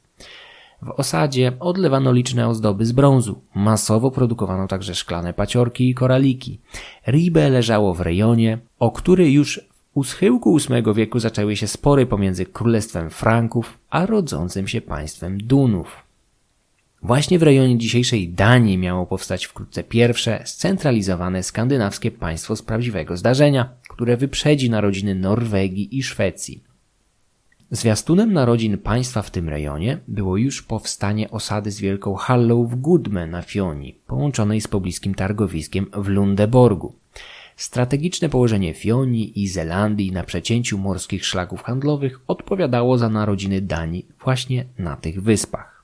W 0.81 0.89
osadzie 0.89 1.51
odlewano 1.59 2.11
liczne 2.11 2.47
ozdoby 2.47 2.85
z 2.85 2.91
brązu. 2.91 3.41
Masowo 3.55 4.11
produkowano 4.11 4.67
także 4.67 4.95
szklane 4.95 5.33
paciorki 5.33 5.89
i 5.89 5.93
koraliki. 5.93 6.59
Ribe 7.07 7.49
leżało 7.49 7.93
w 7.93 8.01
rejonie, 8.01 8.57
o 8.79 8.91
który 8.91 9.31
już 9.31 9.61
u 9.93 10.03
schyłku 10.03 10.57
VIII 10.57 10.93
wieku 10.95 11.19
zaczęły 11.19 11.55
się 11.55 11.67
spory 11.67 12.05
pomiędzy 12.05 12.45
Królestwem 12.45 13.09
Franków 13.09 13.77
a 13.89 14.05
rodzącym 14.05 14.67
się 14.67 14.81
państwem 14.81 15.37
Dunów. 15.37 16.03
Właśnie 17.03 17.39
w 17.39 17.43
rejonie 17.43 17.77
dzisiejszej 17.77 18.29
Danii 18.29 18.77
miało 18.77 19.05
powstać 19.05 19.45
wkrótce 19.45 19.83
pierwsze 19.83 20.41
scentralizowane 20.45 21.43
skandynawskie 21.43 22.11
państwo 22.11 22.55
z 22.55 22.61
prawdziwego 22.61 23.17
zdarzenia, 23.17 23.69
które 23.89 24.17
wyprzedzi 24.17 24.69
narodziny 24.69 25.15
Norwegii 25.15 25.97
i 25.97 26.03
Szwecji. 26.03 26.66
Zwiastunem 27.71 28.33
narodzin 28.33 28.77
państwa 28.77 29.21
w 29.21 29.31
tym 29.31 29.49
rejonie 29.49 29.99
było 30.07 30.37
już 30.37 30.61
powstanie 30.61 31.31
osady 31.31 31.71
z 31.71 31.79
Wielką 31.79 32.15
Hallą 32.15 32.67
w 32.67 32.75
Gudme 32.75 33.27
na 33.27 33.41
Fioni, 33.41 33.95
połączonej 34.07 34.61
z 34.61 34.67
pobliskim 34.67 35.15
targowiskiem 35.15 35.85
w 35.93 36.07
Lundeborgu. 36.07 36.93
Strategiczne 37.55 38.29
położenie 38.29 38.73
Fionii 38.73 39.43
i 39.43 39.47
Zelandii 39.47 40.11
na 40.11 40.23
przecięciu 40.23 40.77
morskich 40.77 41.25
szlaków 41.25 41.63
handlowych 41.63 42.19
odpowiadało 42.27 42.97
za 42.97 43.09
narodziny 43.09 43.61
Danii 43.61 44.05
właśnie 44.23 44.65
na 44.77 44.95
tych 44.95 45.21
wyspach. 45.23 45.83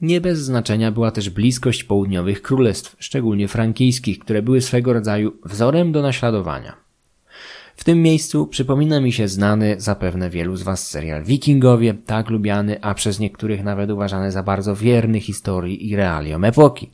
Nie 0.00 0.20
bez 0.20 0.38
znaczenia 0.38 0.92
była 0.92 1.10
też 1.10 1.30
bliskość 1.30 1.84
południowych 1.84 2.42
królestw, 2.42 2.96
szczególnie 2.98 3.48
frankijskich, 3.48 4.18
które 4.18 4.42
były 4.42 4.60
swego 4.60 4.92
rodzaju 4.92 5.32
wzorem 5.44 5.92
do 5.92 6.02
naśladowania. 6.02 6.87
W 7.78 7.84
tym 7.84 8.02
miejscu 8.02 8.46
przypomina 8.46 9.00
mi 9.00 9.12
się 9.12 9.28
znany 9.28 9.74
zapewne 9.78 10.30
wielu 10.30 10.56
z 10.56 10.62
Was 10.62 10.88
serial 10.88 11.24
Wikingowie, 11.24 11.94
tak 11.94 12.30
lubiany, 12.30 12.80
a 12.82 12.94
przez 12.94 13.18
niektórych 13.20 13.64
nawet 13.64 13.90
uważany 13.90 14.32
za 14.32 14.42
bardzo 14.42 14.76
wierny 14.76 15.20
historii 15.20 15.90
i 15.90 15.96
realiom 15.96 16.44
epoki. 16.44 16.90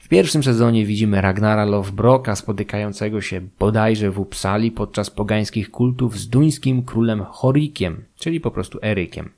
W 0.00 0.08
pierwszym 0.08 0.42
sezonie 0.42 0.86
widzimy 0.86 1.20
Ragnara 1.20 1.64
Lovebroka 1.64 2.36
spotykającego 2.36 3.20
się 3.20 3.40
bodajże 3.58 4.10
w 4.10 4.18
Uppsali 4.18 4.70
podczas 4.70 5.10
pogańskich 5.10 5.70
kultów 5.70 6.18
z 6.18 6.28
duńskim 6.28 6.82
królem 6.82 7.24
Horikiem, 7.24 8.04
czyli 8.18 8.40
po 8.40 8.50
prostu 8.50 8.78
Erykiem. 8.82 9.30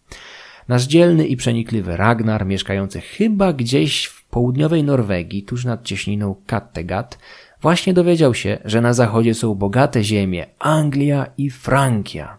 Nasz 0.69 0.87
dzielny 0.87 1.27
i 1.27 1.37
przenikliwy 1.37 1.97
Ragnar, 1.97 2.47
mieszkający 2.47 3.01
chyba 3.01 3.53
gdzieś 3.53 4.05
w 4.05 4.25
południowej 4.27 4.85
Norwegii, 4.85 5.43
tuż 5.43 5.65
nad 5.65 5.85
cieśniną 5.85 6.37
Kattegat, 6.47 7.19
Właśnie 7.63 7.95
dowiedział 7.95 8.35
się, 8.35 8.59
że 8.65 8.81
na 8.81 8.95
zachodzie 8.95 9.35
są 9.35 9.55
bogate 9.55 10.05
ziemie 10.05 10.47
Anglia 10.59 11.27
i 11.39 11.51
Frankia. 11.51 12.39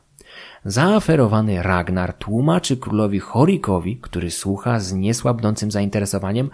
Zaaferowany 0.66 1.64
Ragnar 1.64 2.14
tłumaczy 2.14 2.78
królowi 2.78 3.20
Horikowi, 3.20 3.98
który 3.98 4.32
słucha 4.32 4.80
z 4.80 4.94
niesłabnącym 4.94 5.72
zainteresowaniem, 5.72 6.50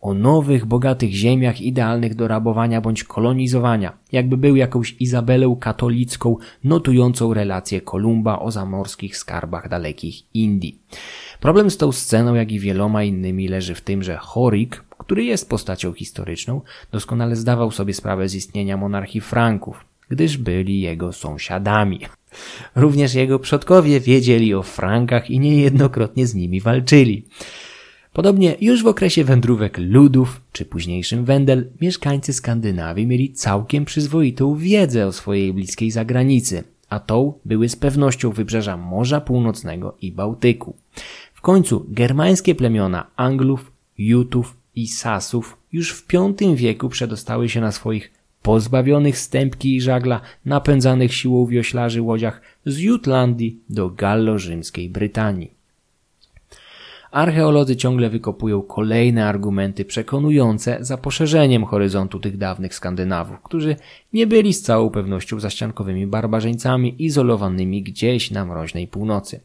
o 0.00 0.14
nowych, 0.14 0.66
bogatych 0.66 1.10
ziemiach 1.10 1.60
idealnych 1.60 2.14
do 2.14 2.28
rabowania 2.28 2.80
bądź 2.80 3.04
kolonizowania, 3.04 3.92
jakby 4.12 4.36
był 4.36 4.56
jakąś 4.56 4.96
Izabelę 5.00 5.56
katolicką 5.60 6.36
notującą 6.64 7.34
relacje 7.34 7.80
Kolumba 7.80 8.38
o 8.38 8.50
zamorskich 8.50 9.16
skarbach 9.16 9.68
dalekich 9.68 10.34
Indii. 10.34 10.82
Problem 11.40 11.70
z 11.70 11.76
tą 11.76 11.92
sceną, 11.92 12.34
jak 12.34 12.52
i 12.52 12.60
wieloma 12.60 13.02
innymi 13.02 13.48
leży 13.48 13.74
w 13.74 13.80
tym, 13.80 14.02
że 14.02 14.16
Horik, 14.16 14.84
który 15.10 15.24
jest 15.24 15.48
postacią 15.48 15.92
historyczną, 15.92 16.60
doskonale 16.92 17.36
zdawał 17.36 17.70
sobie 17.70 17.94
sprawę 17.94 18.28
z 18.28 18.34
istnienia 18.34 18.76
monarchii 18.76 19.20
Franków, 19.20 19.84
gdyż 20.08 20.36
byli 20.36 20.80
jego 20.80 21.12
sąsiadami. 21.12 22.00
Również 22.76 23.14
jego 23.14 23.38
przodkowie 23.38 24.00
wiedzieli 24.00 24.54
o 24.54 24.62
Frankach 24.62 25.30
i 25.30 25.38
niejednokrotnie 25.38 26.26
z 26.26 26.34
nimi 26.34 26.60
walczyli. 26.60 27.24
Podobnie 28.12 28.56
już 28.60 28.82
w 28.82 28.86
okresie 28.86 29.24
wędrówek 29.24 29.78
ludów, 29.78 30.40
czy 30.52 30.64
późniejszym 30.64 31.24
Wendel, 31.24 31.70
mieszkańcy 31.80 32.32
Skandynawii 32.32 33.06
mieli 33.06 33.32
całkiem 33.32 33.84
przyzwoitą 33.84 34.56
wiedzę 34.56 35.06
o 35.06 35.12
swojej 35.12 35.52
bliskiej 35.52 35.90
zagranicy, 35.90 36.64
a 36.88 37.00
tą 37.00 37.32
były 37.44 37.68
z 37.68 37.76
pewnością 37.76 38.30
wybrzeża 38.30 38.76
Morza 38.76 39.20
Północnego 39.20 39.96
i 40.02 40.12
Bałtyku. 40.12 40.76
W 41.34 41.40
końcu 41.40 41.86
germańskie 41.88 42.54
plemiona 42.54 43.06
Anglów, 43.16 43.72
Jutów 43.98 44.59
i 44.74 44.88
Sasów 44.88 45.56
już 45.72 45.92
w 45.92 46.06
V 46.12 46.56
wieku 46.56 46.88
przedostały 46.88 47.48
się 47.48 47.60
na 47.60 47.72
swoich 47.72 48.10
pozbawionych 48.42 49.18
stępki 49.18 49.76
i 49.76 49.80
żagla, 49.80 50.20
napędzanych 50.44 51.14
siłą 51.14 51.46
wioślarzy 51.46 52.02
łodziach 52.02 52.40
z 52.66 52.78
Jutlandii 52.78 53.58
do 53.70 53.90
gallo-rzymskiej 53.90 54.90
Brytanii. 54.90 55.60
Archeolodzy 57.10 57.76
ciągle 57.76 58.10
wykopują 58.10 58.62
kolejne 58.62 59.26
argumenty 59.26 59.84
przekonujące 59.84 60.78
za 60.80 60.96
poszerzeniem 60.96 61.64
horyzontu 61.64 62.20
tych 62.20 62.36
dawnych 62.36 62.74
Skandynawów, 62.74 63.36
którzy 63.42 63.76
nie 64.12 64.26
byli 64.26 64.54
z 64.54 64.62
całą 64.62 64.90
pewnością 64.90 65.40
zaściankowymi 65.40 66.06
barbarzyńcami 66.06 67.04
izolowanymi 67.04 67.82
gdzieś 67.82 68.30
na 68.30 68.44
mroźnej 68.44 68.88
północy. 68.88 69.40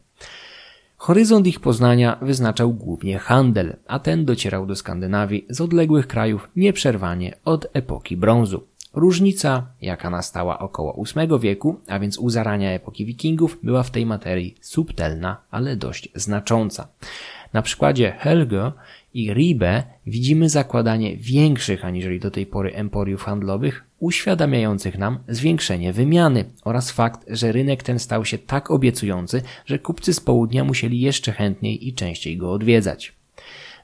Horyzont 0.96 1.46
ich 1.46 1.60
poznania 1.60 2.18
wyznaczał 2.22 2.72
głównie 2.72 3.18
handel, 3.18 3.76
a 3.86 3.98
ten 3.98 4.24
docierał 4.24 4.66
do 4.66 4.76
Skandynawii 4.76 5.46
z 5.50 5.60
odległych 5.60 6.06
krajów 6.06 6.48
nieprzerwanie 6.56 7.36
od 7.44 7.66
epoki 7.72 8.16
brązu. 8.16 8.66
Różnica, 8.94 9.66
jaka 9.80 10.10
nastała 10.10 10.58
około 10.58 11.04
VIII 11.16 11.40
wieku, 11.40 11.80
a 11.88 11.98
więc 11.98 12.18
u 12.18 12.30
zarania 12.30 12.70
epoki 12.70 13.06
wikingów, 13.06 13.58
była 13.62 13.82
w 13.82 13.90
tej 13.90 14.06
materii 14.06 14.54
subtelna, 14.60 15.36
ale 15.50 15.76
dość 15.76 16.08
znacząca. 16.14 16.88
Na 17.56 17.62
przykładzie 17.62 18.12
Helge 18.18 18.72
i 19.14 19.32
Ribe 19.32 19.82
widzimy 20.06 20.48
zakładanie 20.48 21.16
większych 21.16 21.84
aniżeli 21.84 22.20
do 22.20 22.30
tej 22.30 22.46
pory 22.46 22.74
emporiów 22.74 23.22
handlowych, 23.22 23.84
uświadamiających 23.98 24.98
nam 24.98 25.18
zwiększenie 25.28 25.92
wymiany 25.92 26.44
oraz 26.64 26.90
fakt, 26.90 27.26
że 27.28 27.52
rynek 27.52 27.82
ten 27.82 27.98
stał 27.98 28.24
się 28.24 28.38
tak 28.38 28.70
obiecujący, 28.70 29.42
że 29.66 29.78
kupcy 29.78 30.14
z 30.14 30.20
południa 30.20 30.64
musieli 30.64 31.00
jeszcze 31.00 31.32
chętniej 31.32 31.88
i 31.88 31.94
częściej 31.94 32.36
go 32.36 32.52
odwiedzać. 32.52 33.12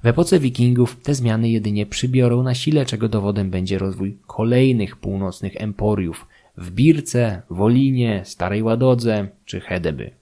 W 0.03 0.07
epoce 0.07 0.39
wikingów 0.39 0.97
te 1.03 1.15
zmiany 1.15 1.51
jedynie 1.51 1.87
przybiorą 1.87 2.43
na 2.43 2.55
sile, 2.55 2.87
czego 2.87 3.09
dowodem 3.09 3.51
będzie 3.51 3.79
rozwój 3.79 4.17
kolejnych 4.27 4.97
północnych 4.97 5.53
emporiów 5.57 6.27
w 6.57 6.71
Birce, 6.71 7.43
Wolinie, 7.51 8.23
Starej 8.25 8.63
Ładodze 8.63 9.29
czy 9.45 9.61
Hedeby. 9.61 10.22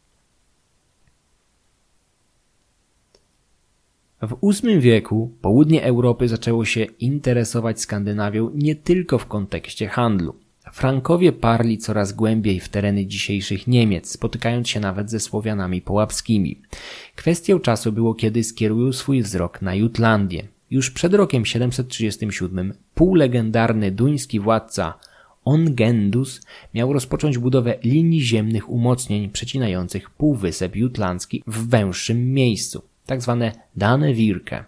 W 4.22 4.52
VIII 4.62 4.80
wieku 4.80 5.30
południe 5.40 5.84
Europy 5.84 6.28
zaczęło 6.28 6.64
się 6.64 6.84
interesować 6.84 7.80
Skandynawią 7.80 8.50
nie 8.54 8.76
tylko 8.76 9.18
w 9.18 9.26
kontekście 9.26 9.88
handlu. 9.88 10.34
Frankowie 10.72 11.32
parli 11.32 11.78
coraz 11.78 12.12
głębiej 12.12 12.60
w 12.60 12.68
tereny 12.68 13.06
dzisiejszych 13.06 13.66
Niemiec, 13.66 14.10
spotykając 14.10 14.68
się 14.68 14.80
nawet 14.80 15.10
ze 15.10 15.20
Słowianami 15.20 15.82
połapskimi. 15.82 16.60
Kwestią 17.16 17.60
czasu 17.60 17.92
było, 17.92 18.14
kiedy 18.14 18.44
skierują 18.44 18.92
swój 18.92 19.22
wzrok 19.22 19.62
na 19.62 19.74
Jutlandię. 19.74 20.48
Już 20.70 20.90
przed 20.90 21.14
rokiem 21.14 21.46
737 21.46 22.74
półlegendarny 22.94 23.90
duński 23.90 24.40
władca 24.40 24.94
Ongendus 25.44 26.40
miał 26.74 26.92
rozpocząć 26.92 27.38
budowę 27.38 27.74
linii 27.84 28.20
ziemnych 28.20 28.70
umocnień 28.70 29.28
przecinających 29.28 30.10
półwysep 30.10 30.76
jutlandzki 30.76 31.42
w 31.46 31.68
węższym 31.68 32.32
miejscu, 32.32 32.82
tak 33.10 33.22
zwane 33.22 33.52
dane 33.76 34.14
wirke. 34.14 34.64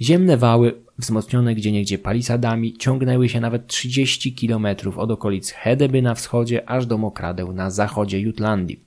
Ziemne 0.00 0.36
wały, 0.36 0.74
wzmocnione 0.98 1.54
gdzieniegdzie 1.54 1.98
palisadami, 1.98 2.76
ciągnęły 2.76 3.28
się 3.28 3.40
nawet 3.40 3.66
30 3.66 4.34
kilometrów 4.34 4.98
od 4.98 5.10
okolic 5.10 5.50
Hedeby 5.50 6.02
na 6.02 6.14
wschodzie 6.14 6.68
aż 6.68 6.86
do 6.86 6.98
Mokradeł 6.98 7.52
na 7.52 7.70
zachodzie 7.70 8.20
Jutlandii. 8.20 8.80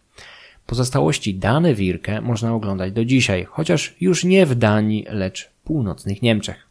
Pozostałości 0.66 1.36
Dane 1.36 1.76
Wirke 1.76 2.22
można 2.22 2.54
oglądać 2.54 2.94
do 2.94 3.06
dzisiaj, 3.06 3.46
chociaż 3.50 3.96
już 4.02 4.24
nie 4.24 4.46
w 4.46 4.56
Danii, 4.56 5.06
lecz 5.10 5.50
północnych 5.64 6.22
Niemczech. 6.22 6.68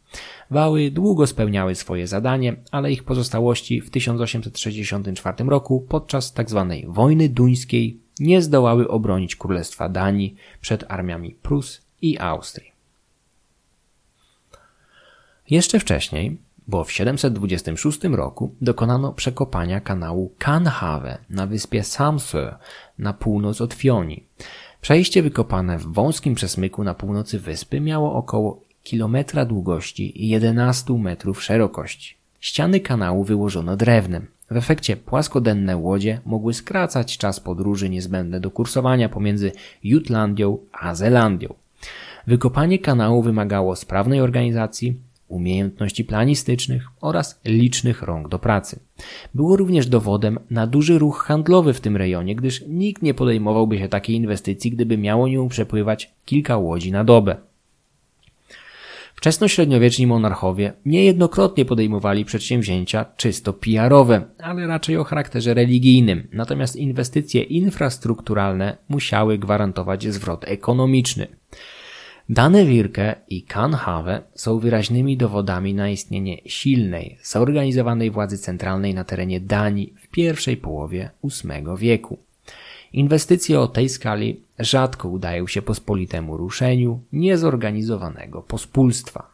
Wały 0.51 0.91
długo 0.91 1.27
spełniały 1.27 1.75
swoje 1.75 2.07
zadanie, 2.07 2.55
ale 2.71 2.91
ich 2.91 3.03
pozostałości 3.03 3.81
w 3.81 3.89
1864 3.89 5.43
roku 5.43 5.85
podczas 5.89 6.33
tzw. 6.33 6.67
Tak 6.69 6.91
wojny 6.91 7.29
duńskiej 7.29 7.99
nie 8.19 8.41
zdołały 8.41 8.87
obronić 8.87 9.35
Królestwa 9.35 9.89
Danii 9.89 10.35
przed 10.61 10.91
armiami 10.91 11.35
Prus 11.41 11.81
i 12.01 12.19
Austrii. 12.19 12.71
Jeszcze 15.49 15.79
wcześniej, 15.79 16.37
bo 16.67 16.83
w 16.83 16.91
726 16.91 18.03
roku 18.03 18.55
dokonano 18.61 19.13
przekopania 19.13 19.81
kanału 19.81 20.31
Kanhave 20.37 21.17
na 21.29 21.47
wyspie 21.47 21.83
Samsø 21.83 22.55
na 22.99 23.13
północ 23.13 23.61
od 23.61 23.73
Fioni. 23.73 24.23
Przejście 24.81 25.23
wykopane 25.23 25.77
w 25.77 25.93
wąskim 25.93 26.35
przesmyku 26.35 26.83
na 26.83 26.93
północy 26.93 27.39
wyspy 27.39 27.81
miało 27.81 28.13
około 28.13 28.61
kilometra 28.83 29.45
długości 29.45 30.23
i 30.25 30.29
11 30.29 30.93
metrów 30.93 31.43
szerokości. 31.43 32.15
Ściany 32.39 32.79
kanału 32.79 33.23
wyłożono 33.23 33.77
drewnem. 33.77 34.27
W 34.51 34.57
efekcie 34.57 34.97
płaskodenne 34.97 35.77
łodzie 35.77 36.19
mogły 36.25 36.53
skracać 36.53 37.17
czas 37.17 37.39
podróży 37.39 37.89
niezbędne 37.89 38.39
do 38.39 38.51
kursowania 38.51 39.09
pomiędzy 39.09 39.51
Jutlandią 39.83 40.57
a 40.71 40.95
Zelandią. 40.95 41.53
Wykopanie 42.27 42.79
kanału 42.79 43.21
wymagało 43.21 43.75
sprawnej 43.75 44.21
organizacji, 44.21 44.95
umiejętności 45.27 46.05
planistycznych 46.05 46.87
oraz 47.01 47.39
licznych 47.45 48.01
rąk 48.01 48.29
do 48.29 48.39
pracy. 48.39 48.79
Było 49.33 49.55
również 49.55 49.87
dowodem 49.87 50.39
na 50.49 50.67
duży 50.67 50.99
ruch 50.99 51.23
handlowy 51.23 51.73
w 51.73 51.81
tym 51.81 51.97
rejonie, 51.97 52.35
gdyż 52.35 52.63
nikt 52.67 53.01
nie 53.01 53.13
podejmowałby 53.13 53.77
się 53.77 53.87
takiej 53.87 54.15
inwestycji, 54.15 54.71
gdyby 54.71 54.97
miało 54.97 55.27
nią 55.27 55.47
przepływać 55.49 56.11
kilka 56.25 56.57
łodzi 56.57 56.91
na 56.91 57.03
dobę. 57.03 57.35
Wczesnośredniowieczni 59.23 60.07
monarchowie 60.07 60.73
niejednokrotnie 60.85 61.65
podejmowali 61.65 62.25
przedsięwzięcia 62.25 63.05
czysto 63.17 63.53
PR-owe, 63.53 64.21
ale 64.39 64.67
raczej 64.67 64.97
o 64.97 65.03
charakterze 65.03 65.53
religijnym, 65.53 66.27
natomiast 66.33 66.75
inwestycje 66.75 67.43
infrastrukturalne 67.43 68.77
musiały 68.89 69.37
gwarantować 69.37 70.13
zwrot 70.13 70.45
ekonomiczny. 70.47 71.27
Dane 72.29 72.65
Wirke 72.65 73.15
i 73.29 73.43
Kanhave 73.43 74.21
są 74.35 74.59
wyraźnymi 74.59 75.17
dowodami 75.17 75.73
na 75.73 75.89
istnienie 75.89 76.37
silnej, 76.45 77.17
zorganizowanej 77.21 78.11
władzy 78.11 78.37
centralnej 78.37 78.93
na 78.93 79.03
terenie 79.03 79.39
Danii 79.39 79.93
w 80.01 80.07
pierwszej 80.07 80.57
połowie 80.57 81.09
VIII 81.23 81.77
wieku. 81.77 82.17
Inwestycje 82.93 83.59
o 83.59 83.67
tej 83.67 83.89
skali 83.89 84.41
rzadko 84.59 85.09
udają 85.09 85.47
się 85.47 85.61
pospolitemu 85.61 86.37
ruszeniu 86.37 86.99
niezorganizowanego 87.13 88.41
pospólstwa. 88.41 89.27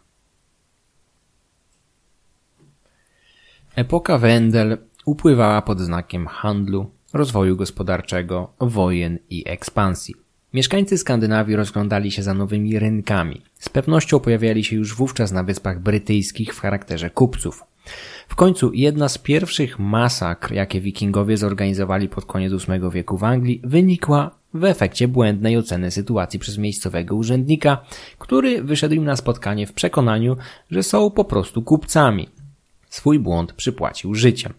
Epoka 3.76 4.18
Wendel 4.18 4.78
upływała 5.06 5.62
pod 5.62 5.80
znakiem 5.80 6.28
handlu, 6.28 6.92
rozwoju 7.14 7.56
gospodarczego, 7.56 8.54
wojen 8.60 9.20
i 9.30 9.44
ekspansji. 9.48 10.16
Mieszkańcy 10.54 10.98
Skandynawii 10.98 11.56
rozglądali 11.56 12.12
się 12.12 12.24
za 12.24 12.34
nowymi 12.34 12.80
rynkami. 12.80 13.42
Z 13.60 13.70
pewnością 13.70 14.20
pojawiali 14.20 14.64
się 14.64 14.76
już 14.76 14.96
wówczas 14.96 15.32
na 15.32 15.44
Wyspach 15.44 15.80
Brytyjskich 15.80 16.56
w 16.56 16.60
charakterze 16.60 17.10
kupców. 17.10 17.64
W 18.30 18.36
końcu 18.36 18.74
jedna 18.74 19.10
z 19.10 19.18
pierwszych 19.18 19.80
masakr, 19.80 20.54
jakie 20.54 20.82
wikingowie 20.82 21.38
zorganizowali 21.38 22.10
pod 22.10 22.26
koniec 22.26 22.54
VIII 22.54 22.92
wieku 22.92 23.18
w 23.18 23.24
Anglii, 23.24 23.62
wynikła 23.64 24.32
w 24.54 24.64
efekcie 24.64 25.08
błędnej 25.08 25.58
oceny 25.58 25.92
sytuacji 25.92 26.40
przez 26.40 26.58
miejscowego 26.58 27.16
urzędnika, 27.16 27.78
który 28.20 28.64
wyszedł 28.64 28.96
im 28.96 29.06
na 29.06 29.16
spotkanie 29.16 29.68
w 29.68 29.74
przekonaniu, 29.74 30.38
że 30.72 30.84
są 30.84 31.12
po 31.12 31.26
prostu 31.26 31.62
kupcami. 31.62 32.30
Swój 32.90 33.20
błąd 33.20 33.54
przypłacił 33.54 34.16
życiem. 34.16 34.54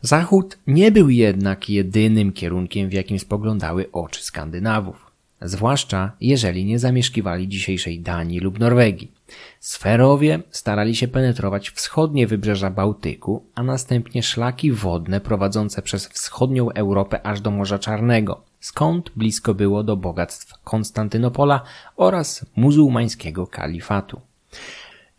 Zachód 0.00 0.58
nie 0.66 0.90
był 0.90 1.10
jednak 1.10 1.70
jedynym 1.70 2.32
kierunkiem, 2.32 2.88
w 2.88 2.92
jakim 2.92 3.18
spoglądały 3.18 3.92
oczy 3.92 4.22
Skandynawów, 4.22 5.03
zwłaszcza 5.44 6.12
jeżeli 6.20 6.64
nie 6.64 6.78
zamieszkiwali 6.78 7.48
dzisiejszej 7.48 8.00
Danii 8.00 8.40
lub 8.40 8.58
Norwegii. 8.58 9.12
Sferowie 9.60 10.42
starali 10.50 10.96
się 10.96 11.08
penetrować 11.08 11.70
wschodnie 11.70 12.26
wybrzeża 12.26 12.70
Bałtyku, 12.70 13.44
a 13.54 13.62
następnie 13.62 14.22
szlaki 14.22 14.72
wodne 14.72 15.20
prowadzące 15.20 15.82
przez 15.82 16.08
wschodnią 16.08 16.70
Europę 16.70 17.26
aż 17.26 17.40
do 17.40 17.50
Morza 17.50 17.78
Czarnego, 17.78 18.40
skąd 18.60 19.10
blisko 19.16 19.54
było 19.54 19.82
do 19.82 19.96
bogactw 19.96 20.58
Konstantynopola 20.64 21.62
oraz 21.96 22.46
muzułmańskiego 22.56 23.46
kalifatu. 23.46 24.20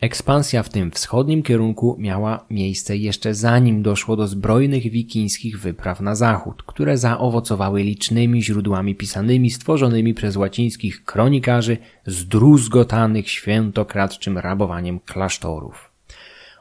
Ekspansja 0.01 0.63
w 0.63 0.69
tym 0.69 0.91
wschodnim 0.91 1.43
kierunku 1.43 1.95
miała 1.99 2.45
miejsce 2.49 2.97
jeszcze 2.97 3.33
zanim 3.33 3.83
doszło 3.83 4.15
do 4.15 4.27
zbrojnych 4.27 4.91
wikińskich 4.91 5.59
wypraw 5.59 6.01
na 6.01 6.15
zachód, 6.15 6.63
które 6.63 6.97
zaowocowały 6.97 7.83
licznymi 7.83 8.43
źródłami 8.43 8.95
pisanymi 8.95 9.51
stworzonymi 9.51 10.13
przez 10.13 10.35
łacińskich 10.37 11.05
kronikarzy 11.05 11.77
zdruzgotanych 12.05 13.29
świętokradczym 13.29 14.37
rabowaniem 14.37 14.99
klasztorów. 14.99 15.91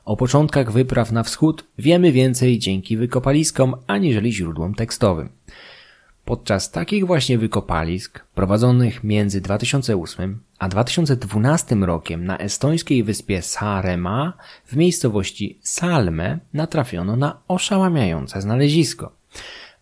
O 0.04 0.16
początkach 0.16 0.72
wypraw 0.72 1.12
na 1.12 1.22
wschód 1.22 1.64
wiemy 1.78 2.12
więcej 2.12 2.58
dzięki 2.58 2.96
wykopaliskom 2.96 3.74
aniżeli 3.86 4.32
źródłom 4.32 4.74
tekstowym. 4.74 5.28
Podczas 6.24 6.70
takich 6.70 7.06
właśnie 7.06 7.38
wykopalisk, 7.38 8.24
prowadzonych 8.34 9.04
między 9.04 9.40
2008 9.40 10.40
a 10.58 10.68
2012 10.68 11.74
rokiem 11.74 12.24
na 12.24 12.38
estońskiej 12.38 13.04
wyspie 13.04 13.42
Saaremaa 13.42 14.32
w 14.64 14.76
miejscowości 14.76 15.58
Salme 15.62 16.38
natrafiono 16.52 17.16
na 17.16 17.40
oszałamiające 17.48 18.40
znalezisko. 18.40 19.12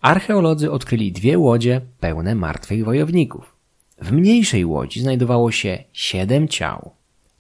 Archeolodzy 0.01 0.71
odkryli 0.71 1.13
dwie 1.13 1.39
łodzie 1.39 1.81
pełne 2.01 2.35
martwych 2.35 2.85
wojowników. 2.85 3.57
W 3.99 4.13
mniejszej 4.13 4.65
łodzi 4.65 5.01
znajdowało 5.01 5.53
się 5.53 5.85
siedem 5.93 6.49
ciał, 6.49 6.91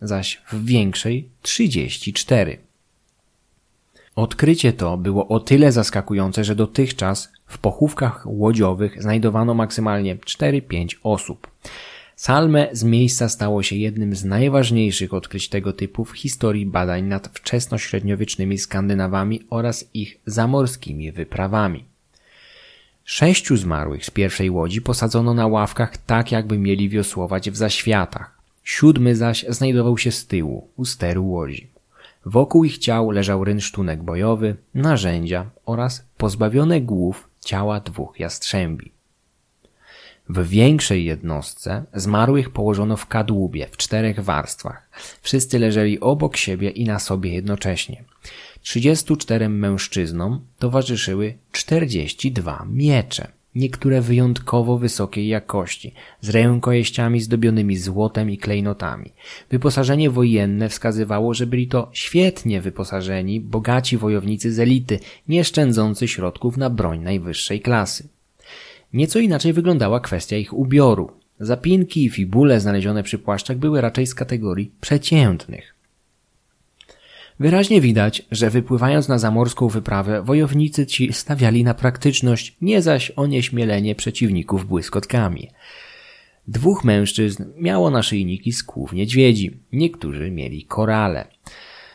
zaś 0.00 0.42
w 0.52 0.64
większej 0.64 1.28
34. 1.42 2.58
Odkrycie 4.16 4.72
to 4.72 4.96
było 4.96 5.28
o 5.28 5.40
tyle 5.40 5.72
zaskakujące, 5.72 6.44
że 6.44 6.54
dotychczas 6.54 7.32
w 7.52 7.58
pochówkach 7.58 8.22
łodziowych 8.26 9.02
znajdowano 9.02 9.54
maksymalnie 9.54 10.16
4-5 10.16 10.96
osób. 11.02 11.46
Salme 12.16 12.68
z 12.72 12.84
miejsca 12.84 13.28
stało 13.28 13.62
się 13.62 13.76
jednym 13.76 14.14
z 14.14 14.24
najważniejszych 14.24 15.14
odkryć 15.14 15.48
tego 15.48 15.72
typu 15.72 16.04
w 16.04 16.12
historii 16.12 16.66
badań 16.66 17.04
nad 17.04 17.28
wczesnośredniowiecznymi 17.28 18.58
Skandynawami 18.58 19.40
oraz 19.50 19.84
ich 19.94 20.20
zamorskimi 20.26 21.12
wyprawami. 21.12 21.84
Sześciu 23.04 23.56
zmarłych 23.56 24.06
z 24.06 24.10
pierwszej 24.10 24.50
łodzi 24.50 24.82
posadzono 24.82 25.34
na 25.34 25.46
ławkach 25.46 25.96
tak, 25.96 26.32
jakby 26.32 26.58
mieli 26.58 26.88
wiosłować 26.88 27.50
w 27.50 27.56
zaświatach. 27.56 28.38
Siódmy 28.64 29.16
zaś 29.16 29.44
znajdował 29.48 29.98
się 29.98 30.12
z 30.12 30.26
tyłu, 30.26 30.68
u 30.76 30.84
steru 30.84 31.26
łodzi. 31.26 31.66
Wokół 32.26 32.64
ich 32.64 32.78
ciał 32.78 33.10
leżał 33.10 33.44
rynsztunek 33.44 34.02
bojowy, 34.02 34.56
narzędzia 34.74 35.50
oraz 35.66 36.04
pozbawione 36.16 36.80
głów 36.80 37.31
ciała 37.44 37.80
dwóch 37.80 38.20
jastrzębi. 38.20 38.92
W 40.28 40.48
większej 40.48 41.04
jednostce 41.04 41.84
zmarłych 41.94 42.50
położono 42.50 42.96
w 42.96 43.06
kadłubie 43.06 43.66
w 43.70 43.76
czterech 43.76 44.20
warstwach. 44.20 44.90
Wszyscy 45.22 45.58
leżeli 45.58 46.00
obok 46.00 46.36
siebie 46.36 46.70
i 46.70 46.84
na 46.84 46.98
sobie 46.98 47.34
jednocześnie. 47.34 48.04
34 48.60 49.48
mężczyznom 49.48 50.46
towarzyszyły 50.58 51.38
42 51.52 52.66
miecze. 52.70 53.32
Niektóre 53.54 54.00
wyjątkowo 54.00 54.78
wysokiej 54.78 55.28
jakości, 55.28 55.94
z 56.20 56.30
rękojeściami 56.30 57.20
zdobionymi 57.20 57.76
złotem 57.76 58.30
i 58.30 58.38
klejnotami. 58.38 59.12
Wyposażenie 59.50 60.10
wojenne 60.10 60.68
wskazywało, 60.68 61.34
że 61.34 61.46
byli 61.46 61.68
to 61.68 61.90
świetnie 61.92 62.60
wyposażeni, 62.60 63.40
bogaci 63.40 63.98
wojownicy 63.98 64.52
z 64.52 64.58
elity, 64.58 64.98
nie 65.28 65.44
szczędzący 65.44 66.08
środków 66.08 66.56
na 66.56 66.70
broń 66.70 67.00
najwyższej 67.00 67.60
klasy. 67.60 68.08
Nieco 68.92 69.18
inaczej 69.18 69.52
wyglądała 69.52 70.00
kwestia 70.00 70.36
ich 70.36 70.52
ubioru. 70.52 71.10
Zapinki 71.40 72.04
i 72.04 72.10
fibule 72.10 72.60
znalezione 72.60 73.02
przy 73.02 73.18
płaszczach 73.18 73.56
były 73.56 73.80
raczej 73.80 74.06
z 74.06 74.14
kategorii 74.14 74.70
przeciętnych. 74.80 75.71
Wyraźnie 77.42 77.80
widać, 77.80 78.22
że 78.30 78.50
wypływając 78.50 79.08
na 79.08 79.18
zamorską 79.18 79.68
wyprawę, 79.68 80.22
wojownicy 80.22 80.86
ci 80.86 81.12
stawiali 81.12 81.64
na 81.64 81.74
praktyczność, 81.74 82.56
nie 82.60 82.82
zaś 82.82 83.12
onieśmielenie 83.16 83.94
przeciwników 83.94 84.66
błyskotkami. 84.66 85.50
Dwóch 86.48 86.84
mężczyzn 86.84 87.44
miało 87.56 87.90
naszyjniki 87.90 88.52
z 88.52 88.62
kłów 88.62 88.92
niedźwiedzi, 88.92 89.56
niektórzy 89.72 90.30
mieli 90.30 90.64
korale. 90.64 91.24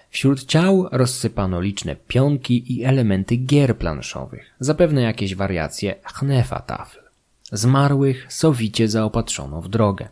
Wśród 0.10 0.46
ciał 0.46 0.88
rozsypano 0.92 1.62
liczne 1.62 1.96
pionki 1.96 2.74
i 2.74 2.84
elementy 2.84 3.36
gier 3.36 3.78
planszowych, 3.78 4.56
zapewne 4.60 5.02
jakieś 5.02 5.36
wariacje 5.36 5.96
chnefa 6.04 6.60
tafel. 6.60 7.04
Zmarłych 7.52 8.34
sowicie 8.34 8.88
zaopatrzono 8.88 9.62
w 9.62 9.70
drogę. 9.70 10.08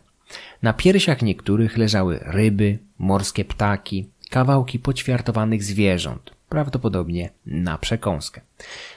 Na 0.62 0.72
piersiach 0.72 1.22
niektórych 1.22 1.76
leżały 1.76 2.20
ryby, 2.22 2.78
morskie 2.98 3.44
ptaki, 3.44 4.06
kawałki 4.30 4.78
poćwiartowanych 4.78 5.64
zwierząt, 5.64 6.30
prawdopodobnie 6.48 7.30
na 7.46 7.78
przekąskę. 7.78 8.40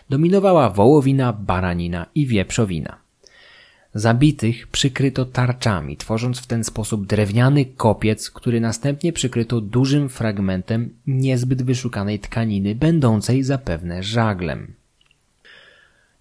Dominowała 0.09 0.69
wołowina, 0.69 1.34
baranina 1.34 2.05
i 2.15 2.27
wieprzowina. 2.27 2.97
Zabitych 3.93 4.67
przykryto 4.67 5.25
tarczami, 5.25 5.97
tworząc 5.97 6.39
w 6.39 6.47
ten 6.47 6.63
sposób 6.63 7.05
drewniany 7.05 7.65
kopiec, 7.65 8.32
który 8.32 8.61
następnie 8.61 9.13
przykryto 9.13 9.61
dużym 9.61 10.09
fragmentem 10.09 10.89
niezbyt 11.07 11.61
wyszukanej 11.61 12.19
tkaniny, 12.19 12.75
będącej 12.75 13.43
zapewne 13.43 14.03
żaglem. 14.03 14.73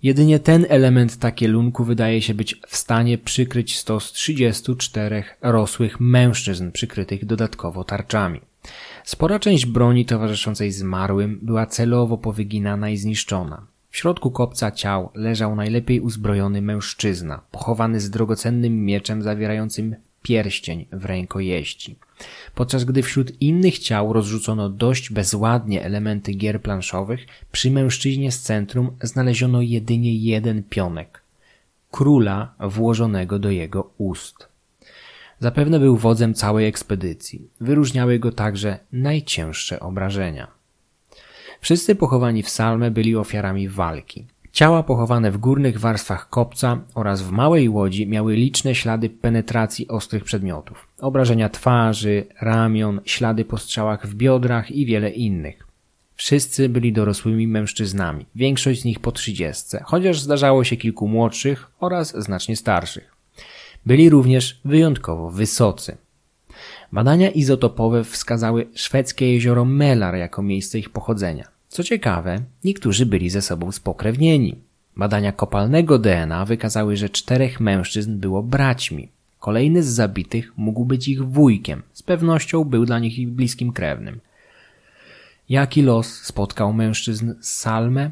Jedynie 0.03 0.39
ten 0.39 0.67
element 0.69 1.19
takielunku 1.19 1.85
wydaje 1.85 2.23
się 2.23 2.35
być 2.35 2.61
w 2.69 2.77
stanie 2.77 3.19
przykryć 3.19 3.79
stos 3.79 4.13
34 4.13 5.25
rosłych 5.43 6.01
mężczyzn 6.01 6.71
przykrytych 6.71 7.25
dodatkowo 7.25 7.85
tarczami. 7.85 8.41
Spora 9.09 9.39
część 9.39 9.67
broni 9.67 10.05
towarzyszącej 10.05 10.73
zmarłym 10.73 11.39
była 11.43 11.67
celowo 11.67 12.19
powyginana 12.19 12.91
i 12.91 12.97
zniszczona. 12.97 13.67
W 13.91 13.97
środku 13.97 14.31
kopca 14.31 14.71
ciał 14.71 15.11
leżał 15.15 15.57
najlepiej 15.57 16.01
uzbrojony 16.01 16.63
mężczyzna, 16.63 17.41
pochowany 17.51 18.01
z 18.01 18.11
drogocennym 18.11 18.85
mieczem 18.85 19.23
zawierającym 19.23 19.97
pierścień 20.23 20.87
w 20.93 21.05
rękojeści. 21.05 21.97
Podczas 22.55 22.85
gdy 22.85 23.03
wśród 23.03 23.43
innych 23.43 23.79
ciał 23.79 24.13
rozrzucono 24.13 24.69
dość 24.69 25.13
bezładnie 25.13 25.85
elementy 25.85 26.33
gier 26.33 26.63
planszowych, 26.63 27.27
przy 27.53 27.71
mężczyźnie 27.71 28.33
z 28.33 28.41
centrum 28.41 28.91
znaleziono 29.03 29.63
jedynie 29.63 30.15
jeden 30.15 30.63
pionek 30.63 31.23
króla 31.91 32.55
włożonego 32.61 33.39
do 33.39 33.51
jego 33.51 33.91
ust. 33.99 34.48
Zapewne 35.41 35.81
był 35.81 35.97
wodzem 35.97 36.35
całej 36.35 36.67
ekspedycji. 36.67 37.51
Wyróżniały 37.61 38.19
go 38.19 38.33
także 38.33 38.79
najcięższe 38.93 39.81
obrażenia. 39.81 40.47
Wszyscy 41.61 41.95
pochowani 41.95 42.43
w 42.43 42.51
Salmę 42.51 42.91
byli 42.91 43.17
ofiarami 43.17 43.69
walki. 43.69 44.27
Ciała 44.53 44.83
pochowane 44.83 45.31
w 45.31 45.39
górnych 45.39 45.81
warstwach 45.81 46.29
kopca 46.29 46.81
oraz 46.95 47.23
w 47.23 47.31
małej 47.31 47.69
łodzi 47.69 48.07
miały 48.07 48.37
liczne 48.37 48.75
ślady 48.75 49.11
penetracji 49.11 49.89
ostrych 49.89 50.25
przedmiotów. 50.25 50.89
Obrażenia 51.01 51.49
twarzy, 51.49 52.27
ramion, 52.41 53.01
ślady 53.05 53.45
po 53.45 53.59
strzałach 53.59 54.07
w 54.07 54.15
biodrach 54.15 54.71
i 54.71 54.87
wiele 54.87 55.11
innych. 55.11 55.67
Wszyscy 56.15 56.69
byli 56.69 56.93
dorosłymi 56.93 57.47
mężczyznami, 57.47 58.27
większość 58.35 58.81
z 58.81 58.85
nich 58.85 59.01
po 59.01 59.13
trzydziestce, 59.13 59.83
chociaż 59.85 60.21
zdarzało 60.21 60.65
się 60.65 60.77
kilku 60.77 61.09
młodszych 61.09 61.71
oraz 61.81 62.23
znacznie 62.23 62.57
starszych. 62.57 63.18
Byli 63.87 64.11
również 64.11 64.61
wyjątkowo 64.65 65.31
wysocy. 65.31 65.97
Badania 66.93 67.31
izotopowe 67.31 68.05
wskazały 68.05 68.67
szwedzkie 68.75 69.33
jezioro 69.33 69.65
Melar 69.65 70.15
jako 70.15 70.43
miejsce 70.43 70.79
ich 70.79 70.91
pochodzenia. 70.91 71.49
Co 71.69 71.85
ciekawe, 71.85 72.43
niektórzy 72.65 73.07
byli 73.07 73.31
ze 73.31 73.43
sobą 73.43 73.73
spokrewnieni. 73.73 74.57
Badania 74.97 75.33
kopalnego 75.33 75.99
DNA 75.99 76.45
wykazały, 76.45 76.97
że 76.97 77.09
czterech 77.09 77.61
mężczyzn 77.61 78.19
było 78.19 78.43
braćmi. 78.43 79.09
Kolejny 79.41 79.83
z 79.83 79.87
zabitych 79.87 80.53
mógł 80.57 80.85
być 80.85 81.09
ich 81.09 81.23
wujkiem. 81.23 81.83
Z 81.93 82.03
pewnością 82.03 82.65
był 82.65 82.87
dla 82.87 82.99
nich 82.99 83.19
ich 83.19 83.29
bliskim 83.29 83.73
krewnym. 83.73 84.21
Jaki 85.49 85.83
los 85.83 86.23
spotkał 86.23 86.73
mężczyzn 86.73 87.35
z 87.41 87.51
Salme? 87.51 88.11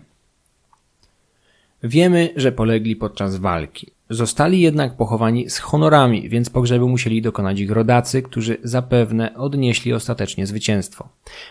Wiemy, 1.82 2.32
że 2.36 2.52
polegli 2.52 2.96
podczas 2.96 3.36
walki. 3.36 3.95
Zostali 4.10 4.60
jednak 4.60 4.96
pochowani 4.96 5.50
z 5.50 5.58
honorami, 5.58 6.28
więc 6.28 6.50
pogrzebu 6.50 6.88
musieli 6.88 7.22
dokonać 7.22 7.60
ich 7.60 7.70
rodacy, 7.70 8.22
którzy 8.22 8.56
zapewne 8.62 9.34
odnieśli 9.34 9.92
ostatecznie 9.92 10.46
zwycięstwo. 10.46 11.08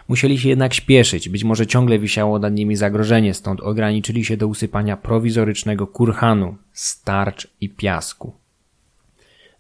Musieli 0.08 0.40
się 0.40 0.50
jednak 0.50 0.74
śpieszyć, 0.74 1.30
być 1.30 1.44
może 1.44 1.68
ciągle 1.68 2.00
wisiało 2.00 2.40
nad 2.40 2.54
nimi 2.54 2.76
zagrożenie, 2.76 3.34
stąd 3.34 3.62
ograniczyli 3.62 4.26
się 4.26 4.38
do 4.38 4.48
usypania 4.48 4.98
prowizorycznego 4.98 5.88
kurhanu, 5.88 6.56
starcz 6.74 7.48
i 7.62 7.70
piasku. 7.70 8.34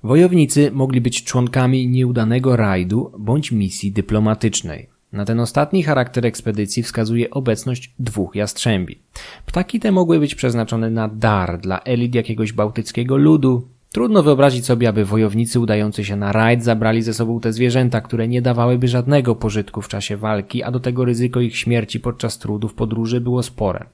Wojownicy 0.03 0.71
mogli 0.71 1.01
być 1.01 1.23
członkami 1.23 1.87
nieudanego 1.87 2.55
rajdu 2.55 3.11
bądź 3.19 3.51
misji 3.51 3.91
dyplomatycznej. 3.91 4.94
Na 5.15 5.25
ten 5.25 5.39
ostatni 5.39 5.83
charakter 5.83 6.25
ekspedycji 6.25 6.83
wskazuje 6.83 7.29
obecność 7.29 7.93
dwóch 7.99 8.35
jastrzębi. 8.35 8.99
Ptaki 9.45 9.79
te 9.79 9.91
mogły 9.91 10.19
być 10.19 10.35
przeznaczone 10.35 10.89
na 10.89 11.07
dar 11.07 11.59
dla 11.59 11.79
elit 11.79 12.15
jakiegoś 12.15 12.53
bałtyckiego 12.53 13.17
ludu. 13.17 13.67
Trudno 13.91 14.23
wyobrazić 14.23 14.65
sobie, 14.65 14.89
aby 14.89 15.05
wojownicy 15.05 15.59
udający 15.59 16.05
się 16.05 16.15
na 16.15 16.31
rajd 16.31 16.63
zabrali 16.63 17.01
ze 17.01 17.13
sobą 17.13 17.39
te 17.39 17.53
zwierzęta, 17.53 18.01
które 18.01 18.27
nie 18.27 18.41
dawałyby 18.41 18.87
żadnego 18.87 19.35
pożytku 19.35 19.81
w 19.81 19.87
czasie 19.87 20.17
walki, 20.17 20.63
a 20.63 20.71
do 20.71 20.79
tego 20.79 21.05
ryzyko 21.05 21.41
ich 21.41 21.57
śmierci 21.57 21.99
podczas 21.99 22.37
trudów 22.37 22.73
podróży 22.73 23.21
było 23.21 23.43
spore. 23.43 23.85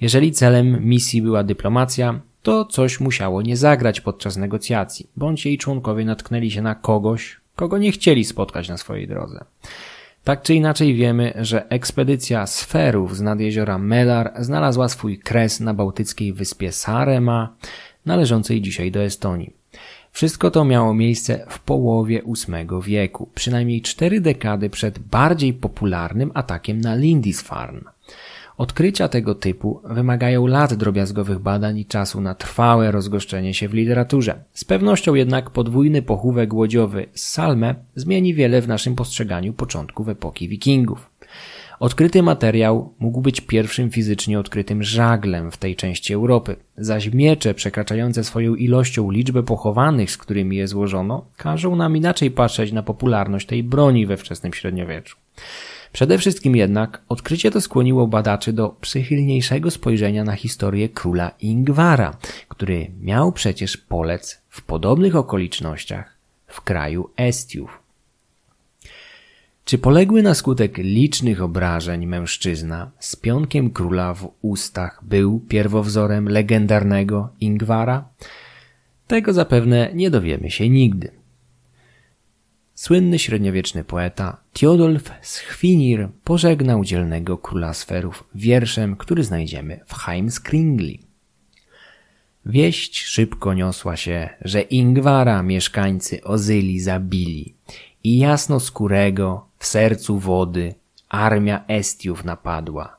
Jeżeli 0.00 0.32
celem 0.32 0.84
misji 0.84 1.22
była 1.22 1.44
dyplomacja, 1.44 2.20
to 2.42 2.64
coś 2.64 3.00
musiało 3.00 3.42
nie 3.42 3.56
zagrać 3.56 4.00
podczas 4.00 4.36
negocjacji, 4.36 5.10
bądź 5.16 5.46
jej 5.46 5.58
członkowie 5.58 6.04
natknęli 6.04 6.50
się 6.50 6.62
na 6.62 6.74
kogoś, 6.74 7.40
kogo 7.56 7.78
nie 7.78 7.92
chcieli 7.92 8.24
spotkać 8.24 8.68
na 8.68 8.76
swojej 8.76 9.08
drodze. 9.08 9.44
Tak 10.28 10.42
czy 10.42 10.54
inaczej 10.54 10.94
wiemy, 10.94 11.32
że 11.36 11.70
ekspedycja 11.70 12.46
sferów 12.46 13.16
z 13.16 13.20
nad 13.20 13.40
jeziora 13.40 13.78
Melar 13.78 14.32
znalazła 14.38 14.88
swój 14.88 15.18
kres 15.18 15.60
na 15.60 15.74
bałtyckiej 15.74 16.32
wyspie 16.32 16.72
Sarema, 16.72 17.56
należącej 18.06 18.60
dzisiaj 18.60 18.90
do 18.90 19.02
Estonii. 19.02 19.52
Wszystko 20.12 20.50
to 20.50 20.64
miało 20.64 20.94
miejsce 20.94 21.46
w 21.48 21.58
połowie 21.58 22.22
VIII 22.22 22.82
wieku, 22.82 23.28
przynajmniej 23.34 23.82
cztery 23.82 24.20
dekady 24.20 24.70
przed 24.70 24.98
bardziej 24.98 25.54
popularnym 25.54 26.30
atakiem 26.34 26.80
na 26.80 26.94
Lindisfarne. 26.94 27.97
Odkrycia 28.58 29.08
tego 29.08 29.34
typu 29.34 29.80
wymagają 29.84 30.46
lat 30.46 30.74
drobiazgowych 30.74 31.38
badań 31.38 31.78
i 31.78 31.86
czasu 31.86 32.20
na 32.20 32.34
trwałe 32.34 32.90
rozgoszczenie 32.90 33.54
się 33.54 33.68
w 33.68 33.74
literaturze. 33.74 34.44
Z 34.52 34.64
pewnością 34.64 35.14
jednak 35.14 35.50
podwójny 35.50 36.02
pochówek 36.02 36.54
łodziowy 36.54 37.06
z 37.14 37.26
Salme 37.28 37.74
zmieni 37.94 38.34
wiele 38.34 38.62
w 38.62 38.68
naszym 38.68 38.94
postrzeganiu 38.94 39.52
początków 39.52 40.08
epoki 40.08 40.48
wikingów. 40.48 41.10
Odkryty 41.80 42.22
materiał 42.22 42.94
mógł 42.98 43.20
być 43.20 43.40
pierwszym 43.40 43.90
fizycznie 43.90 44.40
odkrytym 44.40 44.82
żaglem 44.82 45.50
w 45.50 45.56
tej 45.56 45.76
części 45.76 46.14
Europy, 46.14 46.56
zaś 46.76 47.12
miecze 47.12 47.54
przekraczające 47.54 48.24
swoją 48.24 48.54
ilością 48.54 49.10
liczbę 49.10 49.42
pochowanych, 49.42 50.10
z 50.10 50.16
którymi 50.16 50.56
je 50.56 50.68
złożono, 50.68 51.26
każą 51.36 51.76
nam 51.76 51.96
inaczej 51.96 52.30
patrzeć 52.30 52.72
na 52.72 52.82
popularność 52.82 53.46
tej 53.46 53.62
broni 53.62 54.06
we 54.06 54.16
wczesnym 54.16 54.52
średniowieczu. 54.52 55.16
Przede 55.92 56.18
wszystkim 56.18 56.56
jednak 56.56 57.02
odkrycie 57.08 57.50
to 57.50 57.60
skłoniło 57.60 58.06
badaczy 58.06 58.52
do 58.52 58.68
przychylniejszego 58.68 59.70
spojrzenia 59.70 60.24
na 60.24 60.36
historię 60.36 60.88
króla 60.88 61.30
Ingwara, 61.40 62.16
który 62.48 62.90
miał 63.00 63.32
przecież 63.32 63.76
polec 63.76 64.40
w 64.48 64.62
podobnych 64.62 65.16
okolicznościach 65.16 66.16
w 66.46 66.60
kraju 66.60 67.10
Estiów. 67.16 67.88
Czy 69.64 69.78
poległy 69.78 70.22
na 70.22 70.34
skutek 70.34 70.78
licznych 70.78 71.42
obrażeń 71.42 72.06
mężczyzna 72.06 72.90
z 72.98 73.16
pionkiem 73.16 73.70
króla 73.70 74.14
w 74.14 74.30
ustach 74.42 75.00
był 75.02 75.40
pierwowzorem 75.40 76.28
legendarnego 76.28 77.28
Ingwara? 77.40 78.04
Tego 79.06 79.32
zapewne 79.32 79.90
nie 79.94 80.10
dowiemy 80.10 80.50
się 80.50 80.68
nigdy. 80.68 81.17
Słynny 82.78 83.18
średniowieczny 83.18 83.84
poeta 83.84 84.36
Theodulf 84.52 85.10
Schwinir 85.22 86.08
pożegnał 86.24 86.84
dzielnego 86.84 87.38
króla 87.38 87.74
sferów 87.74 88.24
wierszem, 88.34 88.96
który 88.96 89.24
znajdziemy 89.24 89.80
w 89.86 89.94
Heimskringli. 89.94 91.00
Wieść 92.46 93.04
szybko 93.04 93.54
niosła 93.54 93.96
się, 93.96 94.28
że 94.40 94.60
Ingwara 94.60 95.42
mieszkańcy 95.42 96.24
Ozyli 96.24 96.80
zabili 96.80 97.54
i 98.04 98.18
jasnoskórego 98.18 99.46
w 99.58 99.66
sercu 99.66 100.18
wody 100.18 100.74
armia 101.08 101.64
Estiów 101.68 102.24
napadła, 102.24 102.96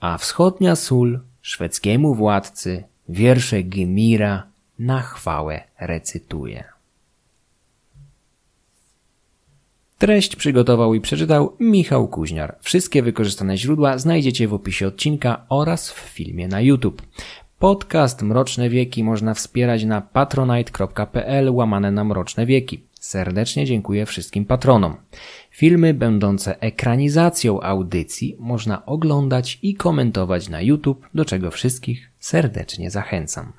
a 0.00 0.18
wschodnia 0.18 0.76
sól 0.76 1.20
szwedzkiemu 1.40 2.14
władcy 2.14 2.84
wiersze 3.08 3.62
Gymira 3.62 4.46
na 4.78 5.02
chwałę 5.02 5.60
recytuje. 5.80 6.71
Treść 10.02 10.36
przygotował 10.36 10.94
i 10.94 11.00
przeczytał 11.00 11.56
Michał 11.60 12.08
Kuźniar. 12.08 12.56
Wszystkie 12.60 13.02
wykorzystane 13.02 13.56
źródła 13.56 13.98
znajdziecie 13.98 14.48
w 14.48 14.54
opisie 14.54 14.86
odcinka 14.86 15.46
oraz 15.48 15.90
w 15.90 15.98
filmie 15.98 16.48
na 16.48 16.60
YouTube. 16.60 17.02
Podcast 17.58 18.22
Mroczne 18.22 18.70
Wieki 18.70 19.04
można 19.04 19.34
wspierać 19.34 19.84
na 19.84 20.00
patronite.pl 20.00 21.50
łamane 21.50 21.90
na 21.90 22.04
Mroczne 22.04 22.46
Wieki. 22.46 22.84
Serdecznie 23.00 23.66
dziękuję 23.66 24.06
wszystkim 24.06 24.44
patronom. 24.44 24.96
Filmy 25.50 25.94
będące 25.94 26.60
ekranizacją 26.60 27.60
audycji 27.60 28.36
można 28.40 28.86
oglądać 28.86 29.58
i 29.62 29.74
komentować 29.74 30.48
na 30.48 30.60
YouTube, 30.60 31.08
do 31.14 31.24
czego 31.24 31.50
wszystkich 31.50 32.10
serdecznie 32.18 32.90
zachęcam. 32.90 33.52